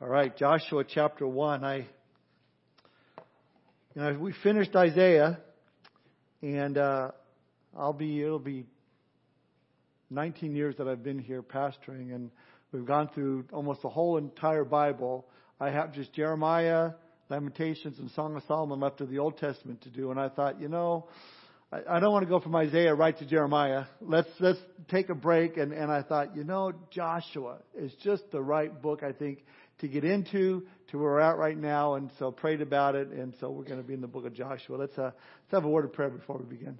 All 0.00 0.06
right, 0.06 0.36
Joshua 0.36 0.84
chapter 0.84 1.26
1. 1.26 1.64
I, 1.64 1.76
you 1.78 1.84
know, 3.96 4.12
we 4.12 4.32
finished 4.44 4.76
Isaiah, 4.76 5.40
and 6.40 6.78
uh, 6.78 7.10
I'll 7.76 7.92
be, 7.92 8.22
it'll 8.22 8.38
be 8.38 8.64
19 10.10 10.54
years 10.54 10.76
that 10.78 10.86
I've 10.86 11.02
been 11.02 11.18
here 11.18 11.42
pastoring, 11.42 12.14
and 12.14 12.30
we've 12.70 12.86
gone 12.86 13.10
through 13.12 13.46
almost 13.52 13.82
the 13.82 13.88
whole 13.88 14.18
entire 14.18 14.62
Bible. 14.62 15.26
I 15.58 15.70
have 15.70 15.92
just 15.92 16.12
Jeremiah, 16.12 16.92
Lamentations, 17.28 17.98
and 17.98 18.08
Song 18.12 18.36
of 18.36 18.44
Solomon 18.46 18.78
left 18.78 19.00
of 19.00 19.10
the 19.10 19.18
Old 19.18 19.38
Testament 19.38 19.82
to 19.82 19.90
do, 19.90 20.12
and 20.12 20.20
I 20.20 20.28
thought, 20.28 20.60
you 20.60 20.68
know, 20.68 21.08
I, 21.70 22.00
don't 22.00 22.12
want 22.12 22.24
to 22.24 22.30
go 22.30 22.40
from 22.40 22.56
Isaiah 22.56 22.94
right 22.94 23.18
to 23.18 23.26
Jeremiah. 23.26 23.84
Let's 24.00 24.30
let's 24.40 24.58
take 24.90 25.10
a 25.10 25.14
break. 25.14 25.58
And, 25.58 25.74
and 25.74 25.92
I 25.92 26.00
thought, 26.00 26.34
you 26.34 26.42
know, 26.42 26.72
Joshua 26.90 27.58
is 27.76 27.92
just 28.02 28.22
the 28.30 28.40
right 28.40 28.80
book, 28.80 29.02
I 29.02 29.12
think, 29.12 29.44
to 29.78 29.88
get 29.88 30.04
into 30.04 30.66
to 30.90 30.98
where 30.98 31.12
we're 31.12 31.20
at 31.20 31.36
right 31.36 31.56
now. 31.56 31.94
And 31.94 32.10
so 32.18 32.30
prayed 32.30 32.60
about 32.60 32.94
it. 32.94 33.08
And 33.08 33.34
so 33.40 33.50
we're 33.50 33.64
going 33.64 33.80
to 33.80 33.86
be 33.86 33.94
in 33.94 34.00
the 34.00 34.06
book 34.06 34.26
of 34.26 34.34
Joshua. 34.34 34.76
Let's, 34.76 34.98
uh, 34.98 35.10
let's 35.12 35.52
have 35.52 35.64
a 35.64 35.68
word 35.68 35.84
of 35.84 35.92
prayer 35.92 36.10
before 36.10 36.38
we 36.38 36.44
begin. 36.44 36.78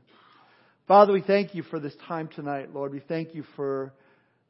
Father, 0.87 1.13
we 1.13 1.21
thank 1.21 1.55
you 1.55 1.63
for 1.63 1.79
this 1.79 1.95
time 2.07 2.29
tonight, 2.29 2.75
Lord. 2.75 2.93
We 2.93 3.01
thank 3.01 3.35
you 3.35 3.45
for 3.57 3.93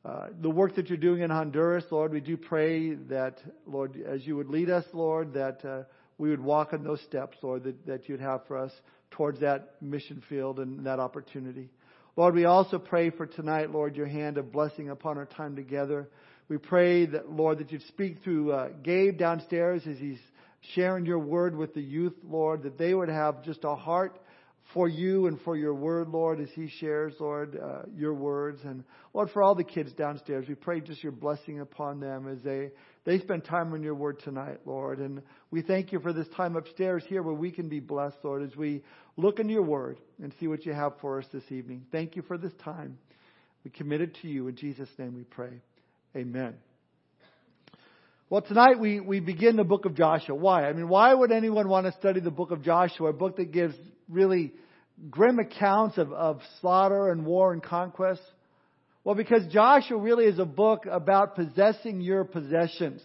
uh, 0.04 0.28
the 0.40 0.50
work 0.50 0.76
that 0.76 0.88
you're 0.88 0.96
doing 0.96 1.23
in 1.23 1.30
Honduras, 1.30 1.84
Lord. 1.90 2.12
We 2.12 2.20
do 2.20 2.37
pray 2.37 2.95
that, 2.95 3.38
Lord, 3.66 4.00
as 4.06 4.24
you 4.26 4.37
would 4.37 4.48
lead 4.48 4.70
us, 4.70 4.84
Lord, 4.92 5.34
that 5.34 5.65
uh, 5.65 5.82
we 6.16 6.30
would 6.30 6.40
walk 6.40 6.73
in 6.73 6.84
those 6.84 7.01
steps, 7.02 7.37
Lord, 7.42 7.65
that, 7.65 7.87
that 7.87 8.09
you'd 8.09 8.20
have 8.20 8.46
for 8.46 8.56
us 8.56 8.73
towards 9.10 9.40
that 9.40 9.74
mission 9.80 10.23
field 10.28 10.60
and 10.60 10.87
that 10.87 11.01
opportunity. 11.01 11.70
Lord, 12.16 12.34
we 12.34 12.45
also 12.45 12.78
pray 12.78 13.10
for 13.10 13.26
tonight, 13.26 13.70
Lord, 13.70 13.96
your 13.96 14.06
hand 14.06 14.38
of 14.38 14.52
blessing 14.52 14.90
upon 14.90 15.18
our 15.18 15.26
time 15.26 15.56
together. 15.56 16.09
We 16.48 16.57
pray 16.59 17.07
that, 17.07 17.30
Lord, 17.30 17.59
that 17.59 17.70
you'd 17.70 17.87
speak 17.88 18.23
through 18.25 18.52
uh, 18.52 18.69
Gabe 18.83 19.19
downstairs 19.19 19.83
as 19.87 19.98
he's 19.98 20.20
sharing 20.74 21.05
your 21.05 21.19
word 21.19 21.57
with 21.57 21.74
the 21.74 21.82
youth, 21.82 22.15
Lord, 22.24 22.63
that 22.63 22.79
they 22.79 22.95
would 22.95 23.10
have 23.10 23.45
just 23.45 23.65
a 23.65 23.74
heart 23.74 24.18
for 24.74 24.88
you 24.88 25.27
and 25.27 25.40
for 25.43 25.57
your 25.57 25.74
word, 25.74 26.09
Lord, 26.09 26.40
as 26.40 26.49
he 26.55 26.68
shares, 26.68 27.15
Lord, 27.21 27.59
uh, 27.63 27.82
your 27.95 28.15
words. 28.15 28.60
And 28.65 28.85
Lord, 29.15 29.30
for 29.30 29.43
all 29.43 29.55
the 29.55 29.65
kids 29.65 29.93
downstairs, 29.93 30.46
we 30.49 30.55
pray 30.55 30.80
just 30.80 31.02
your 31.02 31.13
blessing 31.13 31.60
upon 31.60 32.01
them 32.01 32.29
as 32.29 32.43
they, 32.43 32.71
they 33.05 33.18
spend 33.18 33.45
time 33.45 33.73
on 33.73 33.83
your 33.83 33.95
word 33.95 34.21
tonight, 34.21 34.59
Lord. 34.66 34.99
And 34.99 35.23
we 35.51 35.62
thank 35.62 35.93
you 35.93 36.01
for 36.01 36.12
this 36.12 36.29
time 36.37 36.57
upstairs 36.57 37.02
here 37.09 37.23
where 37.23 37.35
we 37.35 37.51
can 37.51 37.68
be 37.68 37.80
blessed, 37.80 38.18
Lord, 38.23 38.43
as 38.43 38.57
we 38.57 38.83
look 39.16 39.38
into 39.38 39.55
your 39.55 39.62
word 39.62 39.99
and 40.23 40.35
see 40.38 40.49
what 40.49 40.66
you 40.66 40.73
have 40.74 40.93
for 41.01 41.18
us 41.18 41.27
this 41.33 41.51
evening. 41.51 41.87
Thank 41.90 42.16
you 42.16 42.23
for 42.23 42.37
this 42.37 42.52
time. 42.62 42.99
We 43.65 43.71
commit 43.71 44.02
it 44.02 44.16
to 44.23 44.29
you. 44.29 44.49
In 44.49 44.57
Jesus' 44.57 44.90
name 44.99 45.15
we 45.15 45.24
pray. 45.24 45.62
Amen. 46.19 46.55
Well, 48.29 48.43
tonight 48.43 48.80
we, 48.80 48.99
we 48.99 49.21
begin 49.21 49.55
the 49.55 49.63
book 49.63 49.85
of 49.85 49.95
Joshua. 49.95 50.35
Why? 50.35 50.69
I 50.69 50.73
mean, 50.73 50.88
why 50.88 51.15
would 51.15 51.30
anyone 51.30 51.69
want 51.69 51.87
to 51.87 51.93
study 51.93 52.19
the 52.19 52.33
book 52.33 52.51
of 52.51 52.61
Joshua, 52.65 53.11
a 53.11 53.13
book 53.13 53.37
that 53.37 53.52
gives 53.52 53.77
really 54.09 54.52
grim 55.11 55.39
accounts 55.39 55.96
of, 55.96 56.13
of 56.13 56.41
slaughter 56.61 57.13
and 57.13 57.24
war 57.24 57.52
and 57.52 57.63
conquest? 57.63 58.21
Well, 59.05 59.15
because 59.15 59.46
Joshua 59.52 59.96
really 59.96 60.24
is 60.24 60.41
a 60.41 60.45
book 60.45 60.87
about 60.91 61.37
possessing 61.37 62.01
your 62.01 62.24
possessions. 62.24 63.01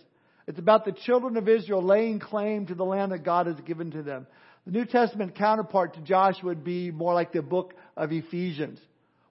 It's 0.47 0.58
about 0.58 0.84
the 0.84 0.94
children 1.06 1.38
of 1.38 1.47
Israel 1.47 1.84
laying 1.84 2.19
claim 2.19 2.66
to 2.66 2.73
the 2.73 2.84
land 2.84 3.11
that 3.11 3.23
God 3.23 3.45
has 3.45 3.59
given 3.59 3.91
to 3.91 4.02
them. 4.02 4.25
The 4.66 4.72
New 4.72 4.86
Testament 4.86 5.36
counterpart 5.36 5.94
to 5.94 6.02
Joshua 6.02 6.45
would 6.45 6.64
be 6.64 6.89
more 6.89 7.14
like 7.14 7.31
the 7.31 7.44
book 7.44 7.75
of 7.95 8.11
Ephesians. 8.11 8.80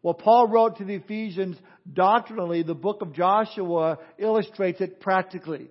Well, 0.02 0.14
Paul 0.14 0.48
wrote 0.48 0.78
to 0.78 0.84
the 0.84 0.96
Ephesians 0.96 1.56
doctrinally. 1.90 2.62
The 2.62 2.74
book 2.74 3.02
of 3.02 3.12
Joshua 3.12 3.98
illustrates 4.18 4.80
it 4.80 5.00
practically. 5.00 5.68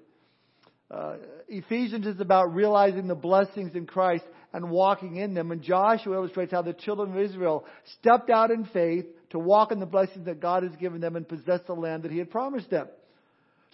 Uh, 0.89 1.15
Ephesians 1.47 2.05
is 2.05 2.19
about 2.19 2.53
realizing 2.53 3.07
the 3.07 3.15
blessings 3.15 3.75
in 3.75 3.85
Christ 3.85 4.23
and 4.53 4.69
walking 4.69 5.17
in 5.17 5.33
them. 5.33 5.51
And 5.51 5.61
Joshua 5.61 6.15
illustrates 6.15 6.51
how 6.51 6.61
the 6.61 6.73
children 6.73 7.11
of 7.11 7.17
Israel 7.17 7.65
stepped 7.99 8.29
out 8.29 8.51
in 8.51 8.65
faith 8.65 9.05
to 9.31 9.39
walk 9.39 9.71
in 9.71 9.79
the 9.79 9.85
blessings 9.85 10.25
that 10.25 10.39
God 10.39 10.63
has 10.63 10.75
given 10.77 11.01
them 11.01 11.15
and 11.15 11.27
possess 11.27 11.59
the 11.67 11.73
land 11.73 12.03
that 12.03 12.11
He 12.11 12.17
had 12.17 12.29
promised 12.29 12.69
them. 12.69 12.87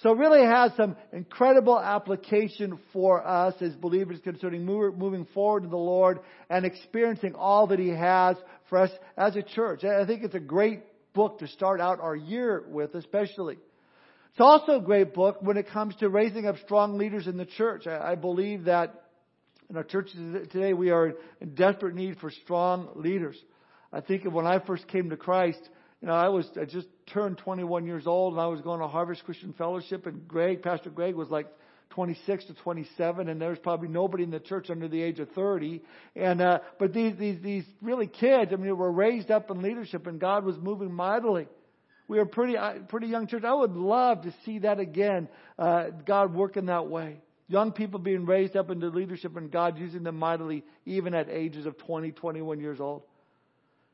So 0.03 0.11
it 0.11 0.17
really 0.19 0.45
has 0.45 0.71
some 0.77 0.95
incredible 1.11 1.79
application 1.79 2.77
for 2.93 3.25
us 3.25 3.55
as 3.61 3.73
believers 3.73 4.19
concerning 4.23 4.63
moving 4.63 5.25
forward 5.33 5.63
to 5.63 5.69
the 5.69 5.75
Lord 5.75 6.19
and 6.49 6.65
experiencing 6.65 7.33
all 7.33 7.67
that 7.67 7.79
He 7.79 7.89
has 7.89 8.37
for 8.69 8.77
us 8.77 8.91
as 9.17 9.35
a 9.35 9.41
church. 9.41 9.83
I 9.83 10.05
think 10.05 10.23
it's 10.23 10.35
a 10.35 10.39
great 10.39 10.83
book 11.13 11.39
to 11.39 11.47
start 11.47 11.81
out 11.81 11.99
our 11.99 12.15
year 12.15 12.63
with, 12.67 12.93
especially. 12.93 13.55
It's 13.55 14.39
also 14.39 14.73
a 14.73 14.81
great 14.81 15.15
book 15.15 15.37
when 15.41 15.57
it 15.57 15.67
comes 15.71 15.95
to 15.95 16.09
raising 16.09 16.45
up 16.45 16.57
strong 16.63 16.99
leaders 16.99 17.25
in 17.25 17.37
the 17.37 17.45
church. 17.45 17.87
I 17.87 18.13
believe 18.13 18.65
that 18.65 19.05
in 19.67 19.77
our 19.77 19.83
churches 19.83 20.13
today 20.51 20.73
we 20.73 20.91
are 20.91 21.13
in 21.41 21.55
desperate 21.55 21.95
need 21.95 22.19
for 22.19 22.29
strong 22.29 22.89
leaders. 22.93 23.35
I 23.91 24.01
think 24.01 24.25
when 24.25 24.45
I 24.45 24.59
first 24.59 24.87
came 24.89 25.09
to 25.09 25.17
Christ, 25.17 25.67
you 26.01 26.07
know, 26.07 26.13
I 26.13 26.29
was 26.29 26.47
I 26.59 26.65
just 26.65 26.87
turned 27.07 27.39
21 27.39 27.85
years 27.85 28.05
old 28.05 28.33
and 28.33 28.41
I 28.41 28.47
was 28.47 28.61
going 28.61 28.79
to 28.81 28.87
Harvest 28.87 29.23
Christian 29.23 29.53
Fellowship 29.53 30.05
and 30.05 30.27
Greg, 30.27 30.61
Pastor 30.61 30.89
Greg 30.89 31.15
was 31.15 31.29
like 31.29 31.47
26 31.91 32.45
to 32.45 32.53
27 32.53 33.29
and 33.29 33.41
there 33.41 33.49
was 33.49 33.59
probably 33.59 33.87
nobody 33.87 34.23
in 34.23 34.29
the 34.29 34.39
church 34.39 34.69
under 34.69 34.87
the 34.87 35.01
age 35.01 35.19
of 35.19 35.29
30 35.31 35.81
and 36.15 36.41
uh 36.41 36.59
but 36.77 36.93
these 36.93 37.17
these 37.17 37.41
these 37.41 37.63
really 37.81 38.07
kids, 38.07 38.51
I 38.53 38.57
mean, 38.57 38.77
were 38.77 38.91
raised 38.91 39.31
up 39.31 39.49
in 39.49 39.61
leadership 39.61 40.05
and 40.05 40.19
God 40.19 40.45
was 40.45 40.57
moving 40.57 40.93
mightily. 40.93 41.47
We 42.07 42.19
were 42.19 42.25
pretty 42.25 42.57
uh, 42.57 42.73
pretty 42.87 43.07
young 43.07 43.27
church. 43.27 43.43
I 43.43 43.53
would 43.53 43.75
love 43.75 44.21
to 44.21 44.33
see 44.45 44.59
that 44.59 44.79
again. 44.79 45.29
Uh 45.57 45.85
God 46.05 46.35
working 46.35 46.67
that 46.67 46.87
way. 46.87 47.21
Young 47.47 47.71
people 47.71 47.99
being 47.99 48.25
raised 48.25 48.55
up 48.55 48.69
into 48.69 48.89
leadership 48.89 49.35
and 49.35 49.49
God 49.49 49.79
using 49.79 50.03
them 50.03 50.17
mightily 50.17 50.63
even 50.85 51.15
at 51.15 51.29
ages 51.29 51.65
of 51.65 51.77
20, 51.77 52.11
21 52.11 52.59
years 52.59 52.79
old. 52.79 53.03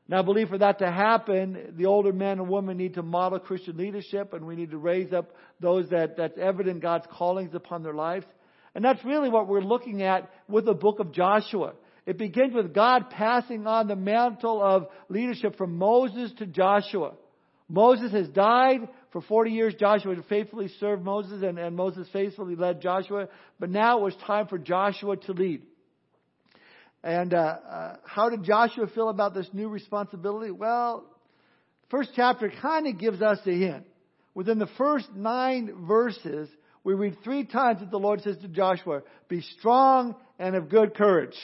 Now, 0.06 0.18
I 0.18 0.22
believe 0.22 0.50
for 0.50 0.58
that 0.58 0.80
to 0.80 0.90
happen, 0.90 1.74
the 1.76 1.86
older 1.86 2.12
men 2.12 2.38
and 2.38 2.48
women 2.48 2.76
need 2.76 2.94
to 2.94 3.02
model 3.02 3.38
Christian 3.38 3.78
leadership, 3.78 4.34
and 4.34 4.46
we 4.46 4.54
need 4.54 4.70
to 4.72 4.78
raise 4.78 5.12
up 5.14 5.34
those 5.60 5.88
that, 5.90 6.18
that's 6.18 6.36
evident 6.38 6.82
God's 6.82 7.06
callings 7.10 7.54
upon 7.54 7.82
their 7.82 7.94
lives. 7.94 8.26
And 8.74 8.84
that's 8.84 9.02
really 9.04 9.30
what 9.30 9.48
we're 9.48 9.62
looking 9.62 10.02
at 10.02 10.30
with 10.46 10.66
the 10.66 10.74
book 10.74 11.00
of 11.00 11.12
Joshua. 11.12 11.72
It 12.04 12.18
begins 12.18 12.52
with 12.52 12.74
God 12.74 13.08
passing 13.08 13.66
on 13.66 13.88
the 13.88 13.96
mantle 13.96 14.62
of 14.62 14.88
leadership 15.08 15.56
from 15.56 15.78
Moses 15.78 16.32
to 16.38 16.46
Joshua. 16.46 17.12
Moses 17.68 18.12
has 18.12 18.28
died. 18.28 18.88
For 19.10 19.22
40 19.22 19.52
years, 19.52 19.74
Joshua 19.78 20.16
faithfully 20.28 20.68
served 20.80 21.04
Moses, 21.04 21.42
and, 21.42 21.58
and 21.58 21.76
Moses 21.76 22.08
faithfully 22.12 22.56
led 22.56 22.82
Joshua. 22.82 23.28
But 23.60 23.70
now 23.70 24.00
it 24.00 24.02
was 24.02 24.16
time 24.26 24.48
for 24.48 24.58
Joshua 24.58 25.16
to 25.16 25.32
lead. 25.32 25.62
And 27.04 27.34
uh, 27.34 27.36
uh, 27.36 27.96
how 28.06 28.30
did 28.30 28.44
Joshua 28.44 28.86
feel 28.86 29.10
about 29.10 29.34
this 29.34 29.46
new 29.52 29.68
responsibility? 29.68 30.50
Well, 30.50 31.04
first 31.90 32.12
chapter 32.16 32.50
kind 32.62 32.86
of 32.86 32.98
gives 32.98 33.20
us 33.20 33.38
a 33.46 33.50
hint. 33.50 33.84
Within 34.34 34.58
the 34.58 34.70
first 34.78 35.08
nine 35.14 35.86
verses, 35.86 36.48
we 36.82 36.94
read 36.94 37.18
three 37.22 37.44
times 37.44 37.80
that 37.80 37.90
the 37.90 37.98
Lord 37.98 38.22
says 38.22 38.38
to 38.38 38.48
Joshua, 38.48 39.02
"Be 39.28 39.42
strong 39.58 40.16
and 40.38 40.56
of 40.56 40.70
good 40.70 40.94
courage." 40.94 41.36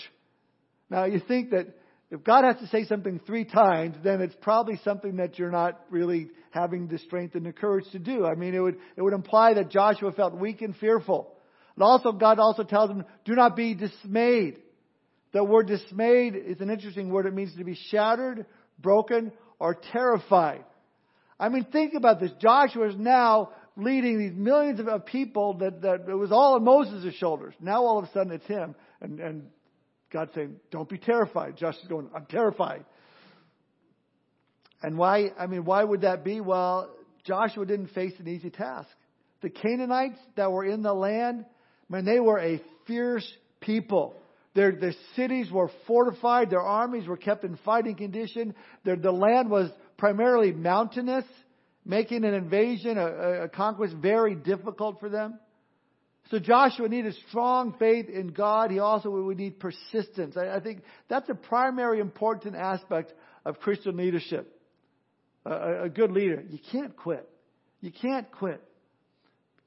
Now 0.88 1.04
you 1.04 1.21
think 1.21 1.50
that 1.50 1.66
if 2.10 2.25
God 2.25 2.44
has 2.44 2.56
to 2.60 2.66
say 2.69 2.84
something 2.84 3.21
three 3.27 3.44
times, 3.44 3.97
then 4.03 4.22
it's 4.22 4.34
probably 4.41 4.77
something 4.82 5.16
that 5.16 5.38
you're 5.38 5.50
not 5.50 5.78
really 5.91 6.31
having 6.53 6.88
the 6.88 6.98
strength 6.98 7.34
and 7.34 7.44
the 7.44 7.53
courage 7.53 7.84
to 7.92 7.98
do. 7.98 8.25
I 8.25 8.34
mean, 8.34 8.54
it 8.54 8.60
would 8.60 8.78
it 8.97 9.03
would 9.03 9.12
imply 9.12 9.53
that 9.54 9.69
Joshua 9.71 10.12
felt 10.12 10.34
weak 10.34 10.62
and 10.62 10.75
fearful. 10.75 11.37
And 11.77 11.82
also, 11.82 12.12
God 12.12 12.38
also 12.38 12.62
tells 12.65 12.88
him, 12.88 13.04
"Do 13.27 13.34
not 13.34 13.56
be 13.56 13.75
dismayed." 13.75 14.62
The 15.32 15.44
word 15.44 15.68
dismayed 15.68 16.34
is 16.34 16.60
an 16.60 16.70
interesting 16.70 17.10
word. 17.10 17.26
It 17.26 17.34
means 17.34 17.54
to 17.56 17.64
be 17.64 17.78
shattered, 17.91 18.46
broken, 18.78 19.32
or 19.58 19.76
terrified. 19.92 20.64
I 21.38 21.48
mean, 21.48 21.66
think 21.70 21.94
about 21.94 22.20
this. 22.20 22.32
Joshua 22.41 22.88
is 22.88 22.96
now 22.98 23.50
leading 23.76 24.18
these 24.18 24.34
millions 24.34 24.80
of 24.80 25.06
people 25.06 25.54
that, 25.54 25.82
that 25.82 26.06
it 26.08 26.14
was 26.14 26.32
all 26.32 26.54
on 26.54 26.65
Moses' 26.65 27.15
shoulders. 27.15 27.54
Now 27.60 27.84
all 27.84 27.98
of 27.98 28.04
a 28.04 28.12
sudden 28.12 28.32
it's 28.32 28.47
him. 28.47 28.74
And, 29.00 29.21
and 29.21 29.47
God's 30.12 30.34
saying, 30.34 30.56
don't 30.71 30.88
be 30.88 30.98
terrified. 30.98 31.56
Joshua's 31.56 31.86
going, 31.88 32.10
I'm 32.15 32.26
terrified. 32.26 32.84
And 34.83 34.98
why, 34.98 35.30
I 35.38 35.47
mean, 35.47 35.65
why 35.65 35.84
would 35.84 36.03
that 36.03 36.24
be? 36.24 36.41
Well, 36.41 36.91
Joshua 37.24 37.65
didn't 37.65 37.88
face 37.88 38.15
an 38.18 38.28
easy 38.28 38.50
task. 38.50 38.88
The 39.42 39.50
Canaanites 39.50 40.18
that 40.36 40.50
were 40.50 40.65
in 40.65 40.83
the 40.83 40.92
land, 40.92 41.44
man, 41.88 42.04
they 42.04 42.21
were 42.21 42.38
a 42.38 42.60
fierce 42.86 43.30
people. 43.60 44.15
Their, 44.54 44.72
their 44.72 44.94
cities 45.14 45.50
were 45.50 45.70
fortified. 45.86 46.50
Their 46.50 46.62
armies 46.62 47.06
were 47.06 47.16
kept 47.16 47.44
in 47.44 47.56
fighting 47.64 47.94
condition. 47.94 48.54
Their, 48.84 48.97
the 48.97 49.12
land 49.12 49.48
was 49.50 49.70
primarily 49.97 50.52
mountainous, 50.52 51.24
making 51.84 52.24
an 52.24 52.34
invasion, 52.34 52.98
a, 52.98 53.44
a 53.44 53.48
conquest 53.48 53.94
very 53.94 54.34
difficult 54.34 54.98
for 54.98 55.08
them. 55.08 55.38
So 56.30 56.38
Joshua 56.38 56.88
needed 56.88 57.14
strong 57.28 57.74
faith 57.78 58.08
in 58.08 58.28
God. 58.28 58.70
He 58.70 58.78
also 58.78 59.10
would 59.10 59.38
need 59.38 59.58
persistence. 59.58 60.36
I, 60.36 60.56
I 60.56 60.60
think 60.60 60.82
that's 61.08 61.28
a 61.28 61.34
primary 61.34 62.00
important 62.00 62.56
aspect 62.56 63.12
of 63.44 63.58
Christian 63.60 63.97
leadership. 63.97 64.56
A, 65.44 65.84
a 65.84 65.88
good 65.88 66.10
leader, 66.10 66.42
you 66.48 66.58
can't 66.70 66.97
quit. 66.97 67.28
You 67.80 67.91
can't 67.91 68.30
quit. 68.30 68.62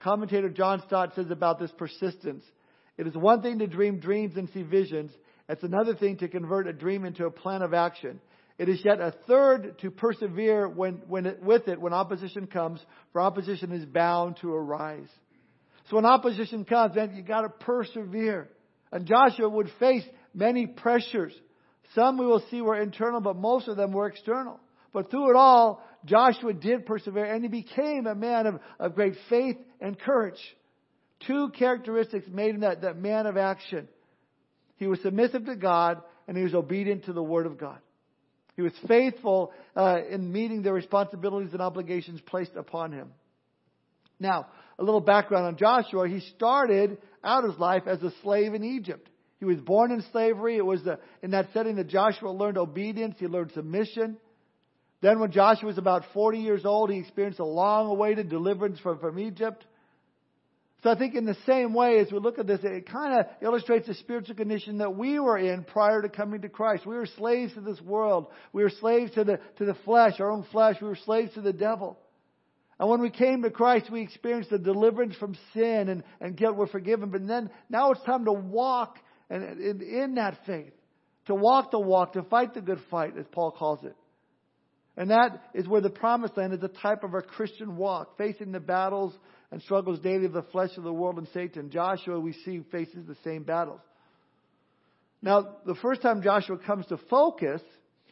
Commentator 0.01 0.49
John 0.49 0.83
Stott 0.87 1.13
says 1.15 1.31
about 1.31 1.59
this 1.59 1.71
persistence 1.77 2.43
it 3.05 3.09
is 3.09 3.15
one 3.15 3.41
thing 3.41 3.59
to 3.59 3.67
dream 3.67 3.99
dreams 3.99 4.35
and 4.37 4.49
see 4.53 4.63
visions, 4.63 5.11
it's 5.49 5.63
another 5.63 5.93
thing 5.93 6.17
to 6.17 6.27
convert 6.27 6.67
a 6.67 6.73
dream 6.73 7.05
into 7.05 7.25
a 7.25 7.31
plan 7.31 7.61
of 7.61 7.73
action. 7.73 8.19
It 8.57 8.69
is 8.69 8.81
yet 8.85 9.01
a 9.01 9.13
third 9.27 9.79
to 9.79 9.91
persevere 9.91 10.69
when, 10.69 11.01
when 11.07 11.25
it, 11.25 11.43
with 11.43 11.67
it 11.67 11.81
when 11.81 11.93
opposition 11.93 12.47
comes, 12.47 12.79
for 13.11 13.21
opposition 13.21 13.71
is 13.71 13.85
bound 13.85 14.37
to 14.41 14.53
arise. 14.53 15.09
So 15.89 15.97
when 15.97 16.05
opposition 16.05 16.63
comes, 16.63 16.95
then 16.95 17.15
you 17.15 17.23
gotta 17.23 17.49
persevere. 17.49 18.49
And 18.91 19.05
Joshua 19.05 19.49
would 19.49 19.71
face 19.79 20.03
many 20.33 20.67
pressures. 20.67 21.33
Some 21.95 22.17
we 22.17 22.25
will 22.25 22.43
see 22.49 22.61
were 22.61 22.79
internal, 22.79 23.21
but 23.21 23.35
most 23.35 23.67
of 23.67 23.75
them 23.75 23.91
were 23.91 24.07
external. 24.07 24.59
But 24.93 25.09
through 25.09 25.31
it 25.31 25.35
all, 25.35 25.83
Joshua 26.05 26.53
did 26.53 26.85
persevere 26.85 27.25
and 27.25 27.43
he 27.43 27.49
became 27.49 28.07
a 28.07 28.15
man 28.15 28.45
of, 28.45 28.59
of 28.79 28.95
great 28.95 29.15
faith 29.29 29.57
and 29.81 29.99
courage. 29.99 30.39
Two 31.27 31.49
characteristics 31.49 32.27
made 32.29 32.55
him 32.55 32.61
that, 32.61 32.81
that 32.81 32.97
man 32.97 33.25
of 33.25 33.37
action. 33.37 33.87
He 34.77 34.87
was 34.87 35.01
submissive 35.01 35.45
to 35.45 35.55
God 35.55 36.01
and 36.27 36.35
he 36.35 36.43
was 36.43 36.53
obedient 36.53 37.05
to 37.05 37.13
the 37.13 37.23
Word 37.23 37.45
of 37.45 37.57
God. 37.57 37.79
He 38.55 38.61
was 38.61 38.73
faithful 38.87 39.51
uh, 39.75 39.99
in 40.09 40.31
meeting 40.31 40.61
the 40.61 40.73
responsibilities 40.73 41.53
and 41.53 41.61
obligations 41.61 42.21
placed 42.21 42.55
upon 42.55 42.91
him. 42.91 43.09
Now, 44.19 44.47
a 44.77 44.83
little 44.83 45.01
background 45.01 45.45
on 45.45 45.57
Joshua. 45.57 46.07
He 46.07 46.19
started 46.35 46.97
out 47.23 47.43
his 47.43 47.57
life 47.57 47.83
as 47.87 48.01
a 48.03 48.11
slave 48.21 48.53
in 48.53 48.63
Egypt. 48.63 49.09
He 49.39 49.45
was 49.45 49.57
born 49.57 49.91
in 49.91 50.03
slavery. 50.11 50.57
It 50.57 50.65
was 50.65 50.83
the, 50.83 50.99
in 51.21 51.31
that 51.31 51.49
setting 51.53 51.75
that 51.75 51.87
Joshua 51.87 52.31
learned 52.31 52.57
obedience. 52.57 53.15
He 53.19 53.27
learned 53.27 53.51
submission. 53.53 54.17
Then 55.01 55.19
when 55.19 55.31
Joshua 55.31 55.67
was 55.67 55.77
about 55.77 56.05
40 56.13 56.39
years 56.39 56.65
old, 56.65 56.89
he 56.89 56.99
experienced 56.99 57.39
a 57.39 57.45
long 57.45 57.87
awaited 57.87 58.29
deliverance 58.29 58.79
from, 58.79 58.99
from 58.99 59.19
Egypt. 59.19 59.65
So 60.83 60.89
I 60.89 60.97
think 60.97 61.15
in 61.15 61.23
the 61.23 61.37
same 61.45 61.73
way, 61.73 61.99
as 61.99 62.11
we 62.11 62.19
look 62.19 62.39
at 62.39 62.45
this, 62.45 62.59
it 62.61 62.89
kind 62.89 63.17
of 63.17 63.25
illustrates 63.41 63.87
the 63.87 63.93
spiritual 63.93 64.35
condition 64.35 64.79
that 64.79 64.93
we 64.93 65.17
were 65.17 65.37
in 65.37 65.63
prior 65.63 66.01
to 66.01 66.09
coming 66.09 66.41
to 66.41 66.49
Christ. 66.49 66.85
We 66.85 66.95
were 66.95 67.07
slaves 67.17 67.53
to 67.53 67.61
this 67.61 67.79
world. 67.79 68.27
We 68.51 68.63
were 68.63 68.69
slaves 68.81 69.13
to 69.13 69.23
the, 69.23 69.39
to 69.59 69.65
the 69.65 69.75
flesh, 69.85 70.19
our 70.19 70.29
own 70.29 70.45
flesh. 70.51 70.75
We 70.81 70.89
were 70.89 70.97
slaves 71.05 71.33
to 71.35 71.41
the 71.41 71.53
devil. 71.53 71.97
And 72.79 72.89
when 72.89 73.01
we 73.01 73.11
came 73.11 73.43
to 73.43 73.49
Christ, 73.49 73.89
we 73.89 74.01
experienced 74.01 74.49
the 74.49 74.59
deliverance 74.59 75.15
from 75.15 75.37
sin 75.53 75.87
and, 75.87 76.03
and 76.19 76.35
guilt. 76.35 76.57
We're 76.57 76.67
forgiven. 76.67 77.11
But 77.11 77.25
then, 77.27 77.49
now 77.69 77.91
it's 77.91 78.03
time 78.03 78.25
to 78.25 78.33
walk 78.33 78.97
and, 79.29 79.61
in, 79.61 79.81
in 79.81 80.15
that 80.15 80.39
faith. 80.45 80.73
To 81.27 81.35
walk 81.35 81.71
the 81.71 81.79
walk, 81.79 82.13
to 82.13 82.23
fight 82.23 82.53
the 82.53 82.61
good 82.61 82.81
fight, 82.91 83.17
as 83.17 83.25
Paul 83.31 83.51
calls 83.51 83.85
it. 83.85 83.95
And 84.95 85.09
that 85.09 85.49
is 85.53 85.67
where 85.67 85.81
the 85.81 85.89
promised 85.89 86.37
land 86.37 86.53
is 86.53 86.61
a 86.61 86.67
type 86.67 87.03
of 87.03 87.13
our 87.13 87.21
Christian 87.21 87.77
walk, 87.77 88.17
facing 88.17 88.51
the 88.51 88.59
battles 88.59 89.13
and 89.51 89.61
struggles 89.61 89.99
daily 89.99 90.25
of 90.25 90.33
the 90.33 90.43
flesh 90.43 90.77
of 90.77 90.83
the 90.83 90.93
world 90.93 91.17
and 91.17 91.27
Satan. 91.33 91.71
Joshua, 91.71 92.19
we 92.19 92.33
see, 92.45 92.61
faces 92.71 93.05
the 93.07 93.17
same 93.23 93.43
battles. 93.43 93.81
Now, 95.21 95.55
the 95.65 95.75
first 95.75 96.01
time 96.01 96.21
Joshua 96.21 96.57
comes 96.57 96.85
to 96.87 96.97
focus, 97.09 97.61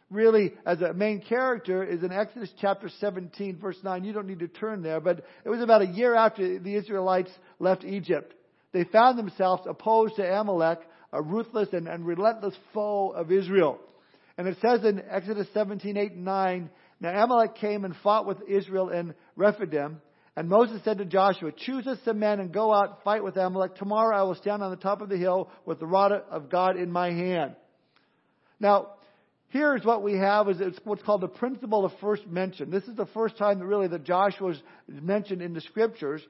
really 0.10 0.54
as 0.66 0.82
a 0.82 0.94
main 0.94 1.22
character, 1.22 1.84
is 1.84 2.04
in 2.04 2.12
Exodus 2.12 2.52
chapter 2.60 2.90
17, 3.00 3.58
verse 3.58 3.78
9. 3.84 4.04
You 4.04 4.14
don't 4.14 4.28
need 4.28 4.40
to 4.40 4.48
turn 4.48 4.82
there, 4.82 5.00
but 5.00 5.24
it 5.46 5.50
was 5.50 5.62
about 5.62 5.82
a 5.82 5.88
year 5.88 6.16
after 6.16 6.58
the 6.58 6.76
Israelites 6.76 7.32
left 7.60 7.84
Egypt. 7.84 8.34
They 8.72 8.86
found 8.86 9.20
themselves 9.20 9.64
opposed 9.68 10.16
to 10.16 10.24
Amalek, 10.24 10.80
a 11.12 11.22
ruthless 11.22 11.70
and, 11.74 11.88
and 11.88 12.08
relentless 12.08 12.56
foe 12.74 13.10
of 13.10 13.32
Israel. 13.32 13.80
And 14.42 14.50
it 14.50 14.58
says 14.60 14.84
in 14.84 15.04
Exodus 15.08 15.46
17, 15.54 15.98
8 15.98 16.14
and 16.14 16.26
9, 16.26 16.70
Now 17.00 17.24
Amalek 17.24 17.58
came 17.58 17.86
and 17.86 17.96
fought 17.98 18.26
with 18.26 18.40
Israel 18.50 18.90
in 18.90 19.14
Rephidim, 19.36 20.02
and 20.36 20.50
Moses 20.50 20.82
said 20.84 20.98
to 20.98 21.06
Joshua, 21.06 21.52
Choose 21.56 21.86
us 21.86 22.00
some 22.04 22.18
men 22.18 22.40
and 22.40 22.52
go 22.52 22.74
out, 22.74 23.04
fight 23.04 23.24
with 23.24 23.38
Amalek. 23.38 23.76
Tomorrow 23.76 24.18
I 24.18 24.24
will 24.24 24.34
stand 24.34 24.64
on 24.64 24.72
the 24.72 24.78
top 24.78 25.00
of 25.00 25.10
the 25.10 25.18
hill 25.18 25.52
with 25.68 25.80
the 25.80 25.86
rod 25.86 26.12
of 26.12 26.50
God 26.50 26.76
in 26.76 26.92
my 26.92 27.12
hand. 27.12 27.56
Now, 28.60 28.94
here's 29.50 29.86
what 29.86 30.02
we 30.02 30.14
have 30.18 30.50
is 30.50 30.60
it's 30.60 30.80
what's 30.86 31.04
called 31.04 31.22
the 31.22 31.28
principle 31.28 31.86
of 31.86 31.92
first 32.02 32.26
mention. 32.26 32.72
This 32.72 32.86
is 32.86 32.96
the 32.96 33.06
first 33.14 33.38
time 33.38 33.60
really 33.60 33.90
that 33.90 34.06
Joshua 34.06 34.54
is 34.54 34.62
mentioned 34.88 35.44
in 35.44 35.54
the 35.54 35.62
scriptures. 35.62 36.24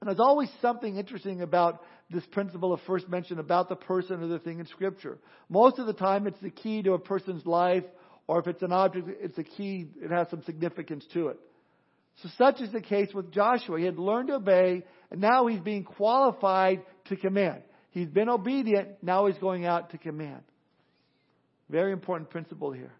And 0.00 0.08
there's 0.08 0.20
always 0.20 0.48
something 0.62 0.96
interesting 0.96 1.42
about 1.42 1.82
this 2.10 2.24
principle 2.26 2.72
of 2.72 2.80
first 2.86 3.08
mention 3.08 3.38
about 3.38 3.68
the 3.68 3.76
person 3.76 4.22
or 4.22 4.28
the 4.28 4.38
thing 4.38 4.60
in 4.60 4.66
scripture. 4.66 5.18
Most 5.48 5.78
of 5.78 5.86
the 5.86 5.92
time 5.92 6.26
it's 6.26 6.40
the 6.40 6.50
key 6.50 6.82
to 6.82 6.92
a 6.92 6.98
person's 6.98 7.44
life, 7.44 7.84
or 8.26 8.38
if 8.38 8.46
it's 8.46 8.62
an 8.62 8.72
object, 8.72 9.08
it's 9.20 9.38
a 9.38 9.44
key, 9.44 9.88
it 10.00 10.10
has 10.10 10.28
some 10.30 10.42
significance 10.44 11.04
to 11.14 11.28
it. 11.28 11.38
So 12.22 12.28
such 12.36 12.60
is 12.60 12.72
the 12.72 12.80
case 12.80 13.12
with 13.14 13.32
Joshua. 13.32 13.78
He 13.78 13.84
had 13.84 13.98
learned 13.98 14.28
to 14.28 14.34
obey, 14.34 14.84
and 15.10 15.20
now 15.20 15.46
he's 15.46 15.60
being 15.60 15.84
qualified 15.84 16.82
to 17.06 17.16
command. 17.16 17.62
He's 17.90 18.08
been 18.08 18.28
obedient, 18.28 19.02
now 19.02 19.26
he's 19.26 19.38
going 19.38 19.66
out 19.66 19.90
to 19.90 19.98
command. 19.98 20.42
Very 21.70 21.92
important 21.92 22.30
principle 22.30 22.72
here. 22.72 22.92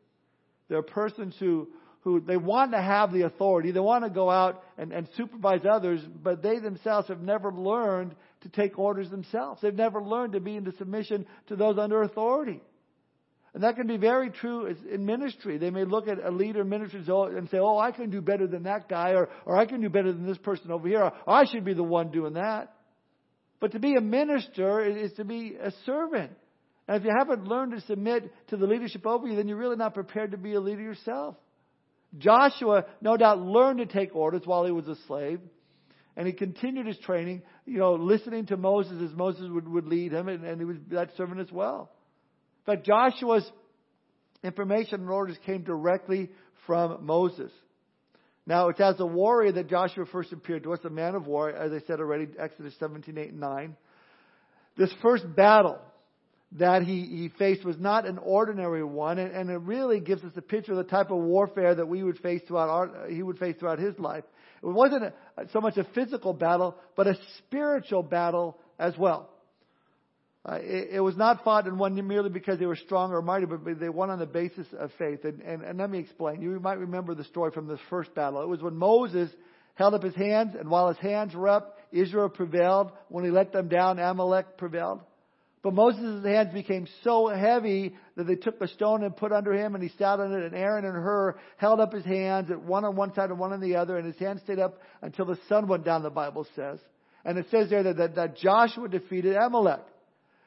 There 0.68 0.78
are 0.78 0.82
persons 0.82 1.34
who, 1.38 1.68
who 2.00 2.20
they 2.20 2.36
want 2.36 2.72
to 2.72 2.80
have 2.80 3.12
the 3.12 3.22
authority, 3.22 3.70
they 3.70 3.80
want 3.80 4.04
to 4.04 4.10
go 4.10 4.30
out 4.30 4.62
and, 4.76 4.92
and 4.92 5.08
supervise 5.16 5.62
others, 5.68 6.00
but 6.22 6.42
they 6.42 6.58
themselves 6.58 7.08
have 7.08 7.20
never 7.20 7.52
learned 7.52 8.14
to 8.42 8.48
take 8.48 8.78
orders 8.78 9.10
themselves. 9.10 9.60
They've 9.60 9.74
never 9.74 10.02
learned 10.02 10.34
to 10.34 10.40
be 10.40 10.56
into 10.56 10.72
submission 10.76 11.26
to 11.48 11.56
those 11.56 11.78
under 11.78 12.02
authority. 12.02 12.60
And 13.54 13.62
that 13.62 13.76
can 13.76 13.86
be 13.86 13.96
very 13.96 14.30
true 14.30 14.72
in 14.90 15.04
ministry. 15.04 15.58
They 15.58 15.70
may 15.70 15.84
look 15.84 16.06
at 16.06 16.24
a 16.24 16.30
leader 16.30 16.60
in 16.60 16.68
ministry 16.68 17.02
oh, 17.08 17.24
and 17.24 17.48
say, 17.48 17.58
oh, 17.58 17.78
I 17.78 17.90
can 17.90 18.10
do 18.10 18.20
better 18.20 18.46
than 18.46 18.64
that 18.64 18.88
guy, 18.88 19.12
or, 19.12 19.28
or 19.46 19.56
I 19.56 19.66
can 19.66 19.80
do 19.80 19.88
better 19.88 20.12
than 20.12 20.26
this 20.26 20.38
person 20.38 20.70
over 20.70 20.86
here, 20.86 21.02
or 21.02 21.12
I 21.26 21.44
should 21.46 21.64
be 21.64 21.74
the 21.74 21.82
one 21.82 22.10
doing 22.10 22.34
that. 22.34 22.72
But 23.58 23.72
to 23.72 23.80
be 23.80 23.96
a 23.96 24.00
minister 24.00 24.84
is 24.84 25.12
to 25.14 25.24
be 25.24 25.56
a 25.60 25.72
servant. 25.84 26.30
And 26.86 26.96
if 26.98 27.04
you 27.04 27.10
haven't 27.16 27.48
learned 27.48 27.72
to 27.72 27.80
submit 27.82 28.32
to 28.48 28.56
the 28.56 28.66
leadership 28.66 29.06
over 29.06 29.26
you, 29.26 29.34
then 29.34 29.48
you're 29.48 29.58
really 29.58 29.76
not 29.76 29.94
prepared 29.94 30.30
to 30.30 30.38
be 30.38 30.54
a 30.54 30.60
leader 30.60 30.82
yourself. 30.82 31.34
Joshua, 32.16 32.87
no 33.00 33.16
doubt, 33.16 33.40
learned 33.40 33.78
to 33.81 33.87
take 33.87 34.14
orders 34.16 34.43
while 34.44 34.64
he 34.64 34.72
was 34.72 34.88
a 34.88 34.96
slave. 35.06 35.40
And 36.16 36.26
he 36.26 36.32
continued 36.32 36.87
his 36.87 36.99
training, 36.99 37.43
you 37.64 37.78
know, 37.78 37.94
listening 37.94 38.46
to 38.46 38.56
Moses 38.56 39.00
as 39.02 39.16
Moses 39.16 39.49
would, 39.49 39.69
would 39.69 39.87
lead 39.87 40.12
him, 40.12 40.26
and, 40.28 40.44
and 40.44 40.58
he 40.60 40.64
was 40.64 40.76
that 40.90 41.10
servant 41.16 41.40
as 41.40 41.52
well. 41.52 41.93
But 42.66 42.82
Joshua's 42.82 43.49
information 44.43 45.02
and 45.02 45.10
orders 45.10 45.37
came 45.46 45.62
directly 45.62 46.31
from 46.66 47.06
Moses. 47.06 47.52
Now, 48.46 48.69
it's 48.69 48.81
as 48.81 48.99
a 48.99 49.06
warrior 49.06 49.52
that 49.52 49.69
Joshua 49.69 50.06
first 50.06 50.32
appeared 50.32 50.64
to 50.64 50.72
us, 50.72 50.81
a 50.82 50.90
man 50.90 51.14
of 51.14 51.26
war, 51.26 51.50
as 51.50 51.70
I 51.70 51.87
said 51.87 52.00
already, 52.00 52.28
Exodus 52.38 52.75
17, 52.81 53.16
8, 53.16 53.31
and 53.31 53.40
9. 53.40 53.76
This 54.76 54.92
first 55.02 55.25
battle 55.37 55.78
that 56.52 56.83
he, 56.83 57.02
he 57.02 57.28
faced 57.38 57.64
was 57.64 57.78
not 57.78 58.07
an 58.07 58.19
ordinary 58.19 58.83
one, 58.83 59.19
and, 59.19 59.33
and, 59.33 59.50
it 59.50 59.61
really 59.61 60.00
gives 60.00 60.25
us 60.25 60.33
a 60.37 60.43
picture 60.43 60.73
of 60.73 60.78
the 60.78 60.85
type 60.85 61.11
of 61.11 61.19
warfare 61.19 61.75
that 61.75 61.87
we 61.87 62.02
would 62.02 62.19
face 62.19 62.40
throughout 62.49 62.71
our, 62.71 63.09
he 63.09 63.23
would 63.23 63.38
face 63.38 63.55
throughout 63.59 63.78
his 63.78 63.99
life. 63.99 64.25
It 64.62 64.67
wasn't 64.67 65.05
a, 65.05 65.12
so 65.52 65.61
much 65.61 65.76
a 65.76 65.85
physical 65.95 66.33
battle, 66.33 66.75
but 66.97 67.07
a 67.07 67.19
spiritual 67.38 68.02
battle 68.02 68.59
as 68.78 68.97
well. 68.97 69.28
Uh, 70.49 70.59
it, 70.62 70.88
it, 70.93 71.00
was 71.00 71.17
not 71.17 71.45
fought 71.45 71.67
and 71.67 71.78
won 71.78 71.95
merely 72.07 72.31
because 72.31 72.59
they 72.59 72.64
were 72.64 72.76
strong 72.76 73.12
or 73.12 73.21
mighty, 73.21 73.45
but 73.45 73.61
they 73.78 73.90
won 73.90 74.09
on 74.09 74.19
the 74.19 74.26
basis 74.26 74.67
of 74.78 74.90
faith. 74.99 75.25
And, 75.25 75.43
and, 75.43 75.62
and 75.62 75.78
let 75.78 75.90
me 75.90 75.99
explain. 75.99 76.40
You 76.40 76.59
might 76.61 76.78
remember 76.78 77.14
the 77.14 77.25
story 77.25 77.50
from 77.52 77.67
this 77.67 77.81
first 77.90 78.14
battle. 78.14 78.40
It 78.43 78.49
was 78.49 78.62
when 78.62 78.76
Moses 78.76 79.31
held 79.75 79.95
up 79.95 80.02
his 80.02 80.14
hands, 80.14 80.55
and 80.59 80.71
while 80.71 80.88
his 80.88 80.99
hands 80.99 81.35
were 81.35 81.49
up, 81.49 81.76
Israel 81.93 82.31
prevailed. 82.31 82.93
When 83.09 83.25
he 83.25 83.31
let 83.31 83.52
them 83.52 83.69
down, 83.69 83.99
Amalek 83.99 84.57
prevailed. 84.57 85.00
But 85.68 85.75
Moses' 85.75 86.25
hands 86.25 86.54
became 86.54 86.88
so 87.04 87.28
heavy 87.28 87.94
that 88.16 88.26
they 88.26 88.37
took 88.37 88.58
a 88.62 88.68
stone 88.68 89.04
and 89.04 89.14
put 89.14 89.32
under 89.32 89.52
him, 89.52 89.75
and 89.75 89.84
he 89.84 89.90
sat 89.98 90.18
on 90.18 90.32
it. 90.32 90.42
And 90.42 90.54
Aaron 90.54 90.87
and 90.87 90.94
Hur 90.94 91.38
held 91.58 91.78
up 91.78 91.92
his 91.92 92.06
hands, 92.06 92.50
at 92.50 92.62
one 92.62 92.87
on 92.87 92.96
one 92.96 93.12
side 93.12 93.28
and 93.28 93.38
one 93.38 93.52
on 93.52 93.60
the 93.60 93.76
other, 93.76 93.98
and 93.98 94.06
his 94.06 94.18
hands 94.18 94.40
stayed 94.40 94.60
up 94.60 94.80
until 95.02 95.26
the 95.26 95.38
sun 95.46 95.68
went 95.68 95.84
down. 95.84 96.02
The 96.02 96.08
Bible 96.08 96.46
says, 96.56 96.78
and 97.22 97.37
it 97.37 97.48
says 97.50 97.68
there 97.68 97.82
that, 97.82 97.98
that, 97.98 98.14
that 98.14 98.37
Joshua 98.38 98.88
defeated 98.88 99.37
Amalek. 99.37 99.82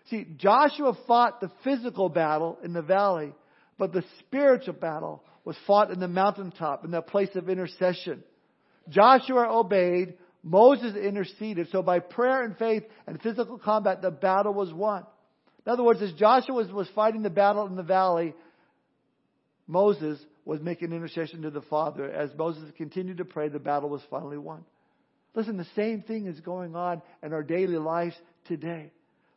See, 0.09 0.25
Joshua 0.37 0.97
fought 1.05 1.39
the 1.39 1.51
physical 1.63 2.09
battle 2.09 2.57
in 2.63 2.73
the 2.73 2.81
valley, 2.81 3.31
but 3.77 3.93
the 3.93 4.03
spiritual 4.21 4.73
battle 4.73 5.23
was 5.45 5.55
fought 5.67 5.91
in 5.91 5.99
the 5.99 6.07
mountaintop, 6.07 6.83
in 6.83 6.89
that 6.91 7.05
place 7.05 7.29
of 7.35 7.47
intercession. 7.47 8.23
Joshua 8.89 9.55
obeyed, 9.55 10.15
Moses 10.43 10.95
interceded. 10.95 11.69
So 11.71 11.81
by 11.81 11.99
prayer 11.99 12.43
and 12.43 12.57
faith 12.57 12.83
and 13.07 13.21
physical 13.21 13.57
combat, 13.57 14.01
the 14.01 14.11
battle 14.11 14.53
was 14.53 14.73
won. 14.73 15.05
In 15.65 15.71
other 15.71 15.83
words, 15.83 16.01
as 16.01 16.11
Joshua 16.13 16.55
was, 16.55 16.71
was 16.71 16.87
fighting 16.95 17.21
the 17.21 17.29
battle 17.29 17.67
in 17.67 17.75
the 17.75 17.83
valley, 17.83 18.33
Moses 19.67 20.19
was 20.43 20.59
making 20.59 20.91
intercession 20.91 21.43
to 21.43 21.51
the 21.51 21.61
Father. 21.61 22.09
As 22.09 22.31
Moses 22.35 22.63
continued 22.77 23.17
to 23.17 23.25
pray, 23.25 23.49
the 23.49 23.59
battle 23.59 23.89
was 23.89 24.01
finally 24.09 24.39
won. 24.39 24.65
Listen, 25.35 25.57
the 25.57 25.67
same 25.75 26.01
thing 26.01 26.25
is 26.25 26.39
going 26.39 26.75
on 26.75 27.01
in 27.23 27.31
our 27.31 27.43
daily 27.43 27.77
lives 27.77 28.15
today. 28.47 28.91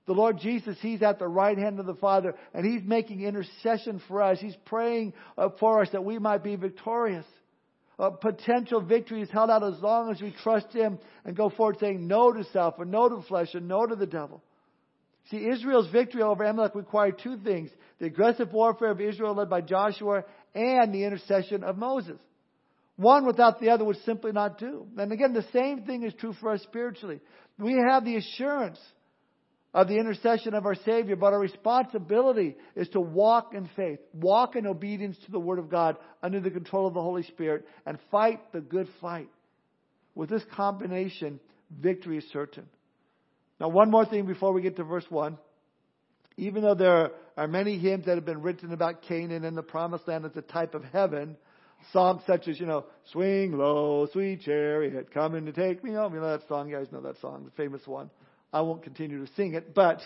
The 0.06 0.12
Lord 0.12 0.38
Jesus, 0.38 0.76
He's 0.80 1.02
at 1.02 1.18
the 1.18 1.28
right 1.28 1.56
hand 1.56 1.78
of 1.78 1.86
the 1.86 1.94
Father, 1.94 2.34
and 2.52 2.64
He's 2.64 2.82
making 2.82 3.22
intercession 3.22 4.02
for 4.08 4.22
us. 4.22 4.38
He's 4.40 4.56
praying 4.64 5.14
uh, 5.38 5.50
for 5.60 5.82
us 5.82 5.88
that 5.92 6.04
we 6.04 6.18
might 6.18 6.42
be 6.42 6.56
victorious. 6.56 7.24
A 7.98 8.10
potential 8.10 8.80
victory 8.80 9.22
is 9.22 9.30
held 9.30 9.50
out 9.50 9.62
as 9.62 9.80
long 9.80 10.10
as 10.10 10.20
we 10.20 10.34
trust 10.42 10.72
Him 10.72 10.98
and 11.24 11.36
go 11.36 11.48
forward 11.48 11.78
saying 11.78 12.06
no 12.06 12.32
to 12.32 12.44
self 12.44 12.78
and 12.78 12.90
no 12.90 13.08
to 13.08 13.22
flesh 13.22 13.54
and 13.54 13.68
no 13.68 13.86
to 13.86 13.94
the 13.94 14.06
devil. 14.06 14.42
See, 15.30 15.48
Israel's 15.48 15.90
victory 15.90 16.22
over 16.22 16.44
Amalek 16.44 16.74
required 16.74 17.18
two 17.22 17.38
things 17.38 17.70
the 17.98 18.06
aggressive 18.06 18.52
warfare 18.52 18.90
of 18.90 19.00
Israel 19.00 19.34
led 19.34 19.48
by 19.48 19.60
Joshua 19.60 20.24
and 20.54 20.92
the 20.92 21.04
intercession 21.04 21.62
of 21.62 21.78
Moses. 21.78 22.20
One 22.96 23.26
without 23.26 23.60
the 23.60 23.70
other 23.70 23.84
would 23.84 24.02
simply 24.04 24.32
not 24.32 24.58
do. 24.58 24.86
And 24.96 25.12
again, 25.12 25.32
the 25.32 25.46
same 25.52 25.82
thing 25.82 26.02
is 26.02 26.12
true 26.14 26.32
for 26.34 26.52
us 26.52 26.62
spiritually. 26.62 27.20
We 27.58 27.74
have 27.88 28.04
the 28.04 28.16
assurance 28.16 28.78
of 29.74 29.88
the 29.88 29.98
intercession 29.98 30.54
of 30.54 30.66
our 30.66 30.76
Savior, 30.76 31.16
but 31.16 31.32
our 31.32 31.40
responsibility 31.40 32.56
is 32.76 32.88
to 32.90 33.00
walk 33.00 33.54
in 33.54 33.68
faith, 33.74 33.98
walk 34.12 34.54
in 34.54 34.66
obedience 34.66 35.16
to 35.26 35.32
the 35.32 35.40
Word 35.40 35.58
of 35.58 35.68
God 35.68 35.96
under 36.22 36.38
the 36.38 36.50
control 36.50 36.86
of 36.86 36.94
the 36.94 37.02
Holy 37.02 37.24
Spirit, 37.24 37.66
and 37.84 37.98
fight 38.12 38.40
the 38.52 38.60
good 38.60 38.88
fight. 39.00 39.28
With 40.14 40.30
this 40.30 40.44
combination, 40.54 41.40
victory 41.76 42.18
is 42.18 42.24
certain. 42.32 42.66
Now, 43.58 43.68
one 43.68 43.90
more 43.90 44.06
thing 44.06 44.26
before 44.26 44.52
we 44.52 44.62
get 44.62 44.76
to 44.76 44.84
verse 44.84 45.06
1. 45.08 45.36
Even 46.36 46.62
though 46.62 46.74
there 46.74 47.10
are 47.36 47.48
many 47.48 47.78
hymns 47.78 48.06
that 48.06 48.14
have 48.14 48.24
been 48.24 48.42
written 48.42 48.72
about 48.72 49.02
Canaan 49.02 49.44
and 49.44 49.56
the 49.56 49.62
promised 49.62 50.06
land 50.06 50.24
as 50.24 50.36
a 50.36 50.42
type 50.42 50.74
of 50.74 50.84
heaven, 50.84 51.36
songs 51.92 52.22
such 52.26 52.46
as, 52.46 52.60
you 52.60 52.66
know, 52.66 52.86
Swing 53.12 53.58
low, 53.58 54.06
sweet 54.12 54.42
chariot, 54.42 55.12
coming 55.12 55.46
to 55.46 55.52
take 55.52 55.82
me 55.82 55.92
home. 55.94 56.14
You 56.14 56.20
know 56.20 56.36
that 56.36 56.46
song? 56.48 56.68
You 56.68 56.76
guys 56.76 56.92
know 56.92 57.02
that 57.02 57.20
song, 57.20 57.44
the 57.44 57.50
famous 57.62 57.86
one. 57.86 58.10
I 58.54 58.60
won't 58.60 58.84
continue 58.84 59.26
to 59.26 59.32
sing 59.34 59.54
it, 59.54 59.74
but 59.74 60.00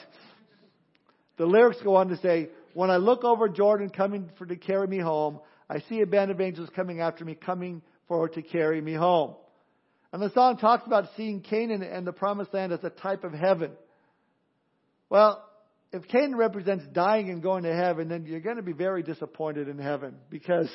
the 1.37 1.45
lyrics 1.45 1.77
go 1.85 1.97
on 1.97 2.09
to 2.09 2.17
say, 2.17 2.49
When 2.73 2.91
I 2.91 2.97
look 2.97 3.23
over 3.23 3.47
Jordan 3.47 3.91
coming 3.91 4.31
for 4.39 4.47
to 4.47 4.57
carry 4.57 4.87
me 4.87 4.99
home, 4.99 5.41
I 5.69 5.81
see 5.91 6.01
a 6.01 6.07
band 6.07 6.31
of 6.31 6.41
angels 6.41 6.71
coming 6.75 7.03
after 7.03 7.27
me, 7.27 7.35
coming 7.35 7.83
for 8.09 8.27
to 8.27 8.41
carry 8.41 8.81
me 8.81 8.95
home. 8.95 9.35
And 10.15 10.23
the 10.23 10.33
song 10.33 10.57
talks 10.57 10.87
about 10.87 11.11
seeing 11.15 11.43
Canaan 11.43 11.83
and 11.83 12.07
the 12.07 12.13
promised 12.13 12.55
land 12.55 12.73
as 12.73 12.83
a 12.83 12.89
type 12.89 13.23
of 13.23 13.35
heaven. 13.35 13.73
Well, 15.11 15.45
if 15.93 16.09
Canaan 16.09 16.37
represents 16.37 16.87
dying 16.95 17.29
and 17.29 17.43
going 17.43 17.65
to 17.65 17.75
heaven, 17.75 18.09
then 18.09 18.25
you're 18.25 18.41
going 18.41 18.57
to 18.57 18.63
be 18.63 18.73
very 18.73 19.03
disappointed 19.03 19.69
in 19.69 19.79
heaven 19.79 20.17
because 20.31 20.71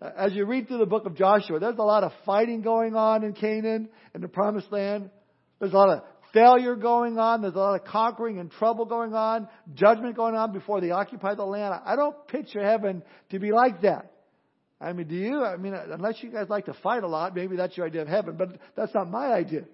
uh, 0.00 0.08
as 0.16 0.32
you 0.32 0.46
read 0.46 0.68
through 0.68 0.78
the 0.78 0.86
book 0.86 1.04
of 1.04 1.16
Joshua, 1.16 1.60
there's 1.60 1.78
a 1.78 1.82
lot 1.82 2.02
of 2.02 2.12
fighting 2.24 2.62
going 2.62 2.96
on 2.96 3.24
in 3.24 3.34
Canaan 3.34 3.90
and 4.14 4.22
the 4.22 4.28
promised 4.28 4.72
land. 4.72 5.10
There's 5.58 5.74
a 5.74 5.76
lot 5.76 5.90
of 5.90 6.02
failure 6.32 6.76
going 6.76 7.18
on. 7.18 7.42
There's 7.42 7.54
a 7.54 7.58
lot 7.58 7.80
of 7.80 7.86
conquering 7.86 8.38
and 8.38 8.50
trouble 8.50 8.84
going 8.84 9.14
on, 9.14 9.48
judgment 9.74 10.16
going 10.16 10.34
on 10.34 10.52
before 10.52 10.80
they 10.80 10.90
occupy 10.90 11.34
the 11.34 11.44
land. 11.44 11.80
I 11.84 11.96
don't 11.96 12.26
picture 12.28 12.64
heaven 12.64 13.02
to 13.30 13.38
be 13.38 13.52
like 13.52 13.82
that. 13.82 14.12
I 14.80 14.92
mean, 14.92 15.08
do 15.08 15.14
you? 15.14 15.44
I 15.44 15.56
mean, 15.56 15.74
unless 15.74 16.22
you 16.22 16.30
guys 16.30 16.48
like 16.48 16.66
to 16.66 16.74
fight 16.82 17.02
a 17.02 17.06
lot, 17.06 17.34
maybe 17.34 17.56
that's 17.56 17.76
your 17.76 17.86
idea 17.86 18.02
of 18.02 18.08
heaven, 18.08 18.36
but 18.36 18.58
that's 18.76 18.94
not 18.94 19.10
my 19.10 19.32
idea. 19.32 19.64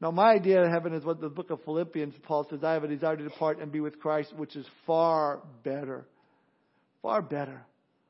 Now, 0.00 0.10
my 0.10 0.32
idea 0.32 0.62
of 0.62 0.68
heaven 0.68 0.94
is 0.94 1.04
what 1.04 1.20
the 1.20 1.28
book 1.28 1.50
of 1.50 1.62
Philippians, 1.64 2.14
Paul 2.24 2.46
says, 2.50 2.64
I 2.64 2.72
have 2.72 2.82
a 2.82 2.88
desire 2.88 3.16
to 3.16 3.22
depart 3.22 3.60
and 3.60 3.70
be 3.70 3.78
with 3.78 4.00
Christ, 4.00 4.32
which 4.36 4.56
is 4.56 4.66
far 4.84 5.42
better. 5.62 6.06
Far 7.02 7.22
better. 7.22 7.64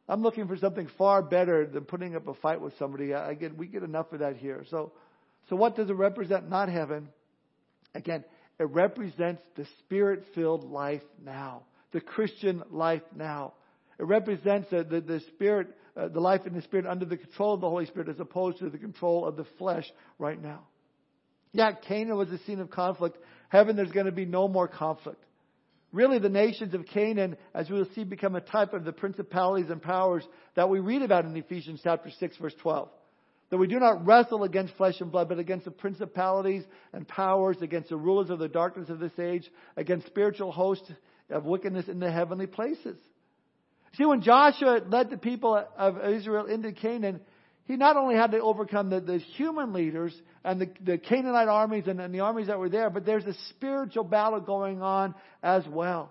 I'm 0.08 0.22
looking 0.22 0.48
for 0.48 0.56
something 0.56 0.88
far 0.96 1.22
better 1.22 1.66
than 1.66 1.84
putting 1.84 2.16
up 2.16 2.26
a 2.28 2.34
fight 2.34 2.60
with 2.60 2.72
somebody. 2.78 3.12
I 3.12 3.34
get, 3.34 3.56
we 3.56 3.66
get 3.66 3.82
enough 3.82 4.10
of 4.12 4.20
that 4.20 4.36
here. 4.36 4.64
So, 4.70 4.92
so 5.48 5.56
what 5.56 5.76
does 5.76 5.90
it 5.90 5.94
represent? 5.94 6.48
Not 6.48 6.68
heaven. 6.68 7.08
Again, 7.94 8.24
it 8.58 8.64
represents 8.64 9.42
the 9.56 9.66
spirit 9.80 10.24
filled 10.34 10.64
life 10.64 11.02
now, 11.24 11.62
the 11.92 12.00
Christian 12.00 12.62
life 12.70 13.02
now. 13.14 13.54
It 13.98 14.04
represents 14.04 14.70
the, 14.70 14.84
the, 14.84 15.00
the 15.00 15.20
spirit, 15.34 15.68
uh, 15.96 16.08
the 16.08 16.20
life 16.20 16.46
in 16.46 16.54
the 16.54 16.62
spirit 16.62 16.86
under 16.86 17.04
the 17.04 17.16
control 17.16 17.54
of 17.54 17.60
the 17.60 17.68
Holy 17.68 17.86
Spirit 17.86 18.08
as 18.08 18.20
opposed 18.20 18.58
to 18.58 18.70
the 18.70 18.78
control 18.78 19.26
of 19.26 19.36
the 19.36 19.46
flesh 19.58 19.84
right 20.18 20.40
now. 20.40 20.60
Yeah, 21.52 21.72
Canaan 21.72 22.16
was 22.16 22.30
a 22.30 22.38
scene 22.44 22.60
of 22.60 22.70
conflict. 22.70 23.18
Heaven, 23.48 23.76
there's 23.76 23.92
going 23.92 24.06
to 24.06 24.12
be 24.12 24.24
no 24.24 24.48
more 24.48 24.68
conflict. 24.68 25.22
Really, 25.92 26.18
the 26.18 26.30
nations 26.30 26.72
of 26.72 26.86
Canaan, 26.86 27.36
as 27.54 27.68
we 27.68 27.76
will 27.76 27.88
see, 27.94 28.04
become 28.04 28.34
a 28.34 28.40
type 28.40 28.72
of 28.72 28.84
the 28.84 28.92
principalities 28.92 29.68
and 29.68 29.82
powers 29.82 30.24
that 30.54 30.70
we 30.70 30.80
read 30.80 31.02
about 31.02 31.26
in 31.26 31.36
Ephesians 31.36 31.80
chapter 31.84 32.10
6, 32.18 32.36
verse 32.38 32.54
12. 32.62 32.88
That 33.52 33.58
we 33.58 33.66
do 33.66 33.78
not 33.78 34.06
wrestle 34.06 34.44
against 34.44 34.74
flesh 34.78 34.98
and 35.02 35.12
blood, 35.12 35.28
but 35.28 35.38
against 35.38 35.66
the 35.66 35.70
principalities 35.70 36.64
and 36.94 37.06
powers, 37.06 37.58
against 37.60 37.90
the 37.90 37.98
rulers 37.98 38.30
of 38.30 38.38
the 38.38 38.48
darkness 38.48 38.88
of 38.88 38.98
this 38.98 39.12
age, 39.18 39.46
against 39.76 40.06
spiritual 40.06 40.50
hosts 40.50 40.90
of 41.28 41.44
wickedness 41.44 41.86
in 41.86 42.00
the 42.00 42.10
heavenly 42.10 42.46
places. 42.46 42.96
See, 43.98 44.06
when 44.06 44.22
Joshua 44.22 44.80
led 44.88 45.10
the 45.10 45.18
people 45.18 45.62
of 45.76 46.02
Israel 46.02 46.46
into 46.46 46.72
Canaan, 46.72 47.20
he 47.64 47.76
not 47.76 47.98
only 47.98 48.14
had 48.14 48.30
to 48.30 48.40
overcome 48.40 48.88
the, 48.88 49.00
the 49.00 49.18
human 49.18 49.74
leaders 49.74 50.18
and 50.42 50.58
the, 50.58 50.70
the 50.82 50.96
Canaanite 50.96 51.48
armies 51.48 51.84
and, 51.86 52.00
and 52.00 52.14
the 52.14 52.20
armies 52.20 52.46
that 52.46 52.58
were 52.58 52.70
there, 52.70 52.88
but 52.88 53.04
there's 53.04 53.26
a 53.26 53.34
spiritual 53.50 54.04
battle 54.04 54.40
going 54.40 54.80
on 54.80 55.14
as 55.42 55.68
well. 55.68 56.10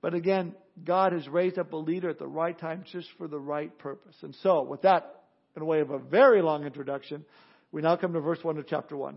But 0.00 0.14
again, 0.14 0.54
God 0.82 1.12
has 1.12 1.28
raised 1.28 1.58
up 1.58 1.74
a 1.74 1.76
leader 1.76 2.08
at 2.08 2.18
the 2.18 2.26
right 2.26 2.58
time 2.58 2.86
just 2.90 3.08
for 3.18 3.28
the 3.28 3.38
right 3.38 3.76
purpose. 3.78 4.16
And 4.22 4.34
so, 4.42 4.62
with 4.62 4.80
that, 4.80 5.21
in 5.56 5.66
way 5.66 5.80
of 5.80 5.90
a 5.90 5.98
very 5.98 6.42
long 6.42 6.64
introduction, 6.64 7.24
we 7.70 7.82
now 7.82 7.96
come 7.96 8.12
to 8.12 8.20
verse 8.20 8.42
1 8.42 8.58
of 8.58 8.66
chapter 8.66 8.96
1. 8.96 9.16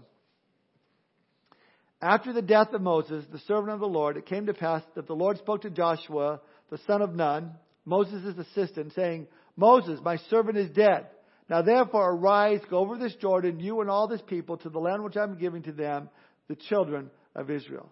After 2.01 2.33
the 2.33 2.41
death 2.41 2.73
of 2.73 2.81
Moses, 2.81 3.25
the 3.31 3.39
servant 3.39 3.71
of 3.71 3.79
the 3.79 3.87
Lord, 3.87 4.17
it 4.17 4.25
came 4.25 4.45
to 4.47 4.53
pass 4.53 4.83
that 4.95 5.07
the 5.07 5.15
Lord 5.15 5.37
spoke 5.37 5.61
to 5.61 5.69
Joshua, 5.69 6.41
the 6.69 6.79
son 6.85 7.01
of 7.01 7.15
Nun, 7.15 7.53
Moses' 7.85 8.37
assistant, 8.37 8.93
saying, 8.93 9.27
Moses, 9.55 9.99
my 10.03 10.17
servant 10.29 10.57
is 10.57 10.69
dead. 10.69 11.07
Now 11.49 11.61
therefore 11.61 12.11
arise, 12.11 12.59
go 12.69 12.79
over 12.79 12.97
this 12.97 13.15
Jordan, 13.15 13.59
you 13.59 13.81
and 13.81 13.89
all 13.89 14.07
this 14.07 14.21
people, 14.27 14.57
to 14.57 14.69
the 14.69 14.79
land 14.79 15.03
which 15.03 15.15
I'm 15.15 15.37
giving 15.37 15.63
to 15.63 15.71
them, 15.71 16.09
the 16.47 16.55
children 16.55 17.09
of 17.35 17.49
Israel. 17.49 17.91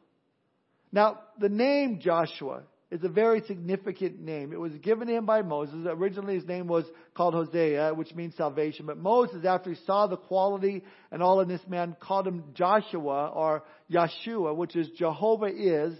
Now, 0.92 1.20
the 1.40 1.50
name 1.50 2.00
Joshua 2.00 2.64
is 2.94 3.04
a 3.04 3.10
very 3.10 3.42
significant 3.48 4.22
name. 4.22 4.54
It 4.54 4.60
was 4.60 4.72
given 4.74 5.08
to 5.08 5.16
him 5.16 5.26
by 5.26 5.42
Moses. 5.42 5.88
Originally 5.88 6.36
his 6.36 6.46
name 6.46 6.68
was 6.68 6.86
called 7.16 7.34
Hosea, 7.34 7.92
which 7.96 8.14
means 8.14 8.36
salvation. 8.36 8.86
But 8.86 9.00
Moses, 9.00 9.44
after 9.46 9.72
he 9.72 9.78
saw 9.88 10.06
the 10.06 10.16
quality 10.16 10.84
and 11.12 11.24
all 11.24 11.42
in 11.42 11.48
this 11.48 11.66
man, 11.68 11.96
called 12.00 12.28
him 12.28 12.44
Joshua 12.54 13.30
or 13.30 13.64
Yeshua, 13.92 14.56
which 14.56 14.76
is 14.76 14.88
Jehovah 14.96 15.48
is, 15.48 15.98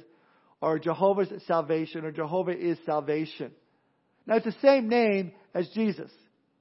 or 0.62 0.78
Jehovah's 0.78 1.30
salvation, 1.48 2.06
or 2.06 2.12
Jehovah 2.12 2.56
is 2.56 2.78
salvation. 2.86 3.52
Now 4.28 4.36
it's 4.36 4.46
the 4.46 4.56
same 4.62 4.88
name 4.88 5.32
as 5.56 5.68
Jesus. 5.70 6.12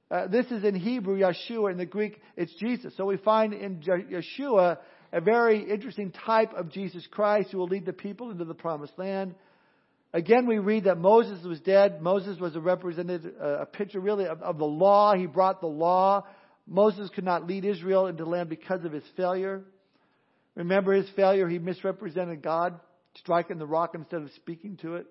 Uh, 0.09 0.25
this 0.25 0.47
is 0.47 0.63
in 0.63 0.73
Hebrew, 0.73 1.19
Yeshua. 1.19 1.71
In 1.71 1.77
the 1.77 1.85
Greek, 1.85 2.19
it's 2.35 2.53
Jesus. 2.55 2.91
So 2.97 3.05
we 3.05 3.17
find 3.17 3.53
in 3.53 3.81
Yeshua 3.81 4.79
a 5.11 5.21
very 5.21 5.69
interesting 5.69 6.11
type 6.11 6.53
of 6.55 6.71
Jesus 6.71 7.07
Christ 7.11 7.51
who 7.51 7.59
will 7.59 7.67
lead 7.67 7.85
the 7.85 7.93
people 7.93 8.31
into 8.31 8.45
the 8.45 8.55
promised 8.55 8.97
land. 8.97 9.35
Again, 10.13 10.45
we 10.45 10.59
read 10.59 10.83
that 10.83 10.99
Moses 10.99 11.43
was 11.43 11.59
dead. 11.61 12.01
Moses 12.01 12.39
was 12.39 12.55
a 12.55 12.59
represented, 12.59 13.33
uh, 13.41 13.61
a 13.61 13.65
picture 13.65 13.99
really 13.99 14.27
of, 14.27 14.41
of 14.43 14.59
the 14.59 14.65
law. 14.65 15.15
He 15.15 15.25
brought 15.25 15.59
the 15.59 15.67
law. 15.67 16.25
Moses 16.67 17.09
could 17.15 17.23
not 17.23 17.47
lead 17.47 17.65
Israel 17.65 18.05
into 18.05 18.23
land 18.23 18.47
because 18.47 18.85
of 18.85 18.91
his 18.91 19.03
failure. 19.17 19.63
Remember 20.55 20.93
his 20.93 21.09
failure? 21.15 21.47
He 21.47 21.57
misrepresented 21.57 22.43
God, 22.43 22.79
striking 23.15 23.57
the 23.57 23.65
rock 23.65 23.95
instead 23.95 24.21
of 24.21 24.29
speaking 24.35 24.77
to 24.77 24.95
it. 24.95 25.07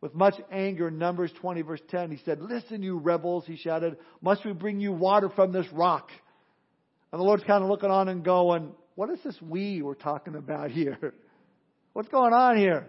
With 0.00 0.14
much 0.14 0.34
anger, 0.50 0.90
Numbers 0.90 1.30
20, 1.40 1.62
verse 1.62 1.80
10, 1.90 2.10
he 2.10 2.18
said, 2.24 2.40
Listen, 2.40 2.82
you 2.82 2.98
rebels, 2.98 3.44
he 3.46 3.56
shouted, 3.56 3.96
must 4.22 4.44
we 4.44 4.52
bring 4.52 4.80
you 4.80 4.92
water 4.92 5.28
from 5.28 5.52
this 5.52 5.66
rock? 5.72 6.08
And 7.12 7.20
the 7.20 7.24
Lord's 7.24 7.44
kind 7.44 7.62
of 7.62 7.70
looking 7.70 7.90
on 7.90 8.08
and 8.08 8.24
going, 8.24 8.72
What 8.94 9.10
is 9.10 9.18
this 9.22 9.36
we 9.42 9.82
we're 9.82 9.94
talking 9.94 10.34
about 10.34 10.70
here? 10.70 11.14
What's 11.92 12.08
going 12.08 12.32
on 12.32 12.56
here? 12.56 12.88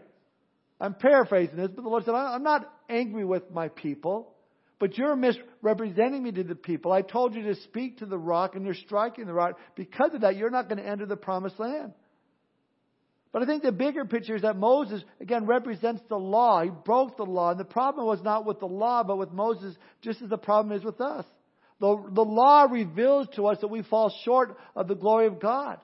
I'm 0.80 0.94
paraphrasing 0.94 1.56
this, 1.56 1.72
but 1.74 1.84
the 1.84 1.90
Lord 1.90 2.06
said, 2.06 2.14
I'm 2.14 2.44
not 2.44 2.72
angry 2.90 3.24
with 3.24 3.50
my 3.52 3.70
people, 3.70 4.34
but 4.80 4.98
you're 4.98 5.16
misrepresenting 5.16 6.22
me 6.22 6.32
to 6.34 6.44
the 6.44 6.56
people. 6.56 6.92
I 6.92 7.02
told 7.02 7.34
you 7.34 7.44
to 7.44 7.56
speak 7.62 8.00
to 8.00 8.06
the 8.06 8.18
rock, 8.18 8.56
and 8.56 8.66
you're 8.66 8.74
striking 8.74 9.26
the 9.26 9.34
rock. 9.34 9.58
Because 9.76 10.14
of 10.14 10.22
that, 10.22 10.36
you're 10.36 10.50
not 10.50 10.68
going 10.68 10.80
to 10.84 10.88
enter 10.88 11.06
the 11.06 11.16
promised 11.16 11.60
land. 11.60 11.94
But 13.32 13.44
I 13.44 13.46
think 13.48 13.64
the 13.64 13.72
bigger 13.72 14.06
picture 14.06 14.36
is 14.36 14.44
that 14.44 14.56
Moses, 14.56 15.04
again, 15.20 15.46
represents 15.46 16.02
the 16.08 16.18
law. 16.18 16.62
He 16.62 16.70
broke 16.70 17.18
the 17.18 17.24
law. 17.24 17.52
And 17.52 17.60
the 17.60 17.66
problem 17.66 18.06
was 18.06 18.22
not 18.22 18.46
with 18.46 18.60
the 18.60 18.66
law, 18.66 19.04
but 19.04 19.18
with 19.18 19.32
Moses, 19.32 19.76
just 20.02 20.22
as 20.22 20.30
the 20.30 20.38
problem 20.38 20.78
is 20.78 20.86
with 20.86 21.02
us. 21.02 21.26
The, 21.82 22.02
the 22.14 22.22
law 22.24 22.64
reveals 22.64 23.28
to 23.36 23.48
us 23.48 23.58
that 23.60 23.68
we 23.68 23.82
fall 23.82 24.14
short 24.24 24.58
of 24.74 24.88
the 24.88 24.96
glory 24.96 25.28
of 25.28 25.42
God. 25.42 25.80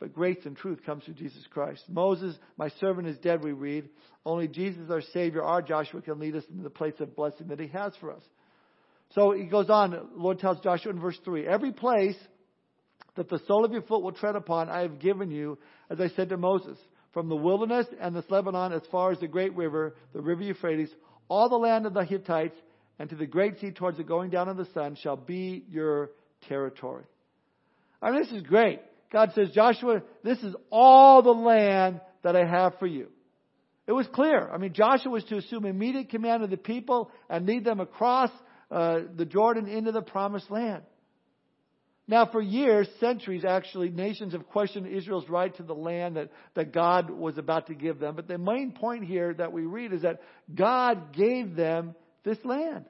But 0.00 0.14
grace 0.14 0.38
and 0.44 0.56
truth 0.56 0.84
comes 0.86 1.04
through 1.04 1.14
Jesus 1.14 1.44
Christ. 1.50 1.82
Moses, 1.88 2.36
my 2.56 2.68
servant, 2.80 3.08
is 3.08 3.18
dead, 3.18 3.42
we 3.42 3.52
read. 3.52 3.88
Only 4.24 4.46
Jesus, 4.46 4.90
our 4.90 5.02
Savior, 5.12 5.42
our 5.42 5.60
Joshua, 5.60 6.02
can 6.02 6.20
lead 6.20 6.36
us 6.36 6.44
into 6.50 6.62
the 6.62 6.70
place 6.70 6.94
of 7.00 7.16
blessing 7.16 7.48
that 7.48 7.58
He 7.58 7.66
has 7.68 7.92
for 8.00 8.12
us. 8.12 8.22
So 9.14 9.32
he 9.32 9.44
goes 9.44 9.70
on, 9.70 9.90
the 9.90 10.06
Lord 10.14 10.38
tells 10.38 10.60
Joshua 10.60 10.92
in 10.92 11.00
verse 11.00 11.18
3 11.24 11.46
Every 11.46 11.72
place 11.72 12.16
that 13.16 13.28
the 13.28 13.40
sole 13.46 13.64
of 13.64 13.72
your 13.72 13.82
foot 13.82 14.02
will 14.02 14.12
tread 14.12 14.36
upon, 14.36 14.68
I 14.68 14.82
have 14.82 14.98
given 14.98 15.30
you, 15.30 15.58
as 15.90 16.00
I 16.00 16.08
said 16.08 16.28
to 16.28 16.36
Moses, 16.36 16.78
from 17.12 17.28
the 17.28 17.36
wilderness 17.36 17.86
and 18.00 18.14
this 18.14 18.24
Lebanon 18.28 18.72
as 18.72 18.82
far 18.92 19.10
as 19.10 19.18
the 19.18 19.26
great 19.26 19.56
river, 19.56 19.96
the 20.12 20.20
river 20.20 20.42
Euphrates, 20.42 20.90
all 21.28 21.48
the 21.48 21.56
land 21.56 21.86
of 21.86 21.94
the 21.94 22.04
Hittites, 22.04 22.56
and 22.98 23.08
to 23.10 23.16
the 23.16 23.26
great 23.26 23.58
sea 23.60 23.70
towards 23.70 23.96
the 23.96 24.04
going 24.04 24.30
down 24.30 24.48
of 24.48 24.56
the 24.56 24.68
sun 24.74 24.96
shall 25.00 25.16
be 25.16 25.64
your 25.70 26.10
territory. 26.48 27.04
I 28.02 28.10
mean, 28.10 28.22
this 28.22 28.32
is 28.32 28.42
great. 28.42 28.80
God 29.12 29.32
says, 29.34 29.50
Joshua, 29.50 30.02
this 30.22 30.38
is 30.38 30.54
all 30.70 31.22
the 31.22 31.30
land 31.30 32.00
that 32.22 32.36
I 32.36 32.44
have 32.44 32.78
for 32.78 32.86
you. 32.86 33.08
It 33.86 33.92
was 33.92 34.06
clear. 34.08 34.50
I 34.50 34.58
mean, 34.58 34.74
Joshua 34.74 35.10
was 35.10 35.24
to 35.24 35.38
assume 35.38 35.64
immediate 35.64 36.10
command 36.10 36.42
of 36.42 36.50
the 36.50 36.58
people 36.58 37.10
and 37.30 37.46
lead 37.46 37.64
them 37.64 37.80
across 37.80 38.30
uh, 38.70 39.00
the 39.16 39.24
Jordan 39.24 39.66
into 39.66 39.92
the 39.92 40.02
promised 40.02 40.50
land. 40.50 40.82
Now, 42.06 42.26
for 42.26 42.40
years, 42.40 42.88
centuries 43.00 43.44
actually, 43.46 43.90
nations 43.90 44.32
have 44.32 44.46
questioned 44.48 44.86
Israel's 44.86 45.28
right 45.28 45.54
to 45.56 45.62
the 45.62 45.74
land 45.74 46.16
that, 46.16 46.30
that 46.54 46.72
God 46.72 47.10
was 47.10 47.36
about 47.36 47.66
to 47.66 47.74
give 47.74 47.98
them. 47.98 48.16
But 48.16 48.28
the 48.28 48.38
main 48.38 48.72
point 48.72 49.04
here 49.04 49.34
that 49.34 49.52
we 49.52 49.62
read 49.62 49.92
is 49.92 50.02
that 50.02 50.20
God 50.54 51.14
gave 51.14 51.54
them 51.54 51.94
this 52.24 52.38
land. 52.44 52.86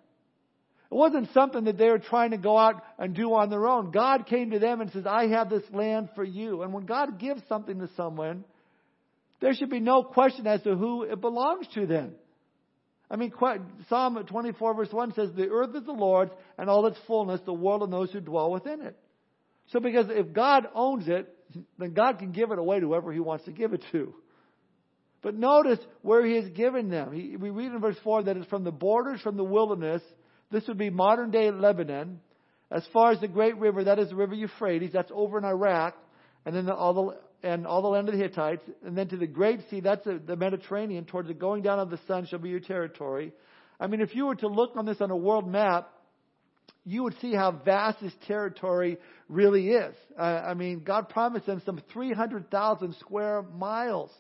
It 0.90 0.95
wasn't 0.95 1.28
something 1.35 1.64
that 1.64 1.76
they 1.76 1.88
were 1.88 1.99
trying 1.99 2.30
to 2.30 2.38
go 2.38 2.57
out 2.57 2.83
and 2.99 3.14
do 3.14 3.35
on 3.35 3.50
their 3.50 3.66
own. 3.66 3.90
God 3.90 4.26
came 4.26 4.52
to 4.52 4.59
them 4.59 4.80
and 4.80 4.90
says, 4.90 5.04
I 5.07 5.28
have 5.28 5.50
this 5.50 5.64
land 5.71 6.09
for 6.14 6.25
you. 6.25 6.62
And 6.62 6.73
when 6.73 6.87
God 6.87 7.18
gives 7.18 7.42
something 7.49 7.78
to 7.80 7.90
someone, 7.95 8.45
there 9.40 9.54
should 9.54 9.71
be 9.71 9.80
no 9.80 10.02
question 10.02 10.47
as 10.47 10.62
to 10.62 10.75
who 10.75 11.02
it 11.02 11.21
belongs 11.21 11.66
to 11.75 11.87
then. 11.87 12.14
I 13.11 13.16
mean, 13.16 13.33
Psalm 13.88 14.25
24 14.26 14.75
verse 14.75 14.92
1 14.92 15.14
says, 15.14 15.30
The 15.35 15.49
earth 15.49 15.75
is 15.75 15.85
the 15.85 15.92
Lord's 15.92 16.33
and 16.57 16.68
all 16.68 16.87
its 16.87 16.99
fullness, 17.07 17.40
the 17.45 17.52
world 17.52 17.83
and 17.83 17.92
those 17.92 18.11
who 18.11 18.21
dwell 18.21 18.50
within 18.50 18.83
it. 18.83 18.97
So 19.73 19.80
because 19.80 20.07
if 20.09 20.33
God 20.33 20.66
owns 20.75 21.09
it, 21.09 21.28
then 21.78 21.95
God 21.95 22.18
can 22.18 22.33
give 22.33 22.50
it 22.50 22.59
away 22.59 22.80
to 22.80 22.87
whoever 22.87 23.12
He 23.12 23.21
wants 23.21 23.45
to 23.45 23.52
give 23.52 23.73
it 23.73 23.83
to. 23.92 24.14
But 25.23 25.35
notice 25.35 25.78
where 26.02 26.25
He 26.25 26.37
has 26.37 26.49
given 26.50 26.90
them. 26.90 27.12
He, 27.12 27.37
we 27.37 27.50
read 27.50 27.73
in 27.73 27.80
verse 27.80 27.97
4 28.04 28.25
that 28.25 28.37
it's 28.37 28.49
from 28.49 28.64
the 28.64 28.73
borders, 28.73 29.21
from 29.21 29.37
the 29.37 29.45
wilderness. 29.45 30.02
This 30.50 30.66
would 30.68 30.78
be 30.78 30.90
modern 30.90 31.30
day 31.30 31.50
Lebanon. 31.50 32.20
As 32.70 32.86
far 32.92 33.12
as 33.12 33.20
the 33.20 33.28
great 33.28 33.56
river, 33.56 33.84
that 33.84 33.98
is 33.98 34.10
the 34.10 34.16
river 34.16 34.34
Euphrates, 34.34 34.90
that's 34.92 35.10
over 35.14 35.38
in 35.38 35.44
Iraq. 35.44 35.96
And 36.44 36.54
then 36.54 36.66
the, 36.66 36.74
all 36.74 36.94
the 36.94 37.18
and 37.42 37.66
all 37.66 37.82
the 37.82 37.88
land 37.88 38.08
of 38.08 38.16
the 38.16 38.20
Hittites, 38.20 38.62
and 38.84 38.98
then 38.98 39.08
to 39.08 39.16
the 39.16 39.26
great 39.26 39.60
sea, 39.70 39.80
that's 39.80 40.04
the 40.04 40.36
Mediterranean, 40.36 41.04
towards 41.04 41.28
the 41.28 41.34
going 41.34 41.62
down 41.62 41.78
of 41.78 41.88
the 41.88 42.00
sun 42.08 42.26
shall 42.26 42.40
be 42.40 42.48
your 42.48 42.60
territory. 42.60 43.32
I 43.78 43.86
mean, 43.86 44.00
if 44.00 44.14
you 44.14 44.26
were 44.26 44.34
to 44.34 44.48
look 44.48 44.72
on 44.76 44.86
this 44.86 45.00
on 45.00 45.10
a 45.12 45.16
world 45.16 45.46
map, 45.46 45.88
you 46.84 47.04
would 47.04 47.14
see 47.20 47.34
how 47.34 47.52
vast 47.52 48.00
this 48.00 48.12
territory 48.26 48.98
really 49.28 49.68
is. 49.68 49.94
Uh, 50.18 50.22
I 50.22 50.54
mean, 50.54 50.82
God 50.82 51.10
promised 51.10 51.46
them 51.46 51.62
some 51.64 51.80
300,000 51.92 52.96
square 52.96 53.42
miles. 53.42 54.10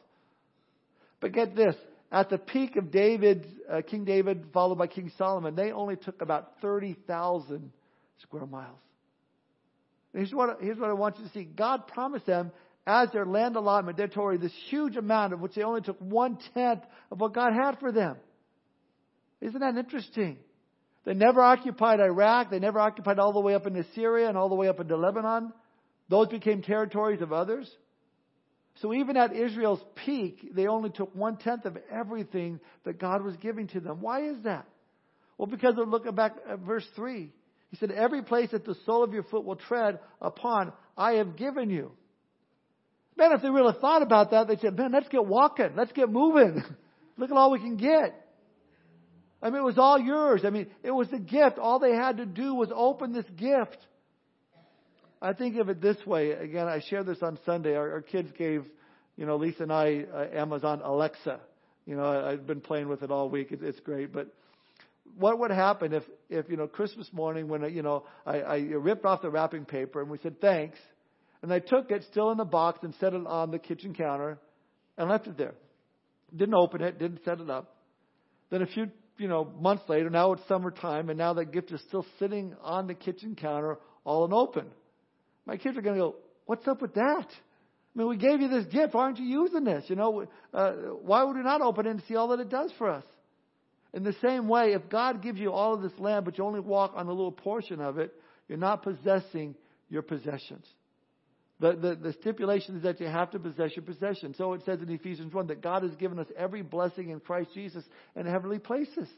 But 1.20 1.32
get 1.32 1.56
this, 1.56 1.74
at 2.10 2.30
the 2.30 2.38
peak 2.38 2.76
of 2.76 2.90
David, 2.90 3.46
uh, 3.70 3.82
King 3.82 4.04
David, 4.04 4.46
followed 4.52 4.78
by 4.78 4.86
King 4.86 5.12
Solomon, 5.18 5.54
they 5.54 5.72
only 5.72 5.96
took 5.96 6.22
about 6.22 6.52
30,000 6.62 7.70
square 8.22 8.46
miles. 8.46 8.78
Here's 10.14 10.32
what, 10.32 10.58
here's 10.60 10.78
what 10.78 10.88
I 10.88 10.94
want 10.94 11.18
you 11.18 11.24
to 11.24 11.30
see. 11.32 11.44
God 11.44 11.86
promised 11.86 12.26
them 12.26 12.50
as 12.86 13.10
their 13.12 13.26
land 13.26 13.56
allotment, 13.56 13.98
their 13.98 14.08
territory, 14.08 14.38
this 14.38 14.54
huge 14.70 14.96
amount 14.96 15.34
of 15.34 15.40
which 15.40 15.54
they 15.54 15.62
only 15.62 15.82
took 15.82 15.98
one 16.00 16.38
tenth 16.54 16.82
of 17.12 17.20
what 17.20 17.34
God 17.34 17.52
had 17.52 17.78
for 17.78 17.92
them. 17.92 18.16
Isn't 19.42 19.60
that 19.60 19.76
interesting? 19.76 20.38
They 21.04 21.14
never 21.14 21.42
occupied 21.42 22.00
Iraq. 22.00 22.50
They 22.50 22.58
never 22.58 22.80
occupied 22.80 23.18
all 23.18 23.32
the 23.32 23.40
way 23.40 23.54
up 23.54 23.66
into 23.66 23.84
Syria 23.94 24.28
and 24.28 24.36
all 24.36 24.48
the 24.48 24.54
way 24.54 24.68
up 24.68 24.80
into 24.80 24.96
Lebanon. 24.96 25.52
Those 26.08 26.28
became 26.28 26.62
territories 26.62 27.20
of 27.20 27.32
others. 27.32 27.70
So 28.80 28.94
even 28.94 29.16
at 29.16 29.34
Israel's 29.34 29.82
peak, 30.04 30.54
they 30.54 30.66
only 30.66 30.90
took 30.90 31.14
one 31.14 31.36
tenth 31.36 31.64
of 31.64 31.76
everything 31.90 32.60
that 32.84 32.98
God 32.98 33.22
was 33.22 33.36
giving 33.36 33.66
to 33.68 33.80
them. 33.80 34.00
Why 34.00 34.28
is 34.28 34.36
that? 34.44 34.66
Well, 35.36 35.46
because 35.46 35.76
of 35.78 35.88
looking 35.88 36.14
back 36.14 36.36
at 36.48 36.60
verse 36.60 36.86
3. 36.96 37.30
He 37.70 37.76
said, 37.76 37.90
Every 37.90 38.22
place 38.22 38.50
that 38.52 38.64
the 38.64 38.76
sole 38.86 39.04
of 39.04 39.12
your 39.12 39.24
foot 39.24 39.44
will 39.44 39.56
tread 39.56 39.98
upon, 40.20 40.72
I 40.96 41.14
have 41.14 41.36
given 41.36 41.70
you. 41.70 41.92
Man, 43.16 43.32
if 43.32 43.42
they 43.42 43.50
really 43.50 43.74
thought 43.80 44.02
about 44.02 44.30
that, 44.30 44.46
they'd 44.46 44.60
say, 44.60 44.70
man, 44.70 44.92
let's 44.92 45.08
get 45.08 45.26
walking. 45.26 45.70
Let's 45.76 45.92
get 45.92 46.08
moving. 46.08 46.62
Look 47.16 47.30
at 47.30 47.36
all 47.36 47.50
we 47.50 47.58
can 47.58 47.76
get. 47.76 48.14
I 49.42 49.50
mean, 49.50 49.60
it 49.60 49.64
was 49.64 49.78
all 49.78 49.98
yours. 49.98 50.42
I 50.44 50.50
mean, 50.50 50.68
it 50.84 50.92
was 50.92 51.08
the 51.08 51.18
gift. 51.18 51.58
All 51.58 51.80
they 51.80 51.94
had 51.94 52.18
to 52.18 52.26
do 52.26 52.54
was 52.54 52.70
open 52.74 53.12
this 53.12 53.26
gift. 53.36 53.76
I 55.20 55.32
think 55.32 55.56
of 55.56 55.68
it 55.68 55.80
this 55.80 55.96
way. 56.06 56.30
Again, 56.32 56.68
I 56.68 56.80
shared 56.88 57.06
this 57.06 57.18
on 57.22 57.38
Sunday. 57.44 57.74
Our, 57.74 57.92
our 57.92 58.02
kids 58.02 58.30
gave, 58.38 58.64
you 59.16 59.26
know, 59.26 59.36
Lisa 59.36 59.64
and 59.64 59.72
I 59.72 60.04
uh, 60.12 60.26
Amazon 60.32 60.80
Alexa. 60.84 61.40
You 61.86 61.96
know, 61.96 62.04
I, 62.04 62.32
I've 62.32 62.46
been 62.46 62.60
playing 62.60 62.88
with 62.88 63.02
it 63.02 63.10
all 63.10 63.28
week. 63.28 63.50
It, 63.50 63.60
it's 63.62 63.80
great. 63.80 64.12
But 64.12 64.32
what 65.16 65.38
would 65.40 65.50
happen 65.50 65.92
if, 65.92 66.04
if 66.28 66.48
you 66.48 66.56
know, 66.56 66.66
Christmas 66.68 67.08
morning 67.12 67.48
when, 67.48 67.62
you 67.74 67.82
know, 67.82 68.04
I, 68.24 68.40
I 68.40 68.56
ripped 68.58 69.04
off 69.04 69.22
the 69.22 69.30
wrapping 69.30 69.64
paper 69.64 70.00
and 70.00 70.10
we 70.10 70.18
said 70.22 70.40
thanks, 70.40 70.78
and 71.42 71.52
I 71.52 71.58
took 71.58 71.90
it 71.90 72.04
still 72.10 72.30
in 72.30 72.38
the 72.38 72.44
box 72.44 72.80
and 72.82 72.94
set 73.00 73.14
it 73.14 73.26
on 73.26 73.50
the 73.50 73.58
kitchen 73.58 73.94
counter 73.94 74.38
and 74.96 75.08
left 75.08 75.26
it 75.26 75.36
there. 75.36 75.54
Didn't 76.36 76.54
open 76.54 76.82
it, 76.82 76.98
didn't 76.98 77.24
set 77.24 77.40
it 77.40 77.50
up. 77.50 77.76
Then 78.50 78.62
a 78.62 78.66
few, 78.66 78.90
you 79.16 79.28
know, 79.28 79.50
months 79.60 79.84
later, 79.88 80.10
now 80.10 80.32
it's 80.32 80.46
summertime, 80.46 81.08
and 81.08 81.18
now 81.18 81.34
that 81.34 81.52
gift 81.52 81.72
is 81.72 81.80
still 81.88 82.06
sitting 82.18 82.54
on 82.62 82.86
the 82.86 82.94
kitchen 82.94 83.34
counter 83.34 83.78
all 84.04 84.24
unopened. 84.24 84.70
My 85.48 85.56
kids 85.56 85.78
are 85.78 85.80
going 85.82 85.96
to 85.96 86.00
go, 86.00 86.16
what's 86.44 86.68
up 86.68 86.82
with 86.82 86.94
that? 86.94 87.26
I 87.26 87.98
mean, 87.98 88.06
we 88.06 88.18
gave 88.18 88.40
you 88.40 88.48
this 88.48 88.66
gift. 88.66 88.92
Why 88.92 89.04
aren't 89.04 89.18
you 89.18 89.24
using 89.24 89.64
this? 89.64 89.82
You 89.88 89.96
know, 89.96 90.26
uh, 90.52 90.72
why 91.02 91.24
would 91.24 91.36
we 91.36 91.42
not 91.42 91.62
open 91.62 91.86
it 91.86 91.90
and 91.90 92.02
see 92.06 92.16
all 92.16 92.28
that 92.28 92.38
it 92.38 92.50
does 92.50 92.70
for 92.76 92.90
us? 92.90 93.04
In 93.94 94.04
the 94.04 94.14
same 94.20 94.46
way, 94.46 94.74
if 94.74 94.90
God 94.90 95.22
gives 95.22 95.40
you 95.40 95.50
all 95.50 95.72
of 95.72 95.80
this 95.80 95.98
land, 95.98 96.26
but 96.26 96.36
you 96.36 96.44
only 96.44 96.60
walk 96.60 96.92
on 96.94 97.06
a 97.06 97.10
little 97.10 97.32
portion 97.32 97.80
of 97.80 97.98
it, 97.98 98.14
you're 98.46 98.58
not 98.58 98.82
possessing 98.82 99.54
your 99.88 100.02
possessions. 100.02 100.66
The, 101.60 101.72
the, 101.72 101.94
the 101.96 102.12
stipulation 102.20 102.76
is 102.76 102.82
that 102.82 103.00
you 103.00 103.06
have 103.06 103.30
to 103.30 103.38
possess 103.38 103.70
your 103.74 103.84
possession. 103.84 104.34
So 104.36 104.52
it 104.52 104.62
says 104.66 104.80
in 104.82 104.90
Ephesians 104.90 105.32
1 105.32 105.46
that 105.46 105.62
God 105.62 105.82
has 105.82 105.94
given 105.96 106.18
us 106.18 106.28
every 106.36 106.62
blessing 106.62 107.08
in 107.08 107.20
Christ 107.20 107.50
Jesus 107.54 107.84
in 108.14 108.26
heavenly 108.26 108.58
places. 108.58 109.08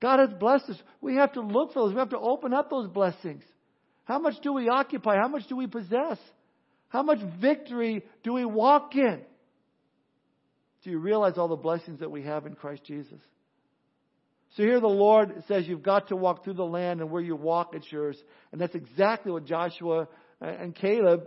God 0.00 0.20
has 0.20 0.30
blessed 0.38 0.70
us. 0.70 0.76
We 1.00 1.16
have 1.16 1.32
to 1.32 1.40
look 1.40 1.72
for 1.72 1.82
those. 1.82 1.92
We 1.92 1.98
have 1.98 2.10
to 2.10 2.18
open 2.18 2.54
up 2.54 2.70
those 2.70 2.88
blessings. 2.88 3.42
How 4.08 4.18
much 4.18 4.40
do 4.42 4.54
we 4.54 4.70
occupy? 4.70 5.16
How 5.16 5.28
much 5.28 5.46
do 5.48 5.56
we 5.56 5.66
possess? 5.66 6.16
How 6.88 7.02
much 7.02 7.18
victory 7.42 8.02
do 8.24 8.32
we 8.32 8.46
walk 8.46 8.96
in? 8.96 9.20
Do 10.82 10.90
you 10.90 10.98
realize 10.98 11.34
all 11.36 11.48
the 11.48 11.56
blessings 11.56 12.00
that 12.00 12.10
we 12.10 12.22
have 12.22 12.46
in 12.46 12.54
Christ 12.54 12.84
Jesus? 12.84 13.20
So 14.56 14.62
here 14.62 14.80
the 14.80 14.86
Lord 14.86 15.44
says 15.46 15.68
you've 15.68 15.82
got 15.82 16.08
to 16.08 16.16
walk 16.16 16.42
through 16.42 16.54
the 16.54 16.64
land 16.64 17.02
and 17.02 17.10
where 17.10 17.20
you 17.20 17.36
walk 17.36 17.74
it's 17.74 17.92
yours. 17.92 18.16
And 18.50 18.58
that's 18.58 18.74
exactly 18.74 19.30
what 19.30 19.44
Joshua 19.44 20.08
and 20.40 20.74
Caleb 20.74 21.24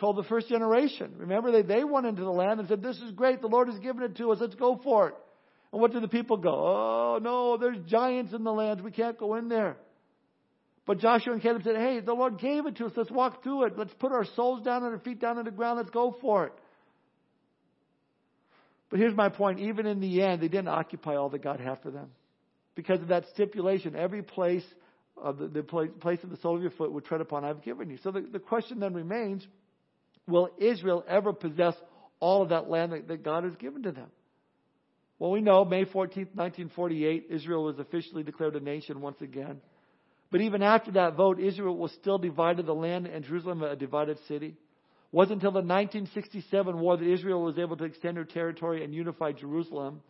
told 0.00 0.16
the 0.16 0.24
first 0.24 0.48
generation. 0.48 1.12
Remember, 1.18 1.52
they, 1.52 1.62
they 1.62 1.84
went 1.84 2.06
into 2.06 2.22
the 2.22 2.30
land 2.30 2.58
and 2.58 2.68
said, 2.68 2.82
This 2.82 2.96
is 2.96 3.12
great. 3.12 3.42
The 3.42 3.46
Lord 3.46 3.68
has 3.68 3.78
given 3.78 4.02
it 4.02 4.16
to 4.16 4.32
us. 4.32 4.38
Let's 4.40 4.56
go 4.56 4.80
for 4.82 5.10
it. 5.10 5.14
And 5.72 5.80
what 5.80 5.92
did 5.92 6.02
the 6.02 6.08
people 6.08 6.38
go? 6.38 6.50
Oh, 6.50 7.20
no, 7.22 7.58
there's 7.58 7.78
giants 7.86 8.32
in 8.32 8.42
the 8.42 8.52
land. 8.52 8.80
We 8.80 8.90
can't 8.90 9.16
go 9.16 9.36
in 9.36 9.48
there. 9.48 9.76
But 10.86 10.98
Joshua 10.98 11.32
and 11.32 11.42
Caleb 11.42 11.62
said, 11.64 11.76
Hey, 11.76 12.00
the 12.00 12.12
Lord 12.12 12.38
gave 12.38 12.66
it 12.66 12.76
to 12.76 12.86
us. 12.86 12.92
Let's 12.96 13.10
walk 13.10 13.42
through 13.42 13.64
it. 13.64 13.78
Let's 13.78 13.94
put 13.94 14.12
our 14.12 14.26
soles 14.36 14.62
down 14.62 14.82
and 14.82 14.92
our 14.92 14.98
feet 14.98 15.20
down 15.20 15.38
on 15.38 15.44
the 15.44 15.50
ground. 15.50 15.78
Let's 15.78 15.90
go 15.90 16.16
for 16.20 16.46
it. 16.46 16.52
But 18.90 19.00
here's 19.00 19.16
my 19.16 19.28
point. 19.28 19.60
Even 19.60 19.86
in 19.86 20.00
the 20.00 20.22
end, 20.22 20.42
they 20.42 20.48
didn't 20.48 20.68
occupy 20.68 21.16
all 21.16 21.30
that 21.30 21.42
God 21.42 21.58
had 21.58 21.80
for 21.82 21.90
them. 21.90 22.10
Because 22.74 23.00
of 23.00 23.08
that 23.08 23.24
stipulation, 23.32 23.96
every 23.96 24.22
place 24.22 24.64
of 25.16 25.38
the, 25.38 25.48
the 25.48 25.62
place, 25.62 25.90
place 26.00 26.22
of 26.22 26.30
the 26.30 26.36
sole 26.38 26.56
of 26.56 26.62
your 26.62 26.70
foot 26.72 26.92
would 26.92 27.04
tread 27.04 27.20
upon, 27.20 27.44
I've 27.44 27.62
given 27.62 27.88
you. 27.88 27.98
So 28.02 28.10
the, 28.10 28.20
the 28.20 28.38
question 28.38 28.80
then 28.80 28.94
remains, 28.94 29.46
will 30.26 30.50
Israel 30.58 31.04
ever 31.08 31.32
possess 31.32 31.74
all 32.20 32.42
of 32.42 32.50
that 32.50 32.68
land 32.68 32.92
that, 32.92 33.08
that 33.08 33.24
God 33.24 33.44
has 33.44 33.54
given 33.56 33.84
to 33.84 33.92
them? 33.92 34.08
Well, 35.18 35.30
we 35.30 35.40
know 35.40 35.64
May 35.64 35.84
14, 35.84 36.28
1948, 36.34 37.28
Israel 37.30 37.64
was 37.64 37.78
officially 37.78 38.24
declared 38.24 38.56
a 38.56 38.60
nation 38.60 39.00
once 39.00 39.20
again. 39.20 39.60
But 40.34 40.40
even 40.40 40.64
after 40.64 40.90
that 40.90 41.14
vote, 41.14 41.38
Israel 41.38 41.76
was 41.76 41.92
still 41.92 42.18
divided, 42.18 42.66
the 42.66 42.74
land 42.74 43.06
and 43.06 43.24
Jerusalem 43.24 43.62
a 43.62 43.76
divided 43.76 44.18
city. 44.26 44.48
It 44.48 44.56
wasn't 45.12 45.34
until 45.34 45.52
the 45.52 45.58
1967 45.58 46.76
war 46.80 46.96
that 46.96 47.06
Israel 47.06 47.44
was 47.44 47.56
able 47.56 47.76
to 47.76 47.84
extend 47.84 48.16
her 48.16 48.24
territory 48.24 48.82
and 48.82 48.92
unify 48.92 49.30
Jerusalem. 49.30 50.02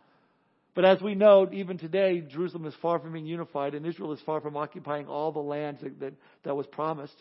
But 0.73 0.83
as 0.83 0.99
we 0.99 1.13
know, 1.13 1.47
even 1.53 1.77
today, 1.77 2.21
Jerusalem 2.21 2.65
is 2.65 2.73
far 2.81 2.97
from 2.97 3.13
being 3.13 3.27
unified, 3.27 3.75
and 3.75 3.85
Israel 3.85 4.13
is 4.13 4.19
far 4.25 4.41
from 4.41 4.57
occupying 4.57 5.05
all 5.05 5.31
the 5.31 5.37
lands 5.37 5.81
that, 5.81 5.99
that, 5.99 6.13
that 6.41 6.55
was 6.55 6.65
promised. 6.71 7.13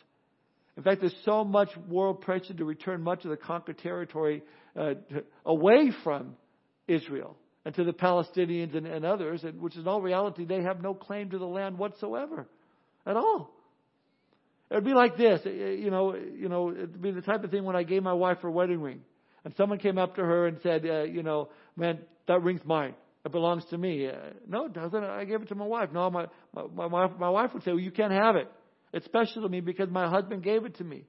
In 0.78 0.82
fact, 0.82 1.02
there's 1.02 1.14
so 1.26 1.44
much 1.44 1.68
world 1.86 2.22
pressure 2.22 2.54
to 2.54 2.64
return 2.64 3.02
much 3.02 3.26
of 3.26 3.30
the 3.30 3.36
conquered 3.36 3.80
territory 3.80 4.42
uh, 4.74 4.94
to, 5.10 5.24
away 5.44 5.90
from 6.02 6.36
Israel 6.88 7.36
and 7.66 7.74
to 7.74 7.84
the 7.84 7.92
Palestinians 7.92 8.74
and, 8.74 8.86
and 8.86 9.04
others, 9.04 9.44
and, 9.44 9.60
which 9.60 9.76
in 9.76 9.86
all 9.86 10.00
reality, 10.00 10.46
they 10.46 10.62
have 10.62 10.80
no 10.80 10.94
claim 10.94 11.28
to 11.28 11.38
the 11.38 11.44
land 11.44 11.76
whatsoever 11.76 12.48
at 13.06 13.16
all. 13.16 13.50
It 14.70 14.74
would 14.74 14.84
be 14.84 14.94
like 14.94 15.16
this, 15.16 15.40
you 15.44 15.90
know, 15.90 16.14
you 16.14 16.48
know, 16.48 16.70
it'd 16.70 17.00
be 17.00 17.10
the 17.10 17.20
type 17.20 17.44
of 17.44 17.50
thing 17.50 17.64
when 17.64 17.76
I 17.76 17.82
gave 17.82 18.02
my 18.02 18.12
wife 18.12 18.38
her 18.40 18.50
wedding 18.50 18.80
ring, 18.80 19.02
and 19.44 19.54
someone 19.56 19.78
came 19.78 19.98
up 19.98 20.16
to 20.16 20.22
her 20.22 20.46
and 20.46 20.58
said, 20.62 20.84
uh, 20.86 21.02
you 21.02 21.22
know, 21.22 21.50
man, 21.76 21.98
that 22.26 22.42
ring's 22.42 22.64
mine. 22.64 22.94
It 23.24 23.32
belongs 23.32 23.64
to 23.70 23.78
me. 23.78 24.06
Uh, 24.06 24.12
no, 24.48 24.66
it 24.66 24.74
doesn't. 24.74 25.02
I 25.02 25.24
gave 25.24 25.42
it 25.42 25.48
to 25.48 25.54
my 25.54 25.64
wife. 25.64 25.90
No, 25.92 26.10
my, 26.10 26.26
my, 26.52 26.88
my, 26.88 27.06
my 27.08 27.30
wife 27.30 27.54
would 27.54 27.62
say, 27.62 27.70
well, 27.70 27.80
you 27.80 27.90
can't 27.90 28.12
have 28.12 28.36
it. 28.36 28.50
It's 28.92 29.06
special 29.06 29.42
to 29.42 29.48
me 29.48 29.60
because 29.60 29.88
my 29.88 30.08
husband 30.08 30.42
gave 30.42 30.64
it 30.64 30.76
to 30.76 30.84
me. 30.84 31.04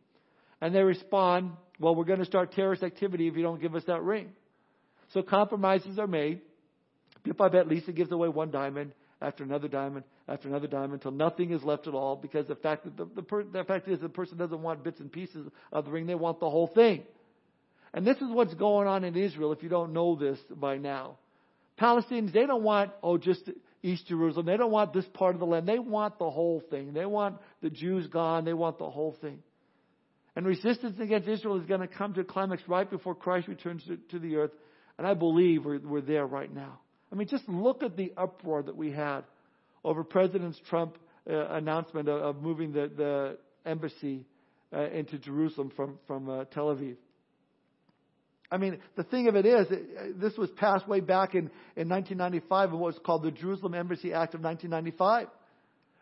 And 0.61 0.73
they 0.73 0.81
respond, 0.81 1.51
well, 1.79 1.93
we're 1.93 2.05
going 2.05 2.19
to 2.19 2.25
start 2.25 2.53
terrorist 2.53 2.83
activity 2.83 3.27
if 3.27 3.35
you 3.35 3.43
don't 3.43 3.61
give 3.61 3.75
us 3.75 3.83
that 3.87 4.01
ring. 4.01 4.29
So 5.13 5.23
compromises 5.23 5.99
are 5.99 6.07
made. 6.07 6.41
Bit 7.23 7.37
by 7.37 7.49
bit, 7.49 7.67
Lisa 7.67 7.91
gives 7.91 8.11
away 8.11 8.29
one 8.29 8.49
diamond 8.49 8.93
after 9.21 9.43
another 9.43 9.67
diamond 9.67 10.03
after 10.27 10.47
another 10.47 10.67
diamond 10.67 10.93
until 10.93 11.11
nothing 11.11 11.51
is 11.51 11.63
left 11.63 11.87
at 11.87 11.93
all 11.93 12.15
because 12.15 12.47
the 12.47 12.55
fact 12.55 12.83
that 12.83 12.97
the, 12.97 13.05
the, 13.15 13.21
per, 13.21 13.43
the 13.43 13.63
fact 13.63 13.87
is 13.87 13.99
the 13.99 14.09
person 14.09 14.37
doesn't 14.37 14.61
want 14.61 14.83
bits 14.83 14.99
and 14.99 15.11
pieces 15.11 15.47
of 15.71 15.85
the 15.85 15.91
ring. 15.91 16.07
They 16.07 16.15
want 16.15 16.39
the 16.39 16.49
whole 16.49 16.67
thing. 16.67 17.03
And 17.93 18.05
this 18.05 18.17
is 18.17 18.29
what's 18.29 18.53
going 18.55 18.87
on 18.87 19.03
in 19.03 19.15
Israel 19.15 19.53
if 19.53 19.63
you 19.63 19.69
don't 19.69 19.93
know 19.93 20.15
this 20.15 20.39
by 20.49 20.77
now. 20.77 21.17
Palestinians, 21.79 22.33
they 22.33 22.45
don't 22.45 22.63
want, 22.63 22.91
oh, 23.03 23.17
just 23.17 23.49
East 23.83 24.07
Jerusalem. 24.07 24.45
They 24.47 24.57
don't 24.57 24.71
want 24.71 24.93
this 24.93 25.05
part 25.13 25.35
of 25.35 25.39
the 25.39 25.45
land. 25.45 25.67
They 25.67 25.79
want 25.79 26.17
the 26.17 26.29
whole 26.29 26.61
thing. 26.69 26.93
They 26.93 27.05
want 27.05 27.37
the 27.61 27.69
Jews 27.69 28.07
gone. 28.07 28.45
They 28.45 28.53
want 28.53 28.79
the 28.79 28.89
whole 28.89 29.15
thing. 29.21 29.39
And 30.35 30.45
resistance 30.45 30.99
against 30.99 31.27
Israel 31.27 31.59
is 31.59 31.65
going 31.65 31.81
to 31.81 31.87
come 31.87 32.13
to 32.15 32.21
a 32.21 32.25
climax 32.25 32.63
right 32.67 32.89
before 32.89 33.15
Christ 33.15 33.47
returns 33.47 33.83
to, 33.85 33.97
to 34.11 34.19
the 34.19 34.37
earth. 34.37 34.51
And 34.97 35.05
I 35.05 35.13
believe 35.13 35.65
we're, 35.65 35.79
we're 35.79 36.01
there 36.01 36.25
right 36.25 36.53
now. 36.53 36.79
I 37.11 37.15
mean, 37.15 37.27
just 37.27 37.47
look 37.47 37.83
at 37.83 37.95
the 37.95 38.13
uproar 38.17 38.63
that 38.63 38.75
we 38.75 38.91
had 38.91 39.23
over 39.83 40.03
President 40.03 40.55
Trump's 40.69 40.99
uh, 41.29 41.47
announcement 41.49 42.09
of, 42.09 42.21
of, 42.21 42.41
moving 42.41 42.71
the, 42.71 42.91
the 42.95 43.37
embassy 43.65 44.25
uh, 44.73 44.89
into 44.89 45.17
Jerusalem 45.17 45.71
from, 45.75 45.99
from 46.07 46.29
uh, 46.29 46.45
Tel 46.45 46.67
Aviv. 46.75 46.97
I 48.51 48.57
mean, 48.57 48.79
the 48.95 49.03
thing 49.03 49.27
of 49.27 49.35
it 49.35 49.45
is, 49.45 49.67
this 50.15 50.37
was 50.37 50.49
passed 50.51 50.87
way 50.87 50.99
back 50.99 51.33
in, 51.33 51.49
in 51.75 51.89
1995 51.89 52.69
in 52.69 52.79
what 52.79 52.93
was 52.93 52.99
called 53.03 53.23
the 53.23 53.31
Jerusalem 53.31 53.73
Embassy 53.73 54.13
Act 54.13 54.35
of 54.35 54.41
1995. 54.41 55.27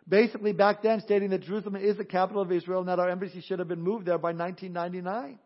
Basically, 0.07 0.51
back 0.51 0.83
then, 0.83 0.99
stating 0.99 1.29
that 1.29 1.43
Jerusalem 1.43 1.77
is 1.77 1.95
the 1.95 2.03
capital 2.03 2.41
of 2.41 2.51
Israel 2.51 2.81
and 2.81 2.89
that 2.89 2.99
our 2.99 3.09
embassy 3.09 3.41
should 3.41 3.59
have 3.59 3.69
been 3.69 3.81
moved 3.81 4.05
there 4.05 4.17
by 4.17 4.33
1999. 4.33 5.39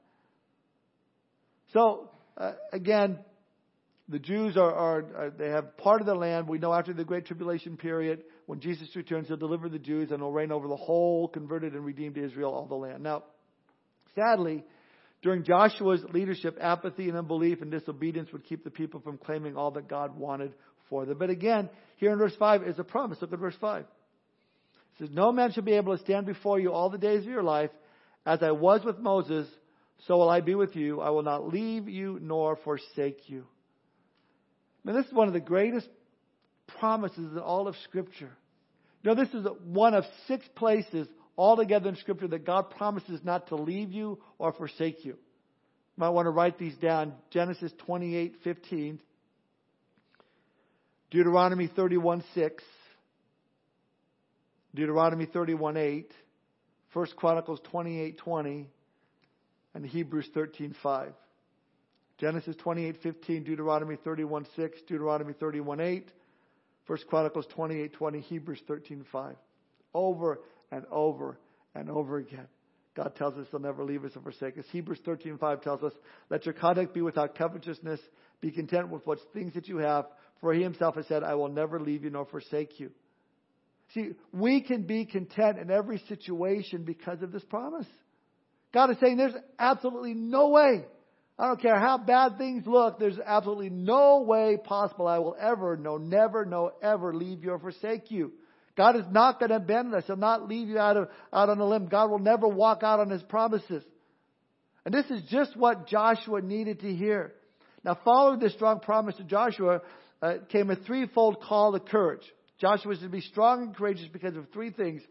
So, 1.74 2.10
uh, 2.36 2.54
again, 2.74 3.20
the 4.10 4.20
Jews 4.20 4.56
are, 4.56 4.74
are, 4.74 5.06
are, 5.16 5.30
they 5.30 5.50
have 5.50 5.76
part 5.78 6.00
of 6.00 6.08
the 6.08 6.16
land. 6.16 6.48
We 6.48 6.60
know 6.60 6.74
after 6.74 6.94
the 6.94 7.04
Great 7.04 7.26
Tribulation 7.26 7.76
period, 7.76 8.24
when 8.46 8.62
Jesus 8.62 8.88
returns, 8.96 9.28
he'll 9.28 9.36
deliver 9.36 9.68
the 9.68 9.80
Jews 9.80 10.12
and 10.12 10.20
he'll 10.20 10.32
reign 10.32 10.52
over 10.52 10.68
the 10.68 10.78
whole 10.78 11.28
converted 11.28 11.74
and 11.74 11.84
redeemed 11.84 12.18
Israel, 12.18 12.54
all 12.54 12.68
the 12.68 12.76
land. 12.76 13.04
Now, 13.04 13.24
sadly, 14.16 14.64
during 15.22 15.44
Joshua's 15.44 16.06
leadership, 16.14 16.58
apathy 16.62 17.10
and 17.10 17.18
unbelief 17.18 17.62
and 17.62 17.70
disobedience 17.70 18.32
would 18.32 18.46
keep 18.46 18.64
the 18.64 18.70
people 18.72 19.02
from 19.02 19.18
claiming 19.18 19.58
all 19.58 19.72
that 19.72 19.90
God 19.90 20.18
wanted 20.18 20.54
for 20.90 21.06
them. 21.06 21.18
But 21.18 21.30
again, 21.30 21.70
here 21.98 22.14
in 22.14 22.18
verse 22.18 22.36
5 22.40 22.64
is 22.64 22.80
a 22.80 22.86
promise. 22.86 23.18
Look 23.20 23.34
at 23.34 23.40
verse 23.40 23.58
5. 23.60 23.82
It 23.82 23.88
says, 25.00 25.10
No 25.12 25.34
man 25.34 25.52
shall 25.52 25.64
be 25.64 25.74
able 25.74 25.98
to 25.98 26.04
stand 26.04 26.26
before 26.26 26.60
you 26.60 26.72
all 26.72 26.90
the 26.90 26.98
days 26.98 27.24
of 27.24 27.30
your 27.30 27.44
life. 27.44 27.72
As 28.26 28.42
I 28.42 28.52
was 28.52 28.86
with 28.86 29.00
Moses, 29.00 29.48
so 30.06 30.18
will 30.18 30.30
I 30.30 30.42
be 30.42 30.56
with 30.56 30.76
you. 30.78 31.02
I 31.02 31.10
will 31.10 31.24
not 31.24 31.48
leave 31.48 31.90
you 31.90 32.20
nor 32.22 32.56
forsake 32.58 33.30
you. 33.30 33.46
Now, 34.88 34.94
this 34.94 35.06
is 35.06 35.14
one 35.14 35.28
of 35.28 35.34
the 35.34 35.42
greatest 35.42 35.90
promises 36.80 37.34
in 37.34 37.40
all 37.40 37.68
of 37.68 37.76
Scripture. 37.84 38.32
You 39.04 39.10
know, 39.10 39.16
this 39.22 39.34
is 39.34 39.46
one 39.66 39.94
of 39.94 40.06
six 40.30 40.46
places 40.56 41.10
altogether 41.38 41.90
in 41.90 41.98
Scripture 41.98 42.30
that 42.30 42.46
God 42.46 42.70
promises 42.70 43.20
not 43.22 43.48
to 43.48 43.58
leave 43.58 43.92
you 43.92 44.18
or 44.40 44.54
forsake 44.54 45.04
you. 45.04 45.12
You 45.12 45.18
might 45.98 46.10
want 46.10 46.28
to 46.28 46.30
write 46.30 46.58
these 46.58 46.76
down. 46.78 47.16
Genesis 47.32 47.74
28, 47.86 48.36
15. 48.46 49.02
Deuteronomy 51.12 51.68
31, 51.68 52.24
6. 52.34 52.64
Deuteronomy 54.74 55.26
31, 55.26 55.76
8. 55.76 56.12
1 56.94 57.08
Chronicles 57.18 57.60
28, 57.72 58.20
20. 58.20 58.70
And 59.74 59.86
Hebrews 59.86 60.30
13, 60.34 60.74
5. 60.82 61.12
Genesis 62.18 62.56
28:15, 62.58 63.46
Deuteronomy 63.46 63.96
31, 64.04 64.46
6. 64.56 64.82
Deuteronomy 64.88 65.34
31, 65.34 65.80
8. 65.80 66.12
1 66.88 67.00
Chronicles 67.10 67.46
28:20, 67.56 67.94
20. 67.94 68.20
Hebrews 68.22 68.62
13:5. 68.68 69.36
Over 69.94 70.40
and 70.72 70.86
over 70.92 71.38
and 71.76 71.90
over 71.90 72.18
again. 72.18 72.48
God 72.96 73.16
tells 73.16 73.38
us 73.38 73.46
he'll 73.52 73.60
never 73.60 73.84
leave 73.84 74.04
us 74.04 74.16
or 74.16 74.22
forsake 74.22 74.58
us. 74.58 74.66
Hebrews 74.72 75.00
13:5 75.06 75.62
tells 75.62 75.84
us, 75.84 75.94
"Let 76.30 76.46
your 76.46 76.54
conduct 76.54 76.94
be 76.94 77.02
without 77.02 77.36
covetousness. 77.36 78.02
Be 78.42 78.52
content 78.52 78.90
with 78.90 79.06
what 79.06 79.20
things 79.34 79.54
that 79.54 79.68
you 79.68 79.78
have, 79.78 80.08
for 80.42 80.54
he 80.54 80.64
himself 80.64 80.96
has 80.96 81.06
said, 81.08 81.24
I 81.24 81.36
will 81.36 81.50
never 81.50 81.80
leave 81.80 82.04
you 82.04 82.10
nor 82.10 82.26
forsake 82.26 82.80
you." 82.80 82.92
See, 83.90 84.16
we 84.34 84.62
can 84.62 84.84
be 84.84 85.06
content 85.06 85.60
in 85.60 85.70
every 85.70 86.00
situation 86.00 86.84
because 86.84 87.22
of 87.22 87.32
this 87.32 87.44
promise. 87.46 87.88
God 88.74 88.90
is 88.90 89.00
saying 89.00 89.18
there's 89.18 89.36
absolutely 89.60 90.14
no 90.14 90.50
way. 90.50 90.86
I 91.40 91.48
don't 91.48 91.62
care 91.62 91.80
how 91.80 92.00
bad 92.00 92.38
things 92.38 92.66
look, 92.66 92.98
there's 92.98 93.20
absolutely 93.24 93.70
no 93.70 94.22
way 94.22 94.58
possible 94.58 95.08
I 95.08 95.20
will 95.20 95.36
ever, 95.40 95.78
no, 95.78 95.98
never, 95.98 96.46
no, 96.46 96.72
ever 96.82 97.14
leave 97.14 97.44
you 97.44 97.52
or 97.52 97.60
forsake 97.60 98.10
you. 98.10 98.34
God 98.76 98.96
is 98.96 99.06
not 99.12 99.40
going 99.40 99.50
to 99.50 99.58
abandon 99.58 99.94
us. 99.96 100.04
He'll 100.08 100.16
not 100.18 100.48
leave 100.48 100.68
you 100.68 100.80
out, 100.80 100.98
of, 100.98 101.10
out 101.34 101.50
on 101.50 101.60
a 101.60 101.66
limb. 101.66 101.88
God 101.88 102.10
will 102.10 102.20
never 102.20 102.48
walk 102.48 102.84
out 102.84 103.00
on 103.00 103.10
His 103.10 103.24
promises. 103.24 103.84
And 104.86 104.94
this 104.94 105.06
is 105.10 105.22
just 105.30 105.58
what 105.58 105.88
Joshua 105.88 106.42
needed 106.42 106.80
to 106.82 106.94
hear. 106.94 107.34
Now, 107.84 108.00
following 108.04 108.40
this 108.40 108.54
strong 108.54 108.80
promise 108.80 109.16
to 109.16 109.24
Joshua 109.24 109.82
uh, 110.22 110.36
came 110.50 110.70
a 110.70 110.76
threefold 110.76 111.42
call 111.42 111.74
to 111.74 111.80
courage. 111.80 112.22
Joshua 112.60 112.90
was 112.90 113.00
to 113.00 113.10
be 113.10 113.22
strong 113.22 113.64
and 113.64 113.76
courageous 113.76 114.08
because 114.12 114.36
of 114.36 114.48
three 114.52 114.72
things. 114.72 115.02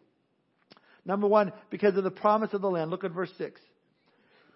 Number 1.04 1.26
one, 1.28 1.52
because 1.70 1.96
of 1.96 2.04
the 2.04 2.10
promise 2.10 2.52
of 2.52 2.60
the 2.60 2.70
land. 2.70 2.90
Look 2.90 3.04
at 3.04 3.12
verse 3.12 3.32
6. 3.38 3.60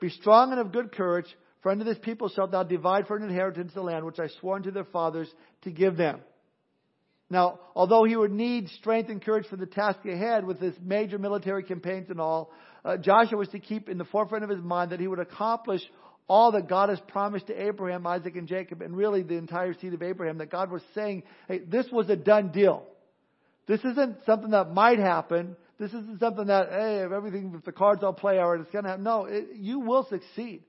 Be 0.01 0.09
strong 0.09 0.51
and 0.51 0.61
of 0.61 0.73
good 0.73 0.93
courage, 0.93 1.27
for 1.63 1.71
unto 1.71 1.85
this 1.85 1.99
people 2.03 2.29
shalt 2.29 2.53
thou 2.53 2.63
divide 2.63 3.07
for 3.07 3.17
an 3.17 3.23
inheritance 3.23 3.73
the 3.75 3.83
land 3.83 4.05
which 4.05 4.19
I 4.19 4.29
swore 4.41 4.57
unto 4.57 4.71
their 4.71 4.85
fathers 4.85 5.29
to 5.63 5.71
give 5.71 5.97
them. 5.97 6.21
Now, 7.29 7.61
although 7.77 8.05
he 8.05 8.17
would 8.17 8.33
need 8.33 8.69
strength 8.71 9.09
and 9.09 9.23
courage 9.23 9.47
for 9.49 9.57
the 9.57 9.67
task 9.67 10.05
ahead 10.05 10.45
with 10.45 10.59
his 10.59 10.75
major 10.83 11.19
military 11.19 11.63
campaigns 11.63 12.11
and 12.11 12.21
all, 12.21 12.51
uh, 12.85 12.97
Joshua 12.97 13.39
was 13.39 13.49
to 13.51 13.61
keep 13.61 13.89
in 13.89 13.99
the 13.99 14.05
forefront 14.05 14.43
of 14.43 14.51
his 14.51 14.61
mind 14.61 14.91
that 14.91 15.01
he 15.01 15.07
would 15.07 15.21
accomplish 15.21 15.83
all 16.29 16.53
that 16.53 16.69
God 16.69 16.89
has 16.89 17.01
promised 17.09 17.49
to 17.49 17.67
Abraham, 17.67 18.07
Isaac, 18.07 18.37
and 18.37 18.49
Jacob, 18.49 18.83
and 18.83 18.97
really 18.97 19.23
the 19.23 19.35
entire 19.35 19.75
seed 19.75 19.95
of 19.95 20.03
Abraham, 20.03 20.39
that 20.39 20.51
God 20.51 20.71
was 20.71 20.83
saying, 20.95 21.25
hey, 21.49 21.59
this 21.59 21.87
was 21.93 22.09
a 22.09 22.17
done 22.17 22.53
deal. 22.53 22.85
This 23.67 23.81
isn't 23.81 24.19
something 24.27 24.51
that 24.51 24.73
might 24.73 24.99
happen. 24.99 25.57
This 25.79 25.91
isn't 25.91 26.21
something 26.21 26.47
that, 26.47 26.69
hey, 26.71 27.03
if 27.05 27.13
everything, 27.13 27.53
if 27.57 27.65
the 27.65 27.73
cards 27.73 28.03
all 28.03 28.13
play 28.13 28.39
out, 28.39 28.61
it's 28.61 28.71
going 28.71 28.85
to 28.85 28.91
happen. 28.91 29.05
No, 29.05 29.25
it, 29.25 29.49
you 29.57 29.81
will 29.81 30.07
succeed. 30.09 30.63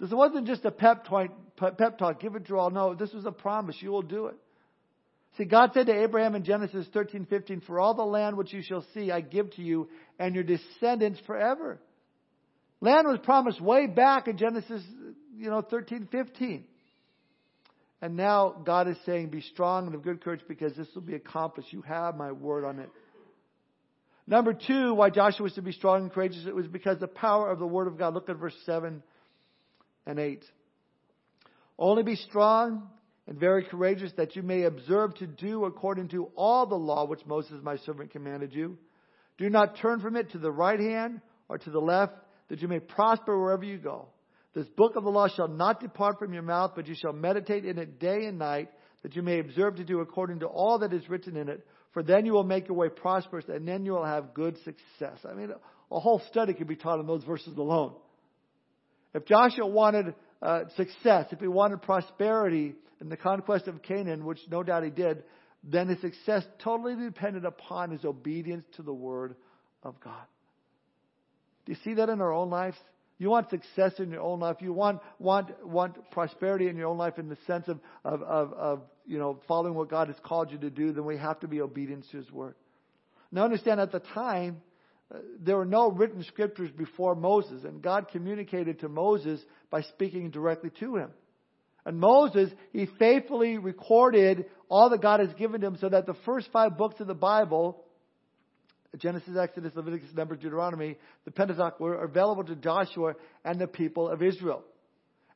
This 0.00 0.10
wasn't 0.10 0.46
just 0.46 0.64
a 0.64 0.70
pep 0.70 1.06
talk, 1.06 2.20
give 2.20 2.34
it 2.34 2.48
your 2.48 2.58
all. 2.58 2.70
No, 2.70 2.94
this 2.94 3.12
was 3.12 3.26
a 3.26 3.32
promise. 3.32 3.76
You 3.80 3.90
will 3.90 4.02
do 4.02 4.26
it. 4.26 4.36
See, 5.36 5.44
God 5.44 5.72
said 5.74 5.86
to 5.86 6.02
Abraham 6.02 6.34
in 6.34 6.42
Genesis 6.42 6.86
13, 6.92 7.26
15, 7.26 7.60
For 7.60 7.78
all 7.78 7.94
the 7.94 8.02
land 8.02 8.36
which 8.36 8.52
you 8.52 8.62
shall 8.62 8.84
see, 8.94 9.12
I 9.12 9.20
give 9.20 9.50
to 9.52 9.62
you 9.62 9.88
and 10.18 10.34
your 10.34 10.42
descendants 10.42 11.20
forever. 11.26 11.78
Land 12.80 13.06
was 13.06 13.18
promised 13.22 13.60
way 13.60 13.86
back 13.86 14.26
in 14.26 14.38
Genesis, 14.38 14.82
you 15.36 15.50
know, 15.50 15.60
13, 15.60 16.08
15. 16.10 16.64
And 18.02 18.16
now 18.16 18.56
God 18.64 18.88
is 18.88 18.96
saying, 19.04 19.28
Be 19.28 19.42
strong 19.42 19.86
and 19.86 19.94
of 19.94 20.02
good 20.02 20.24
courage 20.24 20.40
because 20.48 20.74
this 20.74 20.88
will 20.94 21.02
be 21.02 21.14
accomplished. 21.14 21.72
You 21.72 21.82
have 21.82 22.16
my 22.16 22.32
word 22.32 22.64
on 22.64 22.78
it. 22.78 22.88
Number 24.26 24.54
two, 24.54 24.94
why 24.94 25.10
Joshua 25.10 25.44
was 25.44 25.52
to 25.54 25.62
be 25.62 25.72
strong 25.72 26.04
and 26.04 26.12
courageous, 26.12 26.46
it 26.46 26.54
was 26.54 26.66
because 26.66 26.98
the 26.98 27.08
power 27.08 27.50
of 27.50 27.58
the 27.58 27.66
word 27.66 27.86
of 27.86 27.98
God. 27.98 28.14
Look 28.14 28.30
at 28.30 28.36
verse 28.36 28.54
7 28.64 29.02
and 30.06 30.18
8. 30.18 30.44
Only 31.78 32.02
be 32.02 32.16
strong 32.16 32.88
and 33.26 33.38
very 33.38 33.64
courageous, 33.64 34.12
that 34.16 34.34
you 34.34 34.42
may 34.42 34.64
observe 34.64 35.14
to 35.16 35.26
do 35.26 35.64
according 35.64 36.08
to 36.08 36.30
all 36.36 36.66
the 36.66 36.74
law 36.74 37.06
which 37.06 37.24
Moses 37.26 37.62
my 37.62 37.76
servant 37.78 38.10
commanded 38.10 38.52
you. 38.52 38.76
Do 39.38 39.48
not 39.48 39.78
turn 39.78 40.00
from 40.00 40.16
it 40.16 40.32
to 40.32 40.38
the 40.38 40.50
right 40.50 40.80
hand 40.80 41.20
or 41.48 41.58
to 41.58 41.70
the 41.70 41.80
left, 41.80 42.14
that 42.48 42.60
you 42.60 42.68
may 42.68 42.80
prosper 42.80 43.40
wherever 43.40 43.64
you 43.64 43.78
go. 43.78 44.08
This 44.52 44.66
book 44.76 44.96
of 44.96 45.04
the 45.04 45.10
law 45.10 45.28
shall 45.28 45.48
not 45.48 45.80
depart 45.80 46.18
from 46.18 46.32
your 46.32 46.42
mouth, 46.42 46.72
but 46.74 46.88
you 46.88 46.94
shall 46.94 47.12
meditate 47.12 47.64
in 47.64 47.78
it 47.78 48.00
day 48.00 48.26
and 48.26 48.38
night, 48.38 48.68
that 49.02 49.14
you 49.14 49.22
may 49.22 49.38
observe 49.38 49.76
to 49.76 49.84
do 49.84 50.00
according 50.00 50.40
to 50.40 50.46
all 50.46 50.80
that 50.80 50.92
is 50.92 51.08
written 51.08 51.36
in 51.36 51.48
it. 51.48 51.64
For 51.92 52.02
then 52.02 52.26
you 52.26 52.32
will 52.32 52.44
make 52.44 52.68
your 52.68 52.76
way 52.76 52.88
prosperous, 52.88 53.46
and 53.48 53.66
then 53.66 53.86
you 53.86 53.92
will 53.92 54.04
have 54.04 54.34
good 54.34 54.56
success. 54.64 55.18
I 55.28 55.34
mean, 55.34 55.50
a 55.90 56.00
whole 56.00 56.20
study 56.28 56.52
could 56.52 56.68
be 56.68 56.76
taught 56.76 56.98
on 56.98 57.06
those 57.06 57.24
verses 57.24 57.56
alone. 57.56 57.94
If 59.14 59.26
Joshua 59.26 59.66
wanted 59.66 60.14
uh, 60.40 60.64
success, 60.76 61.26
if 61.30 61.40
he 61.40 61.48
wanted 61.48 61.82
prosperity, 61.82 62.74
in 63.00 63.08
the 63.08 63.16
conquest 63.16 63.66
of 63.66 63.82
Canaan, 63.82 64.24
which 64.24 64.40
no 64.50 64.62
doubt 64.62 64.84
he 64.84 64.90
did, 64.90 65.22
then 65.64 65.88
his 65.88 66.00
success 66.00 66.44
totally 66.62 66.94
depended 66.96 67.44
upon 67.44 67.90
his 67.90 68.04
obedience 68.04 68.64
to 68.76 68.82
the 68.82 68.92
word 68.92 69.34
of 69.82 69.98
God. 70.00 70.24
Do 71.64 71.72
you 71.72 71.78
see 71.84 71.94
that 71.94 72.08
in 72.08 72.20
our 72.20 72.32
own 72.32 72.50
lives? 72.50 72.76
You 73.18 73.28
want 73.28 73.50
success 73.50 73.92
in 73.98 74.10
your 74.10 74.22
own 74.22 74.40
life. 74.40 74.56
You 74.60 74.72
want 74.72 75.00
want 75.18 75.66
want 75.66 76.10
prosperity 76.10 76.68
in 76.68 76.76
your 76.76 76.88
own 76.88 76.96
life 76.96 77.18
in 77.18 77.28
the 77.28 77.36
sense 77.46 77.68
of 77.68 77.78
of 78.02 78.22
of, 78.22 78.52
of 78.54 78.82
you 79.06 79.18
know, 79.18 79.40
following 79.46 79.74
what 79.74 79.90
God 79.90 80.08
has 80.08 80.16
called 80.22 80.50
you 80.50 80.58
to 80.58 80.70
do, 80.70 80.92
then 80.92 81.04
we 81.04 81.18
have 81.18 81.40
to 81.40 81.48
be 81.48 81.60
obedient 81.60 82.06
to 82.10 82.16
His 82.16 82.30
Word. 82.30 82.54
Now 83.30 83.44
understand 83.44 83.80
at 83.80 83.92
the 83.92 84.00
time, 84.00 84.62
there 85.40 85.56
were 85.56 85.64
no 85.64 85.90
written 85.90 86.22
scriptures 86.24 86.70
before 86.70 87.14
Moses, 87.14 87.64
and 87.64 87.82
God 87.82 88.08
communicated 88.08 88.80
to 88.80 88.88
Moses 88.88 89.40
by 89.70 89.82
speaking 89.82 90.30
directly 90.30 90.70
to 90.80 90.96
him. 90.96 91.10
And 91.84 91.98
Moses, 91.98 92.50
he 92.72 92.86
faithfully 92.98 93.58
recorded 93.58 94.46
all 94.68 94.90
that 94.90 95.00
God 95.00 95.20
has 95.20 95.32
given 95.34 95.62
him 95.62 95.76
so 95.80 95.88
that 95.88 96.06
the 96.06 96.16
first 96.24 96.48
five 96.52 96.76
books 96.76 97.00
of 97.00 97.06
the 97.06 97.14
Bible, 97.14 97.82
Genesis, 98.98 99.36
Exodus, 99.36 99.72
Leviticus, 99.74 100.10
Numbers, 100.14 100.40
Deuteronomy, 100.40 100.96
the 101.24 101.30
Pentateuch, 101.30 101.80
were 101.80 102.04
available 102.04 102.44
to 102.44 102.54
Joshua 102.54 103.14
and 103.44 103.58
the 103.58 103.66
people 103.66 104.08
of 104.08 104.22
Israel. 104.22 104.62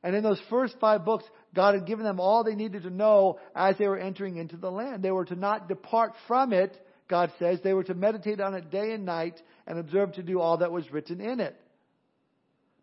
And 0.03 0.15
in 0.15 0.23
those 0.23 0.39
first 0.51 0.75
five 0.79 1.03
books, 1.03 1.25
God 1.55 1.73
had 1.73 1.87
given 1.87 2.05
them 2.05 2.19
all 2.19 2.43
they 2.43 2.53
needed 2.53 2.83
to 2.83 2.91
know 2.91 3.39
as 3.55 3.75
they 3.77 3.87
were 3.87 3.97
entering 3.97 4.37
into 4.37 4.55
the 4.55 4.69
land. 4.69 5.01
They 5.01 5.09
were 5.09 5.25
to 5.25 5.35
not 5.35 5.67
depart 5.67 6.13
from 6.27 6.53
it, 6.53 6.77
God 7.07 7.31
says. 7.39 7.59
They 7.63 7.73
were 7.73 7.83
to 7.83 7.93
meditate 7.93 8.41
on 8.41 8.53
it 8.53 8.71
day 8.71 8.91
and 8.91 9.05
night 9.05 9.41
and 9.67 9.77
observe 9.79 10.13
to 10.13 10.23
do 10.23 10.39
all 10.39 10.57
that 10.57 10.71
was 10.71 10.91
written 10.91 11.21
in 11.21 11.39
it. 11.39 11.55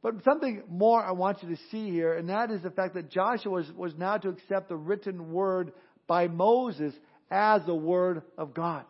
But 0.03 0.25
something 0.25 0.63
more 0.69 1.03
I 1.03 1.13
want 1.13 1.43
you 1.43 1.51
to 1.51 1.63
see 1.71 1.91
here, 1.91 2.15
and 2.15 2.29
that 2.29 2.51
is 2.51 2.63
the 2.63 2.71
fact 2.71 2.95
that 2.95 3.11
Joshua 3.11 3.53
was, 3.53 3.71
was 3.73 3.95
now 3.97 4.17
to 4.17 4.31
accept 4.31 4.69
the 4.69 4.77
written 4.77 5.33
word 5.33 5.73
by 6.09 6.27
Moses 6.27 6.93
as 7.31 7.65
the 7.67 7.75
word 7.75 8.23
of 8.37 8.53
God. 8.53 8.85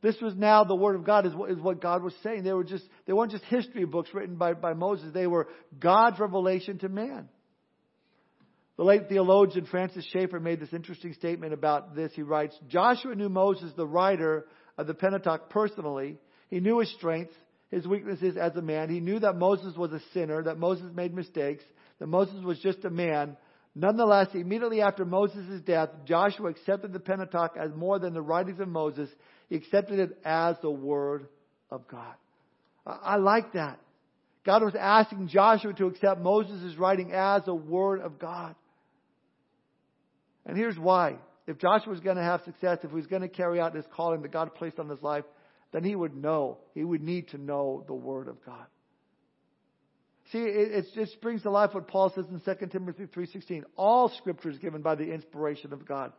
This 0.00 0.14
was 0.20 0.34
now 0.36 0.62
the 0.62 0.76
word 0.76 0.94
of 0.94 1.04
God 1.04 1.26
is 1.26 1.34
what, 1.34 1.50
is 1.50 1.58
what 1.58 1.80
God 1.80 2.04
was 2.04 2.14
saying. 2.22 2.44
They 2.44 2.52
were 2.52 2.62
just, 2.62 2.84
they 3.06 3.12
weren't 3.12 3.32
just 3.32 3.42
history 3.44 3.84
books 3.84 4.10
written 4.14 4.36
by, 4.36 4.54
by 4.54 4.72
Moses. 4.74 5.12
They 5.12 5.26
were 5.26 5.48
God's 5.80 6.20
revelation 6.20 6.78
to 6.78 6.88
man. 6.88 7.28
The 8.78 8.84
late 8.84 9.08
theologian 9.10 9.66
Francis 9.66 10.06
Schaeffer 10.12 10.40
made 10.40 10.60
this 10.60 10.72
interesting 10.72 11.12
statement 11.12 11.52
about 11.52 11.94
this. 11.94 12.12
He 12.14 12.22
writes, 12.22 12.56
Joshua 12.68 13.14
knew 13.14 13.28
Moses, 13.28 13.72
the 13.76 13.86
writer 13.86 14.46
of 14.78 14.86
the 14.86 14.94
Pentateuch, 14.94 15.50
personally. 15.50 16.16
He 16.48 16.60
knew 16.60 16.78
his 16.78 16.90
strengths 16.94 17.34
his 17.70 17.86
weaknesses 17.86 18.36
as 18.36 18.56
a 18.56 18.62
man. 18.62 18.88
He 18.88 19.00
knew 19.00 19.18
that 19.18 19.36
Moses 19.36 19.76
was 19.76 19.92
a 19.92 20.00
sinner, 20.12 20.42
that 20.44 20.58
Moses 20.58 20.90
made 20.94 21.14
mistakes, 21.14 21.64
that 21.98 22.06
Moses 22.06 22.42
was 22.42 22.58
just 22.60 22.84
a 22.84 22.90
man. 22.90 23.36
Nonetheless, 23.74 24.28
immediately 24.34 24.80
after 24.80 25.04
Moses' 25.04 25.60
death, 25.60 25.90
Joshua 26.06 26.48
accepted 26.48 26.92
the 26.92 27.00
Pentateuch 27.00 27.56
as 27.56 27.70
more 27.74 27.98
than 27.98 28.14
the 28.14 28.22
writings 28.22 28.60
of 28.60 28.68
Moses. 28.68 29.08
He 29.48 29.56
accepted 29.56 29.98
it 29.98 30.18
as 30.24 30.56
the 30.62 30.70
Word 30.70 31.28
of 31.70 31.86
God. 31.88 32.14
I 32.86 33.16
like 33.16 33.52
that. 33.52 33.78
God 34.46 34.62
was 34.62 34.74
asking 34.74 35.28
Joshua 35.28 35.74
to 35.74 35.86
accept 35.86 36.22
Moses' 36.22 36.76
writing 36.78 37.12
as 37.12 37.42
a 37.46 37.54
Word 37.54 38.00
of 38.00 38.18
God. 38.18 38.54
And 40.48 40.56
here's 40.56 40.78
why. 40.78 41.16
If 41.46 41.58
Joshua 41.58 41.92
was 41.92 42.00
going 42.00 42.16
to 42.16 42.22
have 42.22 42.42
success, 42.44 42.78
if 42.82 42.90
he 42.90 42.96
was 42.96 43.06
going 43.06 43.22
to 43.22 43.28
carry 43.28 43.60
out 43.60 43.74
his 43.74 43.84
calling 43.94 44.22
that 44.22 44.32
God 44.32 44.54
placed 44.54 44.78
on 44.78 44.88
his 44.88 45.02
life, 45.02 45.24
then 45.72 45.84
he 45.84 45.94
would 45.94 46.16
know. 46.16 46.58
He 46.74 46.82
would 46.82 47.02
need 47.02 47.28
to 47.28 47.38
know 47.38 47.84
the 47.86 47.94
Word 47.94 48.28
of 48.28 48.44
God. 48.44 48.66
See, 50.32 50.38
it, 50.38 50.72
it 50.72 50.86
just 50.94 51.20
brings 51.20 51.42
to 51.42 51.50
life 51.50 51.72
what 51.72 51.88
Paul 51.88 52.12
says 52.14 52.26
in 52.30 52.40
2 52.40 52.66
Timothy 52.66 53.04
3.16. 53.04 53.62
All 53.76 54.10
Scripture 54.18 54.50
is 54.50 54.58
given 54.58 54.82
by 54.82 54.94
the 54.94 55.10
inspiration 55.10 55.72
of 55.72 55.86
God 55.86 56.12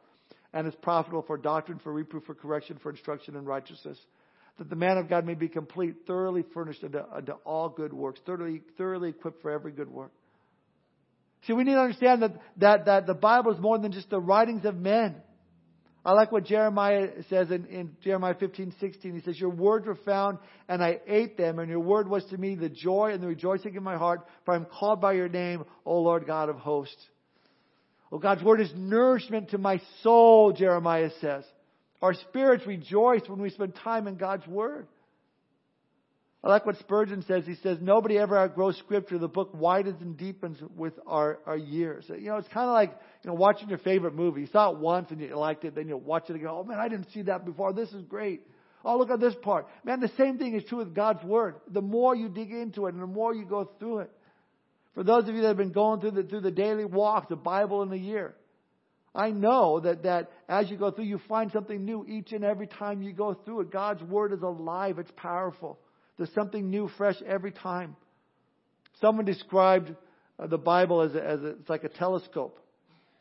and 0.53 0.67
is 0.67 0.73
profitable 0.81 1.23
for 1.23 1.37
doctrine, 1.37 1.79
for 1.79 1.93
reproof, 1.93 2.23
for 2.25 2.33
correction, 2.33 2.79
for 2.81 2.89
instruction 2.89 3.35
in 3.35 3.45
righteousness, 3.45 3.99
that 4.57 4.69
the 4.69 4.75
man 4.75 4.97
of 4.97 5.09
God 5.09 5.25
may 5.25 5.35
be 5.35 5.47
complete, 5.47 5.95
thoroughly 6.07 6.43
furnished 6.53 6.83
unto, 6.83 6.99
unto 7.11 7.33
all 7.45 7.69
good 7.69 7.93
works, 7.93 8.19
thoroughly, 8.25 8.61
thoroughly 8.77 9.09
equipped 9.09 9.41
for 9.41 9.51
every 9.51 9.71
good 9.71 9.89
work. 9.89 10.11
See, 11.47 11.53
we 11.53 11.63
need 11.63 11.73
to 11.73 11.81
understand 11.81 12.21
that, 12.21 12.33
that, 12.57 12.85
that 12.85 13.07
the 13.07 13.13
Bible 13.13 13.53
is 13.53 13.59
more 13.59 13.77
than 13.77 13.91
just 13.91 14.09
the 14.09 14.19
writings 14.19 14.65
of 14.65 14.75
men. 14.75 15.15
I 16.05 16.13
like 16.13 16.31
what 16.31 16.45
Jeremiah 16.45 17.09
says 17.29 17.51
in, 17.51 17.65
in 17.65 17.95
Jeremiah 18.03 18.33
15, 18.33 18.73
16. 18.79 19.13
He 19.13 19.21
says, 19.21 19.39
Your 19.39 19.49
words 19.49 19.85
were 19.85 19.95
found, 19.95 20.37
and 20.67 20.83
I 20.83 20.99
ate 21.07 21.37
them, 21.37 21.59
and 21.59 21.69
your 21.69 21.81
word 21.81 22.09
was 22.09 22.23
to 22.25 22.37
me 22.37 22.55
the 22.55 22.69
joy 22.69 23.11
and 23.13 23.21
the 23.21 23.27
rejoicing 23.27 23.75
in 23.75 23.83
my 23.83 23.97
heart, 23.97 24.25
for 24.45 24.53
I 24.53 24.57
am 24.57 24.65
called 24.65 25.01
by 25.01 25.13
your 25.13 25.29
name, 25.29 25.65
O 25.85 25.99
Lord 25.99 26.25
God 26.25 26.49
of 26.49 26.55
hosts. 26.55 27.05
Oh, 28.11 28.17
God's 28.17 28.43
word 28.43 28.61
is 28.61 28.71
nourishment 28.75 29.51
to 29.51 29.57
my 29.57 29.81
soul, 30.01 30.53
Jeremiah 30.53 31.11
says. 31.21 31.43
Our 32.01 32.13
spirits 32.13 32.65
rejoice 32.65 33.21
when 33.27 33.41
we 33.41 33.49
spend 33.49 33.75
time 33.75 34.07
in 34.07 34.15
God's 34.15 34.47
word. 34.47 34.87
I 36.41 36.47
like 36.47 36.65
what 36.65 36.77
Spurgeon 36.79 37.23
says. 37.27 37.45
He 37.45 37.55
says, 37.55 37.79
Nobody 37.81 38.17
ever 38.17 38.37
outgrows 38.37 38.77
Scripture. 38.77 39.17
The 39.17 39.27
book 39.27 39.53
widens 39.53 40.01
and 40.01 40.15
deepens 40.15 40.57
with 40.75 40.93
our, 41.05 41.39
our 41.45 41.57
years. 41.57 42.05
You 42.07 42.29
know, 42.29 42.37
it's 42.37 42.47
kind 42.47 42.67
of 42.67 42.73
like, 42.73 42.97
you 43.23 43.29
know, 43.29 43.33
watching 43.33 43.67
your 43.67 43.77
favorite 43.79 44.15
movie. 44.15 44.41
You 44.41 44.47
saw 44.47 44.71
it 44.71 44.77
once 44.77 45.11
and 45.11 45.19
you 45.19 45.35
liked 45.35 45.65
it, 45.65 45.75
then 45.75 45.89
you 45.89 45.97
watch 45.97 46.29
it 46.29 46.37
again. 46.37 46.47
Oh 46.49 46.63
man, 46.63 46.79
I 46.79 46.87
didn't 46.87 47.11
see 47.11 47.23
that 47.23 47.45
before. 47.45 47.73
This 47.73 47.89
is 47.89 48.03
great. 48.03 48.41
Oh, 48.85 48.97
look 48.97 49.09
at 49.09 49.19
this 49.19 49.35
part. 49.41 49.67
Man, 49.83 49.99
the 49.99 50.11
same 50.17 50.37
thing 50.37 50.55
is 50.55 50.63
true 50.63 50.77
with 50.77 50.95
God's 50.95 51.23
Word. 51.25 51.55
The 51.67 51.81
more 51.81 52.15
you 52.15 52.29
dig 52.29 52.51
into 52.51 52.87
it 52.87 52.93
and 52.93 53.03
the 53.03 53.07
more 53.07 53.35
you 53.35 53.43
go 53.43 53.69
through 53.77 53.99
it. 53.99 54.11
For 54.95 55.03
those 55.03 55.27
of 55.27 55.35
you 55.35 55.41
that 55.41 55.49
have 55.49 55.57
been 55.57 55.73
going 55.73 55.99
through 55.99 56.11
the, 56.11 56.23
through 56.23 56.41
the 56.41 56.51
daily 56.51 56.85
walk, 56.85 57.27
the 57.27 57.35
Bible 57.35 57.83
in 57.83 57.91
a 57.91 57.97
year, 57.97 58.35
I 59.13 59.31
know 59.31 59.81
that, 59.81 60.03
that 60.03 60.31
as 60.47 60.69
you 60.69 60.77
go 60.77 60.91
through, 60.91 61.05
you 61.05 61.19
find 61.27 61.51
something 61.51 61.83
new 61.83 62.05
each 62.07 62.31
and 62.31 62.45
every 62.45 62.67
time 62.67 63.01
you 63.01 63.11
go 63.11 63.33
through 63.33 63.61
it. 63.61 63.71
God's 63.71 64.03
Word 64.03 64.31
is 64.31 64.41
alive. 64.41 64.99
It's 64.99 65.11
powerful. 65.17 65.79
There's 66.19 66.33
something 66.35 66.69
new, 66.69 66.89
fresh 66.97 67.15
every 67.25 67.53
time. 67.53 67.95
Someone 68.99 69.23
described 69.23 69.95
uh, 70.37 70.47
the 70.47 70.57
Bible 70.57 71.01
as, 71.01 71.15
a, 71.15 71.25
as 71.25 71.39
a, 71.39 71.47
it's 71.51 71.69
like 71.69 71.85
a 71.85 71.89
telescope. 71.89 72.59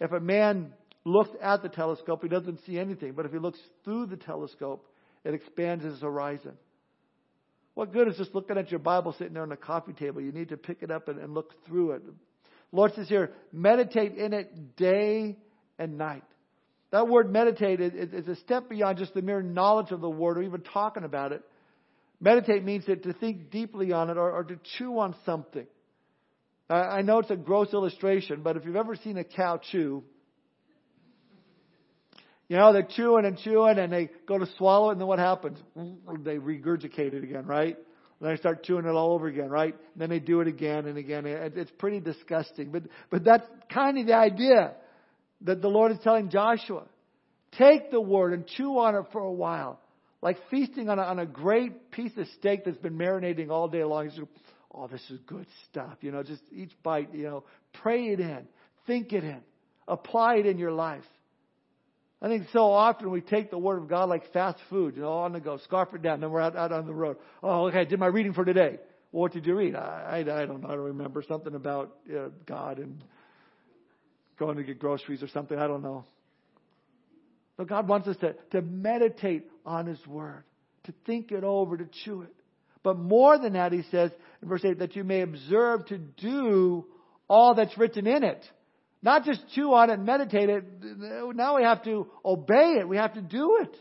If 0.01 0.11
a 0.11 0.19
man 0.19 0.73
looks 1.05 1.31
at 1.41 1.63
the 1.63 1.69
telescope, 1.69 2.23
he 2.23 2.29
doesn't 2.29 2.59
see 2.67 2.77
anything. 2.77 3.13
But 3.13 3.25
if 3.25 3.33
he 3.33 3.39
looks 3.39 3.61
through 3.85 4.07
the 4.07 4.17
telescope, 4.17 4.85
it 5.25 5.33
expands 5.33 5.85
his 5.85 6.01
horizon. 6.01 6.55
What 7.75 7.93
good 7.93 8.09
is 8.09 8.17
just 8.17 8.35
looking 8.35 8.59
at 8.59 8.73
your 8.73 8.81
Bible 8.81 9.15
sitting 9.17 9.35
there 9.35 9.45
on 9.45 9.53
a 9.53 9.57
coffee 9.57 9.93
table? 9.93 10.21
You 10.21 10.33
need 10.33 10.49
to 10.49 10.57
pick 10.57 10.79
it 10.81 10.91
up 10.91 11.07
and, 11.07 11.21
and 11.21 11.35
look 11.35 11.55
through 11.69 11.93
it. 11.93 12.03
Lord 12.73 12.95
says 12.97 13.09
here, 13.09 13.31
meditate 13.53 14.17
in 14.17 14.33
it 14.33 14.77
day 14.77 15.37
and 15.79 15.99
night. 15.99 16.25
That 16.91 17.07
word 17.07 17.31
meditate 17.31 17.81
is, 17.81 17.93
is 18.13 18.27
a 18.27 18.35
step 18.41 18.69
beyond 18.69 18.99
just 18.99 19.15
the 19.15 19.23
mere 19.23 19.41
knowledge 19.41 19.93
of 19.93 20.01
the 20.01 20.11
word 20.11 20.39
or 20.39 20.43
even 20.43 20.63
talking 20.63 21.05
about 21.05 21.31
it. 21.31 21.45
Meditate 22.21 22.65
means 22.65 22.85
to, 22.87 22.97
to 22.97 23.13
think 23.13 23.51
deeply 23.51 23.93
on 23.93 24.11
it 24.11 24.17
or, 24.17 24.33
or 24.33 24.45
to 24.45 24.59
chew 24.77 24.99
on 24.99 25.15
something. 25.25 25.67
I, 26.69 26.75
I 26.75 27.03
know 27.03 27.21
it's 27.21 27.31
a 27.31 27.37
gross 27.37 27.73
illustration, 27.73 28.43
but 28.43 28.57
if 28.57 28.65
you've 28.65 28.77
ever 28.77 28.97
seen 28.97 29.17
a 29.19 29.25
cow 29.25 29.61
chew, 29.71 30.03
you 32.49 32.57
know, 32.57 32.73
they're 32.73 32.83
chewing 32.83 33.25
and 33.25 33.39
chewing 33.39 33.79
and 33.79 33.93
they 33.93 34.09
go 34.27 34.39
to 34.39 34.49
swallow 34.57 34.89
it 34.89 34.93
and 34.93 35.01
then 35.01 35.07
what 35.07 35.19
happens? 35.19 35.59
They 35.77 36.37
regurgitate 36.37 37.13
it 37.13 37.23
again, 37.23 37.47
right? 37.47 37.77
And 38.21 38.31
they 38.31 38.37
start 38.37 38.65
chewing 38.65 38.87
it 38.87 38.91
all 38.91 39.13
over 39.13 39.29
again, 39.29 39.51
right? 39.51 39.75
And 39.75 40.01
then 40.01 40.09
they 40.09 40.19
do 40.19 40.41
it 40.41 40.49
again 40.49 40.87
and 40.87 40.97
again. 40.99 41.25
It's 41.27 41.71
pretty 41.79 42.01
disgusting. 42.01 42.73
But, 42.73 42.85
but 43.11 43.23
that's 43.23 43.47
kind 43.73 43.99
of 43.99 44.07
the 44.07 44.15
idea 44.15 44.73
that 45.43 45.63
the 45.63 45.69
Lord 45.69 45.93
is 45.93 45.99
telling 46.03 46.31
Joshua. 46.31 46.85
Take 47.53 47.91
the 47.91 48.01
word 48.01 48.33
and 48.33 48.47
chew 48.47 48.79
on 48.79 48.97
it 48.97 49.05
for 49.13 49.21
a 49.21 49.31
while 49.31 49.79
like 50.21 50.37
feasting 50.51 50.89
on 50.89 50.99
a, 50.99 51.03
on 51.03 51.19
a 51.19 51.27
great 51.27 51.91
piece 51.91 52.17
of 52.17 52.27
steak 52.39 52.65
that's 52.65 52.79
been 52.79 52.99
marinating 52.99 53.51
all 53.51 53.69
day 53.69 53.85
long. 53.85 54.09
Just, 54.09 54.21
oh, 54.73 54.87
this 54.89 55.03
is 55.11 55.19
good 55.27 55.47
stuff. 55.71 55.99
You 56.01 56.11
know, 56.11 56.23
just 56.23 56.43
each 56.53 56.73
bite, 56.83 57.15
you 57.15 57.25
know, 57.25 57.45
pray 57.83 58.09
it 58.09 58.21
in, 58.21 58.47
think 58.87 59.13
it 59.13 59.25
in, 59.25 59.41
apply 59.87 60.37
it 60.37 60.47
in 60.47 60.59
your 60.59 60.73
life. 60.73 61.05
I 62.21 62.27
think 62.27 62.49
so 62.53 62.65
often 62.73 63.11
we 63.11 63.21
take 63.21 63.51
the 63.51 63.59
Word 63.59 63.79
of 63.79 63.89
God 63.89 64.09
like 64.09 64.33
fast 64.33 64.59
food, 64.69 64.97
you 64.97 65.03
know, 65.03 65.13
on 65.13 65.33
the 65.33 65.41
go, 65.41 65.59
scarf 65.59 65.91
it 65.95 66.03
down, 66.03 66.21
then 66.21 66.31
we're 66.31 66.41
out, 66.41 66.57
out 66.57 66.73
on 66.73 66.87
the 66.87 66.95
road. 66.95 67.17
Oh, 67.43 67.69
okay, 67.69 67.81
I 67.81 67.85
did 67.85 68.01
my 68.01 68.09
reading 68.09 68.33
for 68.33 68.45
today. 68.45 68.79
Well, 69.13 69.23
what 69.23 69.33
did 69.33 69.47
you 69.47 69.55
read? 69.55 69.77
I, 69.77 70.25
I, 70.27 70.43
I 70.43 70.47
don't 70.47 70.63
know. 70.63 70.69
I 70.69 70.73
don't 70.73 70.81
remember. 70.81 71.23
Something 71.23 71.55
about 71.55 71.97
uh, 72.11 72.31
God 72.45 72.79
and 72.79 73.03
going 74.39 74.57
to 74.57 74.65
get 74.65 74.81
groceries 74.81 75.23
or 75.23 75.29
something. 75.29 75.57
I 75.57 75.69
don't 75.69 75.83
know. 75.83 76.05
But 77.59 77.69
God 77.69 77.89
wants 77.89 78.09
us 78.09 78.17
to, 78.19 78.35
to 78.53 78.63
meditate 78.63 79.51
on 79.67 79.85
His 79.87 79.99
Word, 80.07 80.45
to 80.85 80.95
think 81.05 81.33
it 81.33 81.45
over, 81.45 81.77
to 81.77 81.87
chew 82.05 82.23
it. 82.23 82.35
But 82.83 82.99
more 82.99 83.37
than 83.37 83.53
that, 83.53 83.73
He 83.73 83.83
says 83.91 84.11
in 84.41 84.49
verse 84.49 84.65
8, 84.65 84.79
that 84.79 84.97
you 84.97 85.05
may 85.05 85.21
observe 85.21 85.85
to 85.87 85.99
do 85.99 86.87
all 87.29 87.55
that's 87.55 87.77
written 87.77 88.07
in 88.07 88.23
it. 88.25 88.43
Not 89.03 89.25
just 89.25 89.41
chew 89.55 89.75
on 89.75 89.91
it 89.91 89.95
and 89.95 90.07
meditate 90.07 90.49
it. 90.49 90.65
Now 91.35 91.57
we 91.57 91.65
have 91.65 91.85
to 91.85 92.07
obey 92.25 92.77
it. 92.81 92.89
We 92.89 92.97
have 92.97 93.15
to 93.15 93.21
do 93.21 93.59
it. 93.63 93.77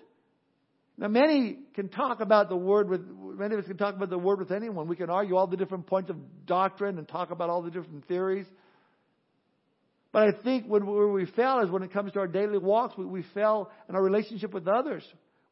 Now 0.98 1.08
many 1.08 1.60
can 1.76 1.90
talk 1.90 2.20
about 2.20 2.50
the 2.50 2.56
word 2.56 2.90
with, 2.90 3.02
many 3.08 3.54
of 3.54 3.62
us 3.62 3.68
can 3.68 3.78
talk 3.78 3.96
about 3.96 4.10
the 4.10 4.18
word 4.18 4.40
with 4.40 4.52
anyone. 4.52 4.88
We 4.88 4.96
can 4.96 5.10
argue 5.10 5.36
all 5.36 5.48
the 5.48 5.58
different 5.58 5.86
points 5.86 6.10
of 6.10 6.18
doctrine 6.46 6.98
and 6.98 7.08
talk 7.08 7.30
about 7.30 7.50
all 7.50 7.62
the 7.62 7.70
different 7.70 8.08
theories. 8.08 8.48
But 10.18 10.30
I 10.30 10.32
think 10.44 10.66
when, 10.66 10.88
where 10.88 11.10
we 11.10 11.28
fail 11.28 11.60
is 11.60 11.70
when 11.70 11.84
it 11.84 11.94
comes 11.94 12.12
to 12.14 12.20
our 12.22 12.28
daily 12.28 12.58
walks, 12.58 12.98
we, 12.98 13.06
we 13.06 13.22
fail 13.36 13.70
in 13.88 13.94
our 13.94 14.02
relationship 14.02 14.52
with 14.52 14.68
others. 14.68 15.04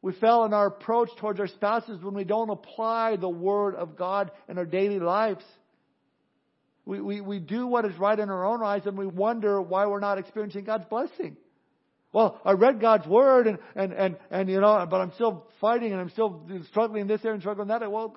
We 0.02 0.12
fail 0.14 0.42
in 0.42 0.52
our 0.52 0.66
approach 0.66 1.08
towards 1.18 1.38
our 1.38 1.46
spouses 1.46 2.02
when 2.02 2.14
we 2.14 2.24
don't 2.24 2.50
apply 2.50 3.14
the 3.14 3.28
Word 3.28 3.76
of 3.76 3.96
God 3.96 4.32
in 4.48 4.58
our 4.58 4.64
daily 4.64 4.98
lives. 4.98 5.44
We, 6.84 7.00
we, 7.00 7.20
we 7.20 7.38
do 7.38 7.68
what 7.68 7.84
is 7.84 7.96
right 7.96 8.18
in 8.18 8.28
our 8.28 8.44
own 8.44 8.60
eyes 8.60 8.82
and 8.86 8.98
we 8.98 9.06
wonder 9.06 9.62
why 9.62 9.86
we're 9.86 10.00
not 10.00 10.18
experiencing 10.18 10.64
God's 10.64 10.86
blessing. 10.86 11.36
Well, 12.12 12.40
I 12.44 12.50
read 12.50 12.80
God's 12.80 13.06
word 13.06 13.46
and, 13.46 13.58
and, 13.76 13.92
and, 13.92 14.16
and, 14.32 14.48
you 14.48 14.60
know, 14.60 14.84
but 14.90 15.00
I'm 15.00 15.12
still 15.12 15.46
fighting 15.60 15.92
and 15.92 16.00
I'm 16.00 16.10
still 16.10 16.44
struggling 16.70 17.02
in 17.02 17.06
this 17.06 17.20
area 17.24 17.34
and 17.34 17.40
struggling 17.40 17.70
in 17.70 17.78
that. 17.78 17.88
Well, 17.88 18.16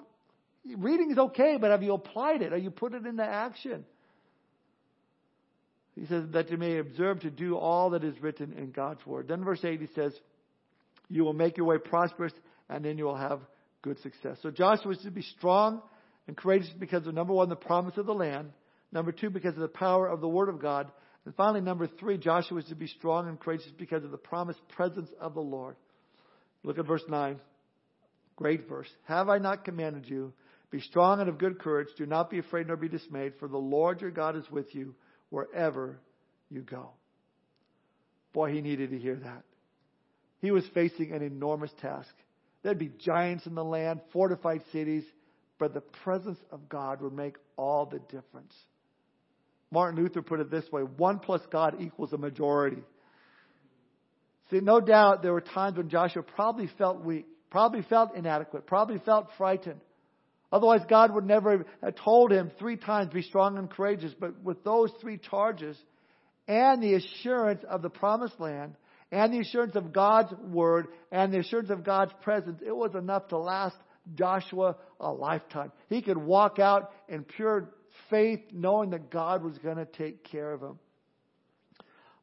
reading 0.66 1.12
is 1.12 1.20
okay, 1.20 1.58
but 1.62 1.70
have 1.70 1.84
you 1.84 1.94
applied 1.94 2.42
it? 2.42 2.54
Are 2.54 2.58
you 2.58 2.72
put 2.72 2.96
it 2.96 3.06
into 3.06 3.24
action? 3.24 3.86
He 6.00 6.06
says 6.06 6.24
that 6.32 6.50
you 6.50 6.58
may 6.58 6.78
observe 6.78 7.20
to 7.22 7.30
do 7.30 7.58
all 7.58 7.90
that 7.90 8.06
is 8.06 8.20
written 8.22 8.54
in 8.54 8.72
God's 8.72 9.06
word. 9.06 9.28
Then 9.28 9.44
verse 9.44 9.60
8 9.64 9.82
he 9.82 9.88
says, 9.94 10.14
you 11.10 11.26
will 11.26 11.34
make 11.34 11.58
your 11.58 11.66
way 11.66 11.78
prosperous 11.78 12.32
and 12.70 12.86
then 12.86 12.98
you 12.98 13.04
will 13.04 13.18
have 13.18 13.42
good 13.82 14.00
success. 14.00 14.38
So 14.42 14.50
Joshua 14.50 14.94
is 14.94 15.00
to 15.00 15.12
be 15.12 15.24
strong 15.24 15.82
and 16.28 16.38
courageous 16.38 16.70
because 16.80 17.06
of 17.06 17.14
number 17.14 17.34
one, 17.34 17.50
the 17.50 17.56
promise 17.58 17.98
of 17.98 18.06
the 18.06 18.14
land. 18.14 18.52
Number 18.94 19.12
two, 19.12 19.30
because 19.30 19.56
of 19.56 19.60
the 19.60 19.68
power 19.68 20.08
of 20.08 20.22
the 20.22 20.28
word 20.28 20.48
of 20.48 20.62
God. 20.62 20.90
And 21.26 21.36
finally, 21.36 21.62
number 21.62 21.88
three, 21.88 22.18
Joshua 22.18 22.60
is 22.60 22.66
to 22.66 22.76
be 22.76 22.88
strong 22.88 23.28
and 23.28 23.38
courageous 23.38 23.72
because 23.78 24.04
of 24.06 24.12
the 24.12 24.18
promised 24.18 24.66
presence 24.70 25.10
of 25.20 25.34
the 25.34 25.42
Lord. 25.42 25.76
Look 26.64 26.80
at 26.80 26.88
verse 26.88 27.04
9. 27.10 27.40
Great 28.38 28.70
verse. 28.70 28.90
Have 29.04 29.28
I 29.28 29.38
not 29.38 29.66
commanded 29.66 30.08
you? 30.08 30.32
Be 30.72 30.80
strong 30.80 31.20
and 31.20 31.28
of 31.28 31.40
good 31.40 31.60
courage. 31.60 31.90
Do 31.98 32.06
not 32.06 32.30
be 32.30 32.40
afraid 32.40 32.68
nor 32.68 32.78
be 32.78 32.88
dismayed, 32.88 33.34
for 33.38 33.50
the 33.50 33.58
Lord 33.58 34.00
your 34.00 34.12
God 34.12 34.38
is 34.38 34.50
with 34.50 34.74
you 34.74 34.96
wherever 35.30 36.00
you 36.50 36.62
go. 36.62 36.92
Boy, 38.34 38.52
he 38.54 38.62
needed 38.62 38.92
to 38.92 38.98
hear 38.98 39.16
that. 39.16 39.44
He 40.42 40.52
was 40.52 40.64
facing 40.74 41.12
an 41.12 41.22
enormous 41.22 41.72
task. 41.82 42.14
There'd 42.64 42.80
be 42.80 42.92
giants 43.00 43.46
in 43.46 43.56
the 43.56 43.64
land, 43.64 44.02
fortified 44.12 44.62
cities, 44.72 45.04
but 45.58 45.74
the 45.74 45.82
presence 45.82 46.38
of 46.52 46.70
God 46.70 47.02
would 47.02 47.14
make 47.14 47.36
all 47.58 47.86
the 47.86 48.00
difference. 48.00 48.54
Martin 49.72 50.02
Luther 50.02 50.22
put 50.22 50.40
it 50.40 50.50
this 50.50 50.70
way 50.72 50.82
one 50.82 51.20
plus 51.20 51.42
God 51.52 51.76
equals 51.80 52.14
a 52.14 52.18
majority. 52.18 52.82
See, 54.50 54.60
no 54.62 54.80
doubt 54.80 55.22
there 55.22 55.34
were 55.34 55.42
times 55.42 55.78
when 55.78 55.90
Joshua 55.90 56.24
probably 56.24 56.70
felt 56.78 57.04
weak, 57.04 57.28
probably 57.52 57.84
felt 57.84 58.16
inadequate, 58.16 58.66
probably 58.66 58.98
felt 59.00 59.30
frightened. 59.38 59.82
Otherwise, 60.52 60.82
God 60.90 61.14
would 61.14 61.26
never 61.26 61.66
have 61.82 61.96
told 61.96 62.32
him 62.32 62.52
three 62.58 62.78
times, 62.78 63.14
be 63.14 63.22
strong 63.22 63.58
and 63.58 63.70
courageous. 63.70 64.14
But 64.20 64.42
with 64.44 64.64
those 64.64 64.92
three 65.00 65.18
charges 65.18 65.78
and 66.48 66.82
the 66.82 66.96
assurance 66.96 67.64
of 67.70 67.82
the 67.82 67.90
promised 67.90 68.40
land 68.40 68.76
and 69.12 69.32
the 69.32 69.40
assurance 69.40 69.76
of 69.76 69.94
God's 69.94 70.34
word 70.34 70.88
and 71.12 71.32
the 71.32 71.40
assurance 71.40 71.70
of 71.70 71.84
God's 71.84 72.14
presence, 72.24 72.62
it 72.66 72.76
was 72.76 72.96
enough 72.96 73.28
to 73.28 73.38
last 73.38 73.76
Joshua 74.16 74.76
a 75.00 75.12
lifetime. 75.12 75.72
He 75.88 76.02
could 76.02 76.18
walk 76.18 76.58
out 76.58 76.92
in 77.08 77.24
pure 77.24 77.70
faith 78.10 78.42
knowing 78.52 78.90
that 78.92 79.12
God 79.12 79.44
was 79.44 79.58
going 79.60 79.78
to 79.78 79.86
take 79.86 80.24
care 80.24 80.52
of 80.52 80.62
him. 80.62 80.80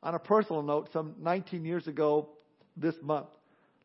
On 0.03 0.15
a 0.15 0.19
personal 0.19 0.63
note, 0.63 0.89
some 0.93 1.15
19 1.21 1.65
years 1.65 1.87
ago 1.87 2.29
this 2.77 2.95
month, 3.03 3.29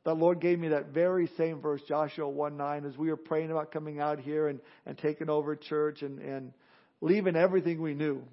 the 0.03 0.13
Lord 0.13 0.39
gave 0.39 0.57
me 0.59 0.69
that 0.69 0.87
very 0.87 1.27
same 1.37 1.61
verse, 1.61 1.81
Joshua 1.87 2.27
1 2.27 2.57
9, 2.57 2.85
as 2.85 2.97
we 2.97 3.09
were 3.09 3.17
praying 3.17 3.51
about 3.51 3.71
coming 3.71 3.99
out 3.99 4.19
here 4.19 4.47
and, 4.47 4.59
and 4.85 4.97
taking 4.97 5.29
over 5.29 5.55
church 5.55 6.01
and, 6.01 6.19
and 6.19 6.53
leaving 7.01 7.35
everything 7.35 7.81
we 7.81 7.93
knew 7.93 8.23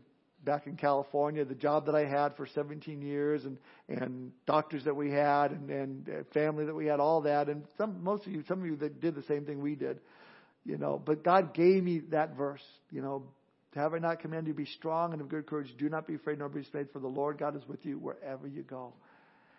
back 0.45 0.67
in 0.67 0.77
California, 0.77 1.45
the 1.45 1.55
job 1.55 1.87
that 1.87 1.95
I 1.95 2.07
had 2.07 2.37
for 2.37 2.47
17 2.47 3.03
years 3.03 3.45
and, 3.45 3.59
and 3.89 4.33
doctors 4.47 4.85
that 4.85 4.95
we 4.95 5.11
had 5.11 5.51
and, 5.51 5.71
and 5.71 6.09
uh, 6.09 6.13
family 6.33 6.65
that 6.65 6.75
we 6.75 6.87
had, 6.87 7.01
all 7.01 7.23
that. 7.23 7.49
And 7.49 7.65
some, 7.77 8.03
most 8.03 8.27
of 8.27 8.33
you, 8.33 8.45
some 8.49 8.61
of 8.61 8.67
you 8.67 8.77
that 8.77 9.01
did 9.01 9.15
the 9.15 9.25
same 9.25 9.45
thing 9.45 9.61
we 9.61 9.75
did, 9.75 9.99
you 10.65 10.79
know, 10.79 11.01
but 11.05 11.23
God 11.23 11.55
gave 11.55 11.83
me 11.83 12.01
that 12.11 12.37
verse, 12.37 12.63
you 12.91 13.03
know, 13.03 13.25
have 13.75 13.93
I 13.93 13.99
not 13.99 14.21
commanded 14.21 14.49
you 14.49 14.55
be 14.55 14.65
strong 14.65 15.13
and 15.13 15.21
of 15.21 15.29
good 15.29 15.47
courage? 15.47 15.69
Do 15.79 15.89
not 15.89 16.07
be 16.07 16.15
afraid 16.15 16.39
nor 16.39 16.49
be 16.49 16.63
dismayed, 16.63 16.89
for 16.93 17.01
the 17.01 17.09
Lord 17.09 17.39
God 17.39 17.55
is 17.55 17.63
with 17.69 17.85
you 17.85 17.99
wherever 17.99 18.47
you 18.47 18.63
go. 18.63 18.95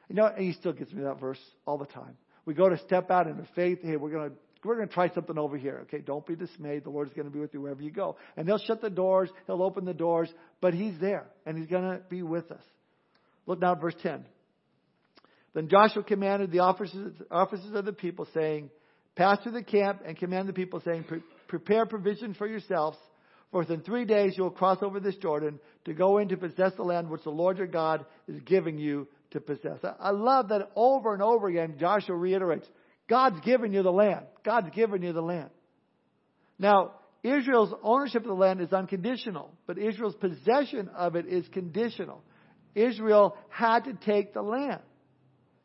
You 0.10 0.16
know, 0.16 0.32
He 0.38 0.54
still 0.54 0.74
gives 0.74 0.94
me 0.94 1.04
that 1.04 1.20
verse 1.20 1.40
all 1.66 1.78
the 1.78 1.86
time. 1.86 2.18
We 2.46 2.54
go 2.54 2.68
to 2.68 2.78
step 2.80 3.12
out 3.12 3.28
into 3.28 3.48
faith. 3.56 3.80
Hey, 3.82 3.96
we're 3.96 4.12
going 4.12 4.32
to 4.32 4.36
we're 4.64 4.76
going 4.76 4.90
to 4.90 4.94
try 4.94 5.10
something 5.14 5.38
over 5.38 5.58
here. 5.58 5.82
Okay, 5.84 6.00
don't 6.00 6.26
be 6.26 6.36
dismayed. 6.36 6.84
The 6.84 6.90
Lord's 6.90 7.14
going 7.14 7.28
to 7.28 7.32
be 7.32 7.40
with 7.40 7.54
you 7.54 7.62
wherever 7.62 7.82
you 7.82 7.92
go. 7.92 8.18
And 8.36 8.46
He'll 8.46 8.58
shut 8.58 8.82
the 8.82 8.90
doors. 8.90 9.30
He'll 9.48 9.64
open 9.64 9.86
the 9.86 9.94
doors, 9.94 10.30
but 10.60 10.74
He's 10.74 11.00
there 11.00 11.28
and 11.46 11.58
He's 11.58 11.68
going 11.68 11.84
to 11.84 12.02
be 12.10 12.24
with 12.24 12.52
us. 12.52 12.64
Look 13.46 13.62
now 13.62 13.72
at 13.72 13.82
verse 13.82 13.96
10. 14.04 14.26
Then 15.54 15.70
Joshua 15.70 16.04
commanded 16.04 16.52
the 16.52 16.60
officers, 16.60 17.14
officers 17.32 17.74
of 17.74 17.86
the 17.86 17.94
people, 17.94 18.28
saying, 18.34 18.70
Pass 19.16 19.42
through 19.42 19.54
the 19.54 19.64
camp 19.64 20.02
and 20.06 20.18
command 20.18 20.50
the 20.50 20.54
people, 20.54 20.82
saying, 20.84 21.06
Prepare 21.48 21.86
provision 21.86 22.34
for 22.34 22.46
yourselves 22.46 22.98
for 23.52 23.62
within 23.62 23.82
three 23.82 24.06
days 24.06 24.34
you 24.38 24.44
will 24.44 24.52
cross 24.52 24.78
over 24.82 25.00
this 25.00 25.16
Jordan 25.16 25.60
to 25.86 25.94
go 25.94 26.20
in 26.20 26.30
to 26.30 26.38
possess 26.38 26.74
the 26.76 26.84
land 26.84 27.10
which 27.10 27.24
the 27.24 27.32
Lord 27.32 27.58
your 27.58 27.68
God 27.68 28.06
is 28.28 28.40
giving 28.42 28.78
you 28.78 29.08
to 29.32 29.40
possess. 29.40 29.80
I 30.00 30.12
love 30.12 30.50
that 30.50 30.72
over 30.76 31.14
and 31.14 31.22
over 31.22 31.48
again 31.48 31.76
Joshua 31.80 32.16
reiterates, 32.16 32.68
God's 33.08 33.40
given 33.42 33.74
you 33.74 33.84
the 33.84 33.92
land. 33.92 34.26
God's 34.44 34.70
given 34.72 35.02
you 35.02 35.14
the 35.14 35.22
land. 35.22 35.50
Now, 36.58 36.94
Israel's 37.24 37.74
ownership 37.84 38.22
of 38.24 38.28
the 38.28 38.34
land 38.34 38.62
is 38.62 38.72
unconditional, 38.72 39.52
but 39.68 39.78
Israel's 39.78 40.16
possession 40.16 40.90
of 40.96 41.16
it 41.16 41.28
is 41.28 41.48
conditional. 41.50 42.24
Israel 42.76 43.36
had 43.50 43.86
to 43.86 43.94
take 43.94 44.34
the 44.34 44.42
land. 44.42 44.82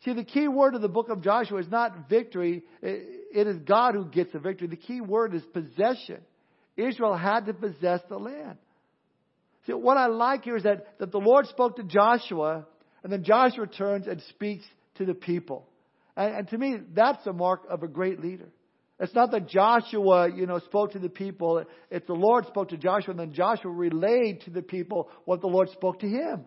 See, 0.04 0.12
the 0.12 0.24
key 0.24 0.48
word 0.48 0.74
of 0.74 0.82
the 0.82 0.88
book 0.88 1.08
of 1.08 1.22
Joshua 1.22 1.60
is 1.60 1.68
not 1.68 2.08
victory. 2.08 2.62
It 2.82 3.46
is 3.46 3.56
God 3.58 3.94
who 3.94 4.06
gets 4.06 4.32
the 4.32 4.38
victory. 4.38 4.68
The 4.68 4.76
key 4.76 5.00
word 5.00 5.34
is 5.34 5.42
possession. 5.52 6.20
Israel 6.76 7.16
had 7.16 7.46
to 7.46 7.54
possess 7.54 8.00
the 8.08 8.18
land. 8.18 8.58
See, 9.66 9.72
what 9.72 9.96
I 9.96 10.06
like 10.06 10.44
here 10.44 10.56
is 10.56 10.64
that, 10.64 10.98
that 10.98 11.10
the 11.10 11.18
Lord 11.18 11.46
spoke 11.46 11.76
to 11.76 11.84
Joshua, 11.84 12.66
and 13.04 13.12
then 13.12 13.22
Joshua 13.22 13.68
turns 13.68 14.08
and 14.08 14.20
speaks 14.30 14.64
to 14.96 15.04
the 15.04 15.14
people. 15.14 15.68
And, 16.16 16.34
and 16.34 16.48
to 16.48 16.58
me, 16.58 16.78
that's 16.94 17.24
a 17.26 17.32
mark 17.32 17.62
of 17.70 17.82
a 17.82 17.88
great 17.88 18.18
leader. 18.18 18.48
It's 18.98 19.14
not 19.14 19.30
that 19.32 19.48
Joshua, 19.48 20.30
you 20.34 20.46
know, 20.46 20.58
spoke 20.60 20.92
to 20.92 20.98
the 20.98 21.08
people. 21.08 21.64
It's 21.90 22.06
the 22.06 22.14
Lord 22.14 22.46
spoke 22.46 22.70
to 22.70 22.76
Joshua, 22.76 23.10
and 23.10 23.20
then 23.20 23.32
Joshua 23.32 23.70
relayed 23.70 24.42
to 24.42 24.50
the 24.50 24.62
people 24.62 25.10
what 25.24 25.40
the 25.40 25.46
Lord 25.46 25.68
spoke 25.70 26.00
to 26.00 26.08
him. 26.08 26.44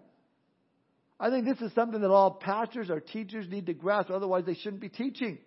I 1.19 1.29
think 1.29 1.45
this 1.45 1.59
is 1.61 1.73
something 1.73 2.01
that 2.01 2.09
all 2.09 2.31
pastors 2.31 2.89
or 2.89 2.99
teachers 2.99 3.47
need 3.49 3.65
to 3.67 3.73
grasp, 3.73 4.09
otherwise 4.09 4.45
they 4.45 4.53
shouldn't 4.53 4.81
be 4.81 4.89
teaching. 4.89 5.39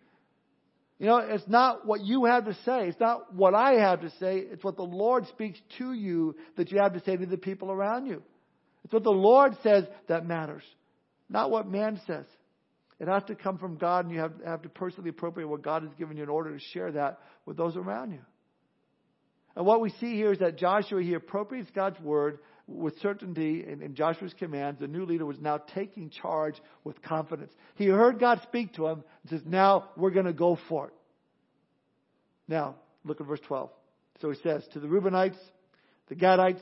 You 0.98 1.06
know, 1.06 1.18
it's 1.18 1.48
not 1.48 1.86
what 1.86 2.02
you 2.02 2.26
have 2.26 2.44
to 2.44 2.52
say. 2.66 2.88
It's 2.88 3.00
not 3.00 3.34
what 3.34 3.54
I 3.54 3.80
have 3.80 4.02
to 4.02 4.10
say. 4.20 4.38
It's 4.38 4.62
what 4.62 4.76
the 4.76 4.82
Lord 4.82 5.26
speaks 5.28 5.58
to 5.78 5.92
you 5.94 6.36
that 6.56 6.70
you 6.70 6.78
have 6.82 6.92
to 6.92 7.00
say 7.00 7.16
to 7.16 7.24
the 7.24 7.38
people 7.38 7.70
around 7.70 8.06
you. 8.06 8.22
It's 8.84 8.92
what 8.92 9.04
the 9.04 9.10
Lord 9.10 9.56
says 9.62 9.84
that 10.08 10.26
matters, 10.26 10.64
not 11.30 11.50
what 11.50 11.66
man 11.68 12.00
says. 12.06 12.26
It 12.98 13.08
has 13.08 13.22
to 13.24 13.34
come 13.34 13.56
from 13.56 13.76
God, 13.76 14.04
and 14.04 14.14
you 14.14 14.20
have, 14.20 14.32
have 14.44 14.62
to 14.62 14.68
personally 14.68 15.08
appropriate 15.08 15.46
what 15.46 15.62
God 15.62 15.82
has 15.82 15.92
given 15.94 16.18
you 16.18 16.22
in 16.22 16.28
order 16.28 16.52
to 16.52 16.62
share 16.72 16.92
that 16.92 17.20
with 17.46 17.56
those 17.56 17.76
around 17.76 18.12
you. 18.12 18.20
And 19.56 19.64
what 19.64 19.80
we 19.80 19.90
see 19.90 20.14
here 20.14 20.32
is 20.32 20.40
that 20.40 20.58
Joshua, 20.58 21.02
he 21.02 21.14
appropriates 21.14 21.70
God's 21.74 21.98
word 22.00 22.40
with 22.66 22.98
certainty 23.00 23.64
in, 23.66 23.82
in, 23.82 23.94
Joshua's 23.94 24.34
commands. 24.38 24.78
The 24.80 24.86
new 24.86 25.04
leader 25.04 25.26
was 25.26 25.40
now 25.40 25.58
taking 25.58 26.10
charge 26.10 26.54
with 26.84 27.02
confidence. 27.02 27.52
He 27.74 27.86
heard 27.86 28.20
God 28.20 28.40
speak 28.42 28.74
to 28.74 28.86
him 28.86 29.02
and 29.22 29.30
says, 29.30 29.40
Now 29.44 29.88
we're 29.96 30.10
going 30.10 30.26
to 30.26 30.32
go 30.32 30.58
for 30.68 30.88
it. 30.88 30.94
Now, 32.46 32.76
look 33.04 33.20
at 33.20 33.26
verse 33.26 33.40
12. 33.46 33.70
So 34.20 34.30
he 34.30 34.38
says, 34.42 34.62
To 34.72 34.80
the 34.80 34.86
Reubenites, 34.86 35.38
the 36.08 36.14
Gadites, 36.14 36.60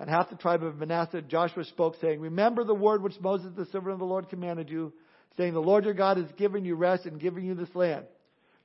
and 0.00 0.08
half 0.08 0.30
the 0.30 0.36
tribe 0.36 0.64
of 0.64 0.78
Manasseh, 0.78 1.20
Joshua 1.20 1.62
spoke, 1.64 1.94
saying, 2.00 2.20
Remember 2.20 2.64
the 2.64 2.74
word 2.74 3.02
which 3.02 3.20
Moses, 3.20 3.52
the 3.54 3.66
servant 3.66 3.92
of 3.92 3.98
the 3.98 4.06
Lord, 4.06 4.30
commanded 4.30 4.70
you, 4.70 4.94
saying, 5.36 5.52
The 5.52 5.60
Lord 5.60 5.84
your 5.84 5.92
God 5.92 6.16
has 6.16 6.32
given 6.38 6.64
you 6.64 6.74
rest 6.74 7.04
and 7.04 7.20
given 7.20 7.44
you 7.44 7.54
this 7.54 7.74
land. 7.74 8.06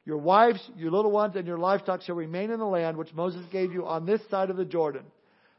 Your 0.06 0.18
wives, 0.18 0.62
your 0.78 0.92
little 0.92 1.12
ones, 1.12 1.36
and 1.36 1.46
your 1.46 1.58
livestock 1.58 2.04
shall 2.04 2.16
remain 2.16 2.52
in 2.52 2.60
the 2.60 2.66
land 2.66 2.96
which 2.96 3.14
Moses 3.14 3.46
gave 3.52 3.74
you 3.74 3.86
on 3.86 4.06
this 4.06 4.22
side 4.32 4.50
of 4.50 4.56
the 4.56 4.64
Jordan. 4.64 5.04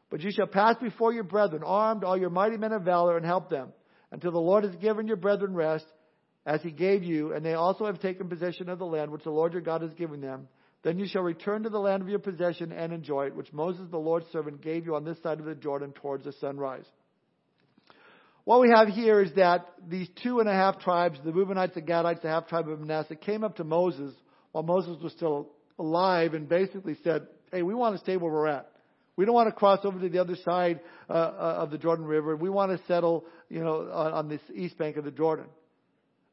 But 0.09 0.21
you 0.21 0.31
shall 0.31 0.47
pass 0.47 0.77
before 0.81 1.13
your 1.13 1.25
brethren, 1.25 1.61
armed, 1.63 2.03
all 2.03 2.17
your 2.17 2.31
mighty 2.31 2.57
men 2.57 2.71
of 2.71 2.81
valor, 2.81 3.15
and 3.15 3.25
help 3.25 3.51
them, 3.51 3.69
until 4.11 4.31
the 4.31 4.39
Lord 4.39 4.63
has 4.63 4.75
given 4.77 5.05
your 5.05 5.17
brethren 5.17 5.53
rest, 5.53 5.85
as 6.43 6.61
he 6.63 6.71
gave 6.71 7.03
you, 7.03 7.33
and 7.33 7.45
they 7.45 7.53
also 7.53 7.85
have 7.85 7.99
taken 7.99 8.29
possession 8.29 8.67
of 8.69 8.79
the 8.79 8.85
land 8.85 9.11
which 9.11 9.25
the 9.25 9.29
Lord 9.29 9.53
your 9.53 9.61
God 9.61 9.83
has 9.83 9.93
given 9.93 10.21
them. 10.21 10.47
Then 10.83 10.99
you 10.99 11.07
shall 11.07 11.23
return 11.23 11.63
to 11.63 11.69
the 11.69 11.79
land 11.79 12.01
of 12.01 12.09
your 12.09 12.19
possession 12.19 12.71
and 12.71 12.93
enjoy 12.93 13.27
it, 13.27 13.35
which 13.35 13.51
Moses 13.51 13.87
the 13.89 13.97
Lord's 13.97 14.27
servant 14.31 14.61
gave 14.61 14.85
you 14.85 14.95
on 14.95 15.03
this 15.03 15.21
side 15.21 15.39
of 15.39 15.45
the 15.45 15.55
Jordan 15.55 15.91
towards 15.91 16.23
the 16.23 16.33
sunrise. 16.33 16.85
What 18.47 18.61
we 18.61 18.69
have 18.73 18.87
here 18.87 19.21
is 19.21 19.33
that 19.33 19.67
these 19.89 20.07
two 20.23 20.39
and 20.39 20.47
a 20.47 20.53
half 20.53 20.79
tribes, 20.79 21.19
the 21.25 21.31
Reubenites, 21.31 21.73
the 21.73 21.81
Gadites, 21.81 22.21
the 22.21 22.29
half 22.29 22.47
tribe 22.47 22.69
of 22.69 22.79
Manasseh, 22.79 23.15
came 23.15 23.43
up 23.43 23.57
to 23.57 23.65
Moses 23.65 24.13
while 24.53 24.63
Moses 24.63 25.01
was 25.03 25.11
still 25.11 25.49
alive 25.77 26.33
and 26.33 26.47
basically 26.47 26.95
said, 27.03 27.27
Hey, 27.51 27.61
we 27.61 27.73
want 27.73 27.95
to 27.95 28.01
stay 28.01 28.15
where 28.15 28.31
we're 28.31 28.47
at. 28.47 28.69
We 29.17 29.25
don't 29.25 29.35
want 29.35 29.49
to 29.49 29.55
cross 29.55 29.79
over 29.83 29.99
to 29.99 30.09
the 30.09 30.19
other 30.19 30.37
side 30.45 30.79
uh, 31.09 31.13
uh, 31.13 31.55
of 31.59 31.71
the 31.71 31.77
Jordan 31.77 32.05
River. 32.05 32.35
We 32.35 32.49
want 32.49 32.71
to 32.71 32.85
settle, 32.87 33.25
you 33.49 33.59
know, 33.59 33.89
on, 33.91 34.13
on 34.13 34.29
this 34.29 34.41
east 34.53 34.77
bank 34.77 34.95
of 34.95 35.03
the 35.03 35.11
Jordan. 35.11 35.47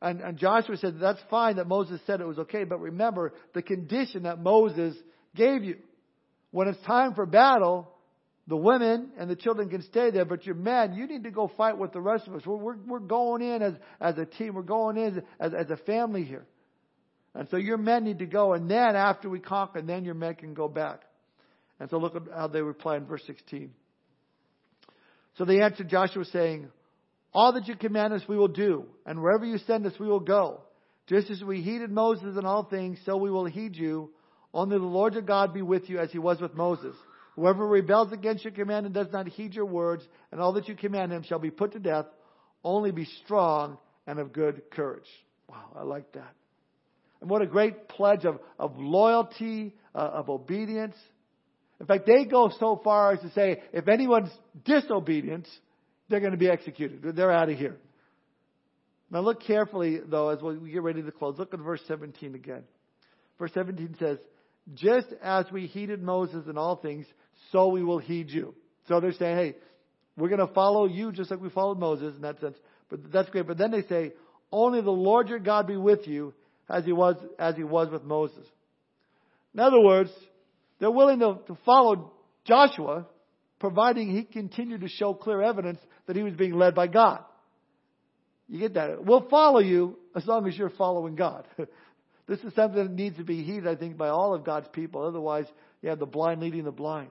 And, 0.05 0.20
and 0.20 0.36
Joshua 0.36 0.76
said, 0.76 0.96
that's 1.00 1.22
fine 1.30 1.57
that 1.57 1.66
Moses 1.66 2.00
said 2.07 2.20
it 2.20 2.26
was 2.26 2.38
okay, 2.38 2.64
but 2.64 2.78
remember 2.78 3.32
the 3.55 3.62
condition 3.62 4.24
that 4.24 4.38
Moses 4.38 4.94
gave 5.34 5.64
you. 5.64 5.76
When 6.50 6.68
it's 6.68 6.80
time 6.84 7.14
for 7.14 7.26
battle, 7.26 7.88
The 8.46 8.57
women 8.57 9.11
and 9.18 9.30
the 9.30 9.36
children 9.36 9.70
can 9.70 9.82
stay 9.82 10.11
there, 10.11 10.26
but 10.26 10.44
your 10.44 10.55
men, 10.55 10.92
you 10.92 11.07
need 11.07 11.24
to 11.24 11.30
go 11.30 11.50
fight 11.57 11.78
with 11.78 11.92
the 11.92 12.00
rest 12.00 12.28
of 12.28 12.34
us. 12.34 12.42
We're, 12.44 12.57
we're, 12.57 12.76
we're 12.86 12.98
going 12.98 13.40
in 13.40 13.62
as, 13.62 13.72
as 14.00 14.18
a 14.18 14.26
team. 14.26 14.55
We're 14.55 14.62
going 14.62 14.98
in 14.98 15.22
as, 15.40 15.55
as 15.55 15.70
a 15.70 15.78
family 15.78 16.24
here. 16.24 16.44
And 17.34 17.48
so 17.50 17.57
your 17.57 17.78
men 17.78 18.05
need 18.05 18.18
to 18.18 18.26
go, 18.26 18.52
and 18.52 18.70
then 18.70 18.96
after 18.96 19.30
we 19.30 19.40
conquer, 19.40 19.80
then 19.80 20.05
your 20.05 20.14
men 20.14 20.34
can 20.34 20.52
go 20.55 20.68
back. 20.68 21.00
And 21.80 21.88
so 21.88 21.96
look 21.96 22.14
at 22.14 22.22
how 22.32 22.48
they 22.48 22.61
reply 22.61 22.96
in 22.96 23.07
verse 23.07 23.22
16. 23.26 23.72
So 25.38 25.44
they 25.44 25.61
answered 25.62 25.88
Joshua 25.88 26.24
saying, 26.26 26.68
All 27.35 27.53
that 27.55 27.66
you 27.66 27.74
command 27.74 28.12
us 28.12 28.22
we 28.28 28.39
will 28.39 28.49
do, 28.49 28.87
and 29.05 29.20
wherever 29.20 29.45
you 29.45 29.59
send 29.59 29.85
us 29.87 29.93
we 29.99 30.07
will 30.07 30.20
go. 30.20 30.61
Just 31.09 31.30
as 31.30 31.43
we 31.43 31.61
heeded 31.61 31.91
Moses 31.91 32.37
in 32.39 32.47
all 32.47 32.64
things, 32.64 32.99
so 33.05 33.16
we 33.16 33.30
will 33.30 33.45
heed 33.45 33.74
you. 33.76 34.11
Only 34.55 34.78
the 34.78 34.85
Lord 34.85 35.14
your 35.14 35.22
God 35.22 35.53
be 35.53 35.62
with 35.62 35.91
you 35.91 35.99
as 35.99 36.12
he 36.12 36.18
was 36.18 36.41
with 36.41 36.55
Moses. 36.55 36.95
Whoever 37.35 37.66
rebels 37.66 38.12
against 38.12 38.45
your 38.45 38.53
command 38.53 38.87
and 38.87 38.95
does 38.95 39.09
not 39.12 39.26
heed 39.26 39.55
your 39.55 39.66
words, 39.66 40.05
and 40.30 40.41
all 40.41 40.53
that 40.53 40.68
you 40.68 40.76
command 40.76 41.12
him 41.12 41.24
shall 41.24 41.41
be 41.41 41.51
put 41.51 41.72
to 41.72 41.80
death. 41.80 42.07
Only 42.62 42.93
be 42.93 43.05
strong 43.24 43.78
and 44.07 44.20
of 44.20 44.32
good 44.32 44.62
courage. 44.70 45.09
Wow, 45.49 45.72
I 45.76 45.82
like 45.82 46.12
that. 46.12 46.32
And 47.20 47.28
what 47.28 47.43
a 47.43 47.47
great 47.47 47.89
pledge 47.89 48.24
of, 48.24 48.39
of 48.59 48.78
loyalty, 48.78 49.74
uh, 49.95 49.99
of 49.99 50.30
obedience. 50.30 50.95
In 51.80 51.87
fact, 51.87 52.07
they 52.07 52.24
go 52.24 52.53
so 52.61 52.80
far 52.82 53.12
as 53.12 53.20
to 53.20 53.30
say, 53.32 53.61
if 53.72 53.89
anyone's 53.89 54.30
disobedient, 54.64 55.49
they're 56.09 56.20
going 56.20 56.32
to 56.32 56.38
be 56.38 56.48
executed. 56.48 57.16
They're 57.16 57.32
out 57.32 57.48
of 57.48 57.59
here. 57.59 57.76
Now 59.11 59.20
look 59.20 59.42
carefully, 59.42 60.00
though, 60.05 60.30
as 60.30 60.42
we 60.42 60.70
get 60.70 60.82
ready 60.82 61.02
to 61.02 61.12
close. 61.12 61.38
Look 61.38 61.55
at 61.55 61.61
verse 61.61 61.80
17 61.86 62.34
again. 62.34 62.64
Verse 63.38 63.52
17 63.55 63.96
says, 63.98 64.18
Just 64.74 65.09
as 65.22 65.46
we 65.52 65.66
heeded 65.66 66.02
Moses 66.02 66.46
in 66.48 66.59
all 66.59 66.76
things, 66.76 67.07
so 67.52 67.68
we 67.68 67.82
will 67.82 67.98
heed 67.98 68.30
you. 68.30 68.55
So 68.88 69.00
they're 69.00 69.12
saying, 69.12 69.36
hey, 69.36 69.57
we're 70.16 70.28
going 70.28 70.46
to 70.46 70.52
follow 70.52 70.86
you 70.86 71.12
just 71.12 71.30
like 71.30 71.40
we 71.40 71.50
followed 71.50 71.78
Moses 71.78 72.14
in 72.14 72.22
that 72.22 72.40
sense. 72.40 72.57
But 72.88 73.12
that's 73.12 73.30
great. 73.30 73.46
But 73.46 73.59
then 73.59 73.70
they 73.70 73.82
say, 73.82 74.12
only 74.52 74.80
the 74.80 74.90
Lord 74.90 75.28
your 75.28 75.38
God 75.38 75.66
be 75.66 75.76
with 75.76 76.07
you 76.07 76.34
as 76.68 76.84
he 76.84 76.92
was, 76.92 77.16
as 77.38 77.57
he 77.57 77.64
was 77.64 77.90
with 77.90 78.05
Moses. 78.05 78.46
In 79.52 79.61
other 79.61 79.80
words, 79.80 80.11
they're 80.78 80.90
willing 80.90 81.20
to, 81.20 81.38
to 81.46 81.59
follow 81.64 82.12
Joshua, 82.44 83.07
providing 83.64 84.14
he 84.14 84.24
continued 84.24 84.82
to 84.82 84.88
show 84.88 85.14
clear 85.14 85.40
evidence 85.40 85.78
that 86.06 86.14
he 86.16 86.22
was 86.22 86.34
being 86.34 86.52
led 86.52 86.74
by 86.74 86.86
God. 86.86 87.24
You 88.46 88.58
get 88.58 88.74
that? 88.74 89.02
We'll 89.02 89.26
follow 89.30 89.60
you 89.60 89.96
as 90.14 90.26
long 90.26 90.46
as 90.46 90.54
you're 90.54 90.68
following 90.68 91.14
God. 91.14 91.48
this 92.28 92.40
is 92.40 92.54
something 92.54 92.74
that 92.74 92.90
needs 92.90 93.16
to 93.16 93.24
be 93.24 93.42
heeded, 93.42 93.66
I 93.66 93.74
think, 93.74 93.96
by 93.96 94.08
all 94.08 94.34
of 94.34 94.44
God's 94.44 94.68
people. 94.68 95.02
Otherwise, 95.02 95.46
you 95.80 95.88
have 95.88 95.98
the 95.98 96.04
blind 96.04 96.42
leading 96.42 96.64
the 96.64 96.72
blind. 96.72 97.08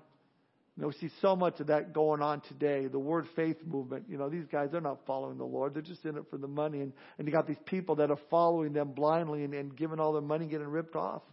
You 0.77 0.83
know, 0.83 0.89
we 0.89 0.93
see 0.93 1.11
so 1.23 1.35
much 1.35 1.59
of 1.59 1.67
that 1.67 1.91
going 1.91 2.21
on 2.21 2.41
today. 2.41 2.85
The 2.85 2.99
word 2.99 3.25
faith 3.35 3.57
movement. 3.65 4.05
You 4.07 4.19
know, 4.19 4.29
these 4.29 4.45
guys, 4.51 4.69
they're 4.71 4.79
not 4.79 4.99
following 5.07 5.39
the 5.39 5.45
Lord. 5.45 5.73
They're 5.73 5.81
just 5.81 6.05
in 6.05 6.17
it 6.17 6.25
for 6.29 6.37
the 6.37 6.47
money. 6.47 6.81
And, 6.81 6.93
and 7.17 7.27
you 7.27 7.33
got 7.33 7.47
these 7.47 7.57
people 7.65 7.95
that 7.95 8.11
are 8.11 8.19
following 8.29 8.73
them 8.73 8.91
blindly 8.91 9.43
and, 9.43 9.55
and 9.55 9.75
giving 9.75 9.99
all 9.99 10.13
their 10.13 10.21
money 10.21 10.45
getting 10.45 10.67
ripped 10.67 10.95
off. 10.95 11.23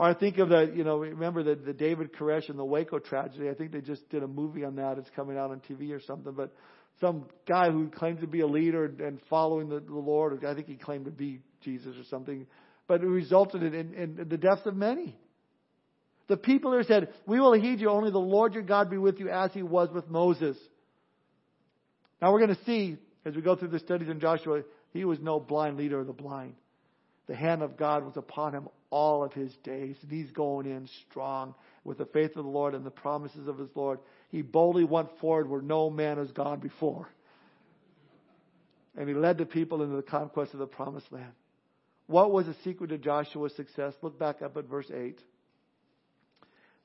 Or 0.00 0.08
I 0.08 0.14
think 0.14 0.38
of 0.38 0.48
the, 0.48 0.72
you 0.74 0.82
know, 0.82 0.96
remember 0.96 1.42
the, 1.42 1.56
the 1.56 1.74
David 1.74 2.14
Koresh 2.14 2.48
and 2.48 2.58
the 2.58 2.64
Waco 2.64 2.98
tragedy. 2.98 3.50
I 3.50 3.52
think 3.52 3.70
they 3.70 3.82
just 3.82 4.08
did 4.08 4.22
a 4.22 4.26
movie 4.26 4.64
on 4.64 4.76
that. 4.76 4.96
It's 4.96 5.10
coming 5.14 5.36
out 5.36 5.50
on 5.50 5.60
TV 5.60 5.92
or 5.92 6.00
something. 6.00 6.32
But 6.32 6.54
some 7.02 7.26
guy 7.46 7.70
who 7.70 7.88
claimed 7.88 8.22
to 8.22 8.26
be 8.26 8.40
a 8.40 8.46
leader 8.46 8.86
and 8.86 9.20
following 9.28 9.68
the, 9.68 9.78
the 9.78 9.92
Lord, 9.92 10.42
I 10.42 10.54
think 10.54 10.68
he 10.68 10.76
claimed 10.76 11.04
to 11.04 11.10
be 11.10 11.40
Jesus 11.60 11.96
or 11.98 12.04
something, 12.08 12.46
but 12.88 13.02
it 13.02 13.06
resulted 13.08 13.62
in, 13.62 13.74
in, 13.74 14.18
in 14.18 14.26
the 14.26 14.38
deaths 14.38 14.62
of 14.64 14.74
many. 14.74 15.18
The 16.28 16.38
people 16.38 16.70
there 16.70 16.82
said, 16.84 17.12
We 17.26 17.38
will 17.38 17.52
heed 17.52 17.80
you, 17.80 17.90
only 17.90 18.10
the 18.10 18.18
Lord 18.18 18.54
your 18.54 18.62
God 18.62 18.88
be 18.88 18.96
with 18.96 19.20
you 19.20 19.28
as 19.28 19.52
he 19.52 19.62
was 19.62 19.90
with 19.92 20.08
Moses. 20.08 20.56
Now 22.22 22.32
we're 22.32 22.40
going 22.40 22.56
to 22.56 22.64
see, 22.64 22.96
as 23.26 23.36
we 23.36 23.42
go 23.42 23.54
through 23.54 23.68
the 23.68 23.80
studies 23.80 24.08
in 24.08 24.18
Joshua, 24.18 24.62
he 24.94 25.04
was 25.04 25.18
no 25.20 25.38
blind 25.38 25.76
leader 25.76 26.00
of 26.00 26.06
the 26.06 26.14
blind. 26.14 26.54
The 27.26 27.36
hand 27.36 27.60
of 27.60 27.76
God 27.76 28.02
was 28.02 28.16
upon 28.16 28.54
him 28.54 28.68
all 28.90 29.24
of 29.24 29.32
his 29.32 29.52
days. 29.62 29.96
And 30.02 30.10
he's 30.10 30.30
going 30.32 30.66
in 30.66 30.88
strong 31.08 31.54
with 31.84 31.98
the 31.98 32.06
faith 32.06 32.36
of 32.36 32.44
the 32.44 32.50
Lord 32.50 32.74
and 32.74 32.84
the 32.84 32.90
promises 32.90 33.48
of 33.48 33.58
his 33.58 33.70
Lord. 33.74 34.00
He 34.30 34.42
boldly 34.42 34.84
went 34.84 35.08
forward 35.20 35.48
where 35.48 35.62
no 35.62 35.90
man 35.90 36.18
has 36.18 36.30
gone 36.32 36.60
before. 36.60 37.08
And 38.96 39.08
he 39.08 39.14
led 39.14 39.38
the 39.38 39.46
people 39.46 39.82
into 39.82 39.96
the 39.96 40.02
conquest 40.02 40.52
of 40.52 40.58
the 40.58 40.66
promised 40.66 41.10
land. 41.12 41.32
What 42.06 42.32
was 42.32 42.46
the 42.46 42.56
secret 42.64 42.88
to 42.88 42.98
Joshua's 42.98 43.54
success? 43.54 43.94
Look 44.02 44.18
back 44.18 44.42
up 44.42 44.56
at 44.56 44.64
verse 44.66 44.90
8. 44.92 45.20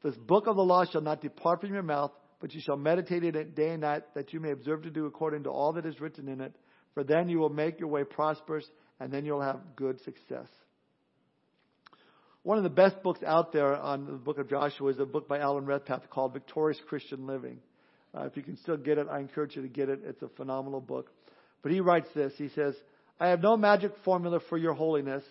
This 0.03 0.16
book 0.16 0.45
of 0.45 0.56
the 0.56 0.64
law 0.64 0.86
shall 0.86 1.01
not 1.01 1.22
depart 1.22 1.62
from 1.62 1.74
your 1.74 1.82
mouth, 1.82 2.12
but 2.39 2.53
you 2.53 2.62
shall 2.62 2.78
meditate 2.78 3.24
in 3.24 3.36
it 3.36 3.56
day 3.56 3.70
and 3.70 3.82
night, 3.82 4.03
that 4.14 4.34
you 4.34 4.39
may 4.39 4.51
observe 4.51 4.84
to 4.84 4.91
do 4.91 5.08
according 5.08 5.43
to 5.43 5.49
all 5.49 5.74
that 5.74 5.86
is 5.88 5.99
written 5.99 6.28
in 6.28 6.41
it. 6.41 6.56
For 6.93 7.03
then 7.03 7.28
you 7.28 7.39
will 7.39 7.49
make 7.49 7.80
your 7.80 7.89
way 7.89 8.03
prosperous, 8.03 8.70
and 8.99 9.12
then 9.12 9.26
you'll 9.26 9.41
have 9.41 9.76
good 9.76 9.99
success. 10.01 10.47
One 12.46 12.60
of 12.60 12.64
the 12.64 12.70
best 12.70 13.02
books 13.02 13.22
out 13.26 13.52
there 13.54 13.76
on 13.76 14.06
the 14.06 14.12
book 14.12 14.38
of 14.38 14.48
Joshua 14.48 14.91
is 14.91 15.00
a 15.00 15.06
book 15.06 15.28
by 15.28 15.39
Alan 15.39 15.66
Redpath 15.66 16.08
called 16.12 16.34
Victorious 16.34 16.80
Christian 16.88 17.26
Living. 17.26 17.58
Uh, 18.16 18.26
if 18.26 18.38
you 18.38 18.43
can 18.43 18.56
still 18.58 18.78
get 18.78 19.00
it, 19.00 19.08
I 19.10 19.20
encourage 19.20 19.56
you 19.56 19.64
to 19.64 19.68
get 19.68 19.89
it. 19.89 20.02
It's 20.06 20.22
a 20.22 20.28
phenomenal 20.28 20.80
book. 20.80 21.10
But 21.64 21.72
he 21.72 21.80
writes 21.80 22.08
this. 22.14 22.34
He 22.38 22.50
says, 22.50 22.76
I 23.20 23.30
have 23.30 23.41
no 23.41 23.58
magic 23.58 23.93
formula 24.04 24.41
for 24.48 24.60
your 24.60 24.76
holiness. 24.76 25.24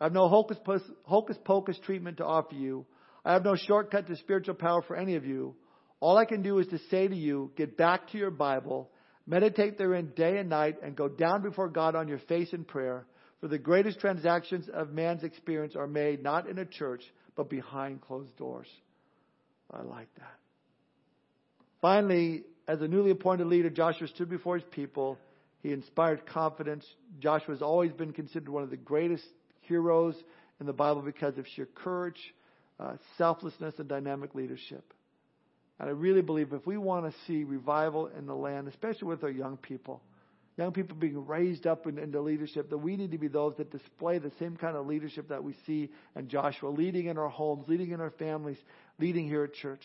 I 0.00 0.04
have 0.04 0.12
no 0.12 0.28
hocus 0.28 0.56
pocus, 0.64 0.88
hocus 1.02 1.36
pocus 1.44 1.76
treatment 1.84 2.18
to 2.18 2.24
offer 2.24 2.54
you. 2.54 2.86
I 3.24 3.32
have 3.32 3.44
no 3.44 3.56
shortcut 3.56 4.06
to 4.06 4.14
spiritual 4.14 4.54
power 4.54 4.82
for 4.82 4.94
any 4.94 5.16
of 5.16 5.26
you. 5.26 5.56
All 5.98 6.16
I 6.16 6.26
can 6.26 6.42
do 6.42 6.60
is 6.60 6.68
to 6.68 6.78
say 6.92 7.08
to 7.08 7.16
you, 7.16 7.50
get 7.56 7.76
back 7.76 8.12
to 8.12 8.18
your 8.18 8.30
Bible, 8.30 8.88
meditate 9.26 9.78
therein 9.78 10.12
day 10.14 10.38
and 10.38 10.48
night, 10.48 10.76
and 10.80 10.94
go 10.94 11.08
down 11.08 11.42
before 11.42 11.68
God 11.68 11.96
on 11.96 12.06
your 12.06 12.20
face 12.20 12.52
in 12.52 12.62
prayer. 12.62 13.04
For 13.42 13.48
the 13.48 13.58
greatest 13.58 13.98
transactions 13.98 14.68
of 14.72 14.92
man's 14.92 15.24
experience 15.24 15.74
are 15.74 15.88
made 15.88 16.22
not 16.22 16.48
in 16.48 16.58
a 16.58 16.64
church, 16.64 17.02
but 17.34 17.50
behind 17.50 18.00
closed 18.00 18.36
doors. 18.36 18.68
I 19.68 19.82
like 19.82 20.06
that. 20.18 20.36
Finally, 21.80 22.44
as 22.68 22.80
a 22.80 22.86
newly 22.86 23.10
appointed 23.10 23.48
leader, 23.48 23.68
Joshua 23.68 24.06
stood 24.06 24.30
before 24.30 24.58
his 24.58 24.68
people. 24.70 25.18
He 25.64 25.72
inspired 25.72 26.24
confidence. 26.24 26.86
Joshua 27.18 27.54
has 27.54 27.62
always 27.62 27.90
been 27.90 28.12
considered 28.12 28.48
one 28.48 28.62
of 28.62 28.70
the 28.70 28.76
greatest 28.76 29.24
heroes 29.62 30.14
in 30.60 30.66
the 30.66 30.72
Bible 30.72 31.02
because 31.02 31.36
of 31.36 31.44
sheer 31.56 31.66
courage, 31.66 32.20
uh, 32.78 32.92
selflessness, 33.18 33.74
and 33.78 33.88
dynamic 33.88 34.36
leadership. 34.36 34.84
And 35.80 35.88
I 35.88 35.92
really 35.94 36.22
believe 36.22 36.52
if 36.52 36.64
we 36.64 36.76
want 36.76 37.10
to 37.10 37.18
see 37.26 37.42
revival 37.42 38.06
in 38.06 38.26
the 38.26 38.36
land, 38.36 38.68
especially 38.68 39.08
with 39.08 39.24
our 39.24 39.30
young 39.30 39.56
people, 39.56 40.00
young 40.56 40.72
people 40.72 40.96
being 40.96 41.26
raised 41.26 41.66
up 41.66 41.86
in, 41.86 41.98
into 41.98 42.20
leadership, 42.20 42.70
that 42.70 42.78
we 42.78 42.96
need 42.96 43.12
to 43.12 43.18
be 43.18 43.28
those 43.28 43.54
that 43.56 43.70
display 43.70 44.18
the 44.18 44.32
same 44.38 44.56
kind 44.56 44.76
of 44.76 44.86
leadership 44.86 45.28
that 45.28 45.42
we 45.42 45.54
see 45.66 45.90
in 46.16 46.28
Joshua, 46.28 46.68
leading 46.68 47.06
in 47.06 47.18
our 47.18 47.28
homes, 47.28 47.64
leading 47.68 47.90
in 47.90 48.00
our 48.00 48.10
families, 48.10 48.58
leading 48.98 49.26
here 49.26 49.44
at 49.44 49.54
church. 49.54 49.82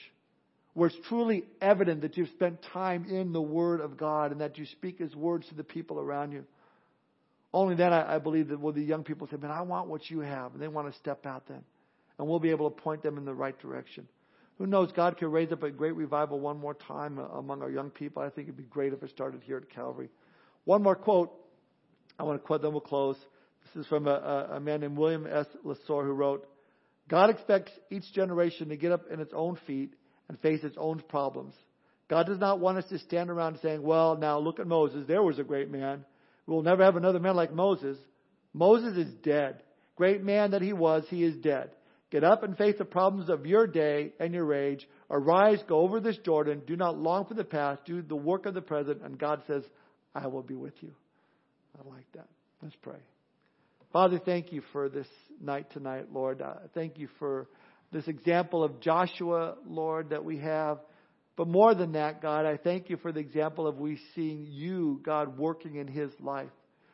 Where 0.73 0.89
it's 0.89 1.07
truly 1.07 1.45
evident 1.61 2.01
that 2.01 2.17
you've 2.17 2.29
spent 2.29 2.61
time 2.73 3.05
in 3.09 3.33
the 3.33 3.41
Word 3.41 3.81
of 3.81 3.97
God 3.97 4.31
and 4.31 4.41
that 4.41 4.57
you 4.57 4.65
speak 4.65 4.99
His 4.99 5.15
words 5.15 5.47
to 5.47 5.55
the 5.55 5.63
people 5.63 5.99
around 5.99 6.33
you. 6.33 6.45
Only 7.53 7.75
then 7.75 7.93
I, 7.93 8.15
I 8.15 8.19
believe 8.19 8.49
that 8.49 8.59
will 8.59 8.73
the 8.73 8.83
young 8.83 9.03
people 9.03 9.27
say, 9.27 9.37
Man, 9.37 9.49
I 9.49 9.61
want 9.61 9.87
what 9.87 10.09
you 10.09 10.19
have. 10.19 10.53
And 10.53 10.61
they 10.61 10.67
want 10.67 10.91
to 10.91 10.99
step 10.99 11.25
out 11.25 11.47
then. 11.47 11.63
And 12.19 12.27
we'll 12.27 12.39
be 12.39 12.51
able 12.51 12.69
to 12.69 12.81
point 12.81 13.01
them 13.01 13.17
in 13.17 13.25
the 13.25 13.33
right 13.33 13.57
direction. 13.59 14.07
Who 14.57 14.65
knows? 14.65 14.91
God 14.91 15.17
could 15.17 15.27
raise 15.27 15.51
up 15.51 15.63
a 15.63 15.69
great 15.69 15.95
revival 15.95 16.39
one 16.39 16.59
more 16.59 16.73
time 16.73 17.19
uh, 17.19 17.23
among 17.37 17.61
our 17.61 17.69
young 17.69 17.89
people. 17.89 18.21
I 18.21 18.29
think 18.29 18.47
it'd 18.47 18.57
be 18.57 18.63
great 18.63 18.93
if 18.93 19.03
it 19.03 19.09
started 19.09 19.41
here 19.43 19.57
at 19.57 19.69
Calvary. 19.69 20.09
One 20.67 20.83
more 20.83 20.97
quote. 20.97 21.31
I 22.19 22.23
want 22.23 22.41
to 22.41 22.45
quote, 22.45 22.61
then 22.61 22.73
we'll 22.73 22.81
close. 22.81 23.15
This 23.63 23.85
is 23.85 23.87
from 23.87 24.05
a, 24.05 24.49
a 24.51 24.59
man 24.59 24.81
named 24.81 24.97
William 24.97 25.25
S. 25.25 25.45
LaSor 25.65 26.03
who 26.03 26.11
wrote, 26.11 26.45
God 27.07 27.29
expects 27.29 27.71
each 27.89 28.11
generation 28.11 28.67
to 28.67 28.75
get 28.75 28.91
up 28.91 29.05
in 29.09 29.21
its 29.21 29.31
own 29.33 29.57
feet 29.65 29.93
and 30.27 30.37
face 30.41 30.65
its 30.65 30.75
own 30.77 31.01
problems. 31.07 31.53
God 32.09 32.25
does 32.25 32.39
not 32.39 32.59
want 32.59 32.79
us 32.79 32.85
to 32.89 32.99
stand 32.99 33.29
around 33.29 33.59
saying, 33.61 33.81
well, 33.81 34.17
now 34.17 34.39
look 34.39 34.59
at 34.59 34.67
Moses. 34.67 35.05
There 35.07 35.23
was 35.23 35.39
a 35.39 35.43
great 35.45 35.71
man. 35.71 36.03
We'll 36.45 36.63
never 36.63 36.83
have 36.83 36.97
another 36.97 37.21
man 37.21 37.37
like 37.37 37.53
Moses. 37.53 37.97
Moses 38.53 38.97
is 38.97 39.13
dead. 39.23 39.63
Great 39.95 40.21
man 40.21 40.51
that 40.51 40.61
he 40.61 40.73
was, 40.73 41.05
he 41.07 41.23
is 41.23 41.37
dead. 41.37 41.69
Get 42.11 42.25
up 42.25 42.43
and 42.43 42.57
face 42.57 42.75
the 42.77 42.83
problems 42.83 43.29
of 43.29 43.45
your 43.45 43.67
day 43.67 44.11
and 44.19 44.33
your 44.33 44.53
age. 44.53 44.85
Arise, 45.09 45.59
go 45.65 45.79
over 45.79 46.01
this 46.01 46.17
Jordan. 46.25 46.61
Do 46.67 46.75
not 46.75 46.97
long 46.97 47.25
for 47.25 47.35
the 47.35 47.45
past. 47.45 47.85
Do 47.85 48.01
the 48.01 48.17
work 48.17 48.45
of 48.45 48.53
the 48.53 48.61
present. 48.61 49.01
And 49.01 49.17
God 49.17 49.43
says, 49.47 49.63
I 50.15 50.27
will 50.27 50.43
be 50.43 50.55
with 50.55 50.73
you. 50.81 50.93
I 51.77 51.87
like 51.89 52.05
that. 52.13 52.27
Let's 52.61 52.75
pray. 52.81 52.99
Father, 53.93 54.19
thank 54.23 54.51
you 54.51 54.61
for 54.71 54.89
this 54.89 55.07
night 55.41 55.71
tonight, 55.71 56.07
Lord. 56.11 56.41
Uh, 56.41 56.55
thank 56.73 56.97
you 56.97 57.07
for 57.19 57.47
this 57.91 58.07
example 58.07 58.63
of 58.63 58.79
Joshua, 58.81 59.55
Lord, 59.65 60.09
that 60.09 60.25
we 60.25 60.39
have. 60.39 60.79
But 61.35 61.47
more 61.47 61.75
than 61.75 61.93
that, 61.93 62.21
God, 62.21 62.45
I 62.45 62.57
thank 62.57 62.89
you 62.89 62.97
for 62.97 63.11
the 63.11 63.19
example 63.19 63.67
of 63.67 63.77
we 63.77 63.99
seeing 64.15 64.47
you, 64.49 64.99
God, 65.03 65.37
working 65.37 65.75
in 65.75 65.87
his 65.87 66.11
life. 66.19 66.49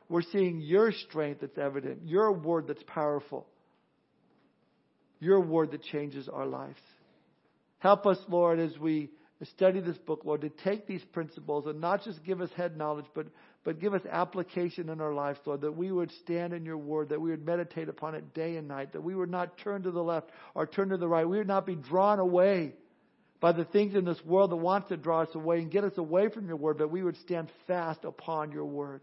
We're 0.09 0.22
seeing 0.22 0.61
your 0.61 0.91
strength 0.91 1.41
that's 1.41 1.57
evident, 1.57 2.01
your 2.05 2.34
word 2.34 2.68
that's 2.68 2.84
powerful, 2.86 3.47
your 5.20 5.39
word 5.39 5.72
that 5.72 5.82
changes 5.84 6.28
our 6.28 6.45
lives. 6.45 6.80
Help 7.80 8.05
us, 8.05 8.18
Lord, 8.28 8.59
as 8.59 8.78
we 8.78 9.09
study 9.45 9.79
this 9.79 9.97
book, 9.97 10.21
Lord, 10.25 10.41
to 10.41 10.49
take 10.49 10.87
these 10.87 11.03
principles 11.11 11.65
and 11.65 11.81
not 11.81 12.03
just 12.03 12.23
give 12.23 12.41
us 12.41 12.49
head 12.55 12.77
knowledge, 12.77 13.05
but, 13.13 13.27
but 13.63 13.79
give 13.79 13.93
us 13.93 14.01
application 14.09 14.89
in 14.89 15.01
our 15.01 15.13
lives, 15.13 15.39
Lord, 15.45 15.61
that 15.61 15.75
we 15.75 15.91
would 15.91 16.11
stand 16.23 16.53
in 16.53 16.65
your 16.65 16.77
word, 16.77 17.09
that 17.09 17.21
we 17.21 17.31
would 17.31 17.45
meditate 17.45 17.89
upon 17.89 18.15
it 18.15 18.33
day 18.33 18.57
and 18.57 18.67
night, 18.67 18.93
that 18.93 19.01
we 19.01 19.15
would 19.15 19.29
not 19.29 19.57
turn 19.57 19.83
to 19.83 19.91
the 19.91 20.03
left 20.03 20.29
or 20.55 20.67
turn 20.67 20.89
to 20.89 20.97
the 20.97 21.07
right. 21.07 21.27
We 21.27 21.37
would 21.37 21.47
not 21.47 21.65
be 21.65 21.75
drawn 21.75 22.19
away 22.19 22.73
by 23.39 23.51
the 23.51 23.65
things 23.65 23.95
in 23.95 24.05
this 24.05 24.23
world 24.23 24.51
that 24.51 24.57
wants 24.57 24.89
to 24.89 24.97
draw 24.97 25.21
us 25.21 25.35
away 25.35 25.59
and 25.59 25.71
get 25.71 25.83
us 25.83 25.97
away 25.97 26.29
from 26.29 26.47
your 26.47 26.55
word, 26.55 26.77
but 26.77 26.91
we 26.91 27.03
would 27.03 27.17
stand 27.17 27.49
fast 27.67 28.05
upon 28.05 28.51
your 28.51 28.65
word. 28.65 29.01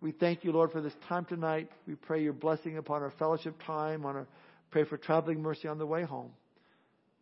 We 0.00 0.10
thank 0.10 0.42
you, 0.42 0.50
Lord, 0.50 0.72
for 0.72 0.80
this 0.80 0.94
time 1.08 1.24
tonight. 1.26 1.70
We 1.86 1.94
pray 1.94 2.24
your 2.24 2.32
blessing 2.32 2.76
upon 2.76 3.02
our 3.02 3.12
fellowship 3.18 3.54
time, 3.64 4.04
on 4.04 4.16
our 4.16 4.26
pray 4.72 4.84
for 4.84 4.96
traveling 4.96 5.40
mercy 5.40 5.68
on 5.68 5.78
the 5.78 5.86
way 5.86 6.02
home. 6.02 6.32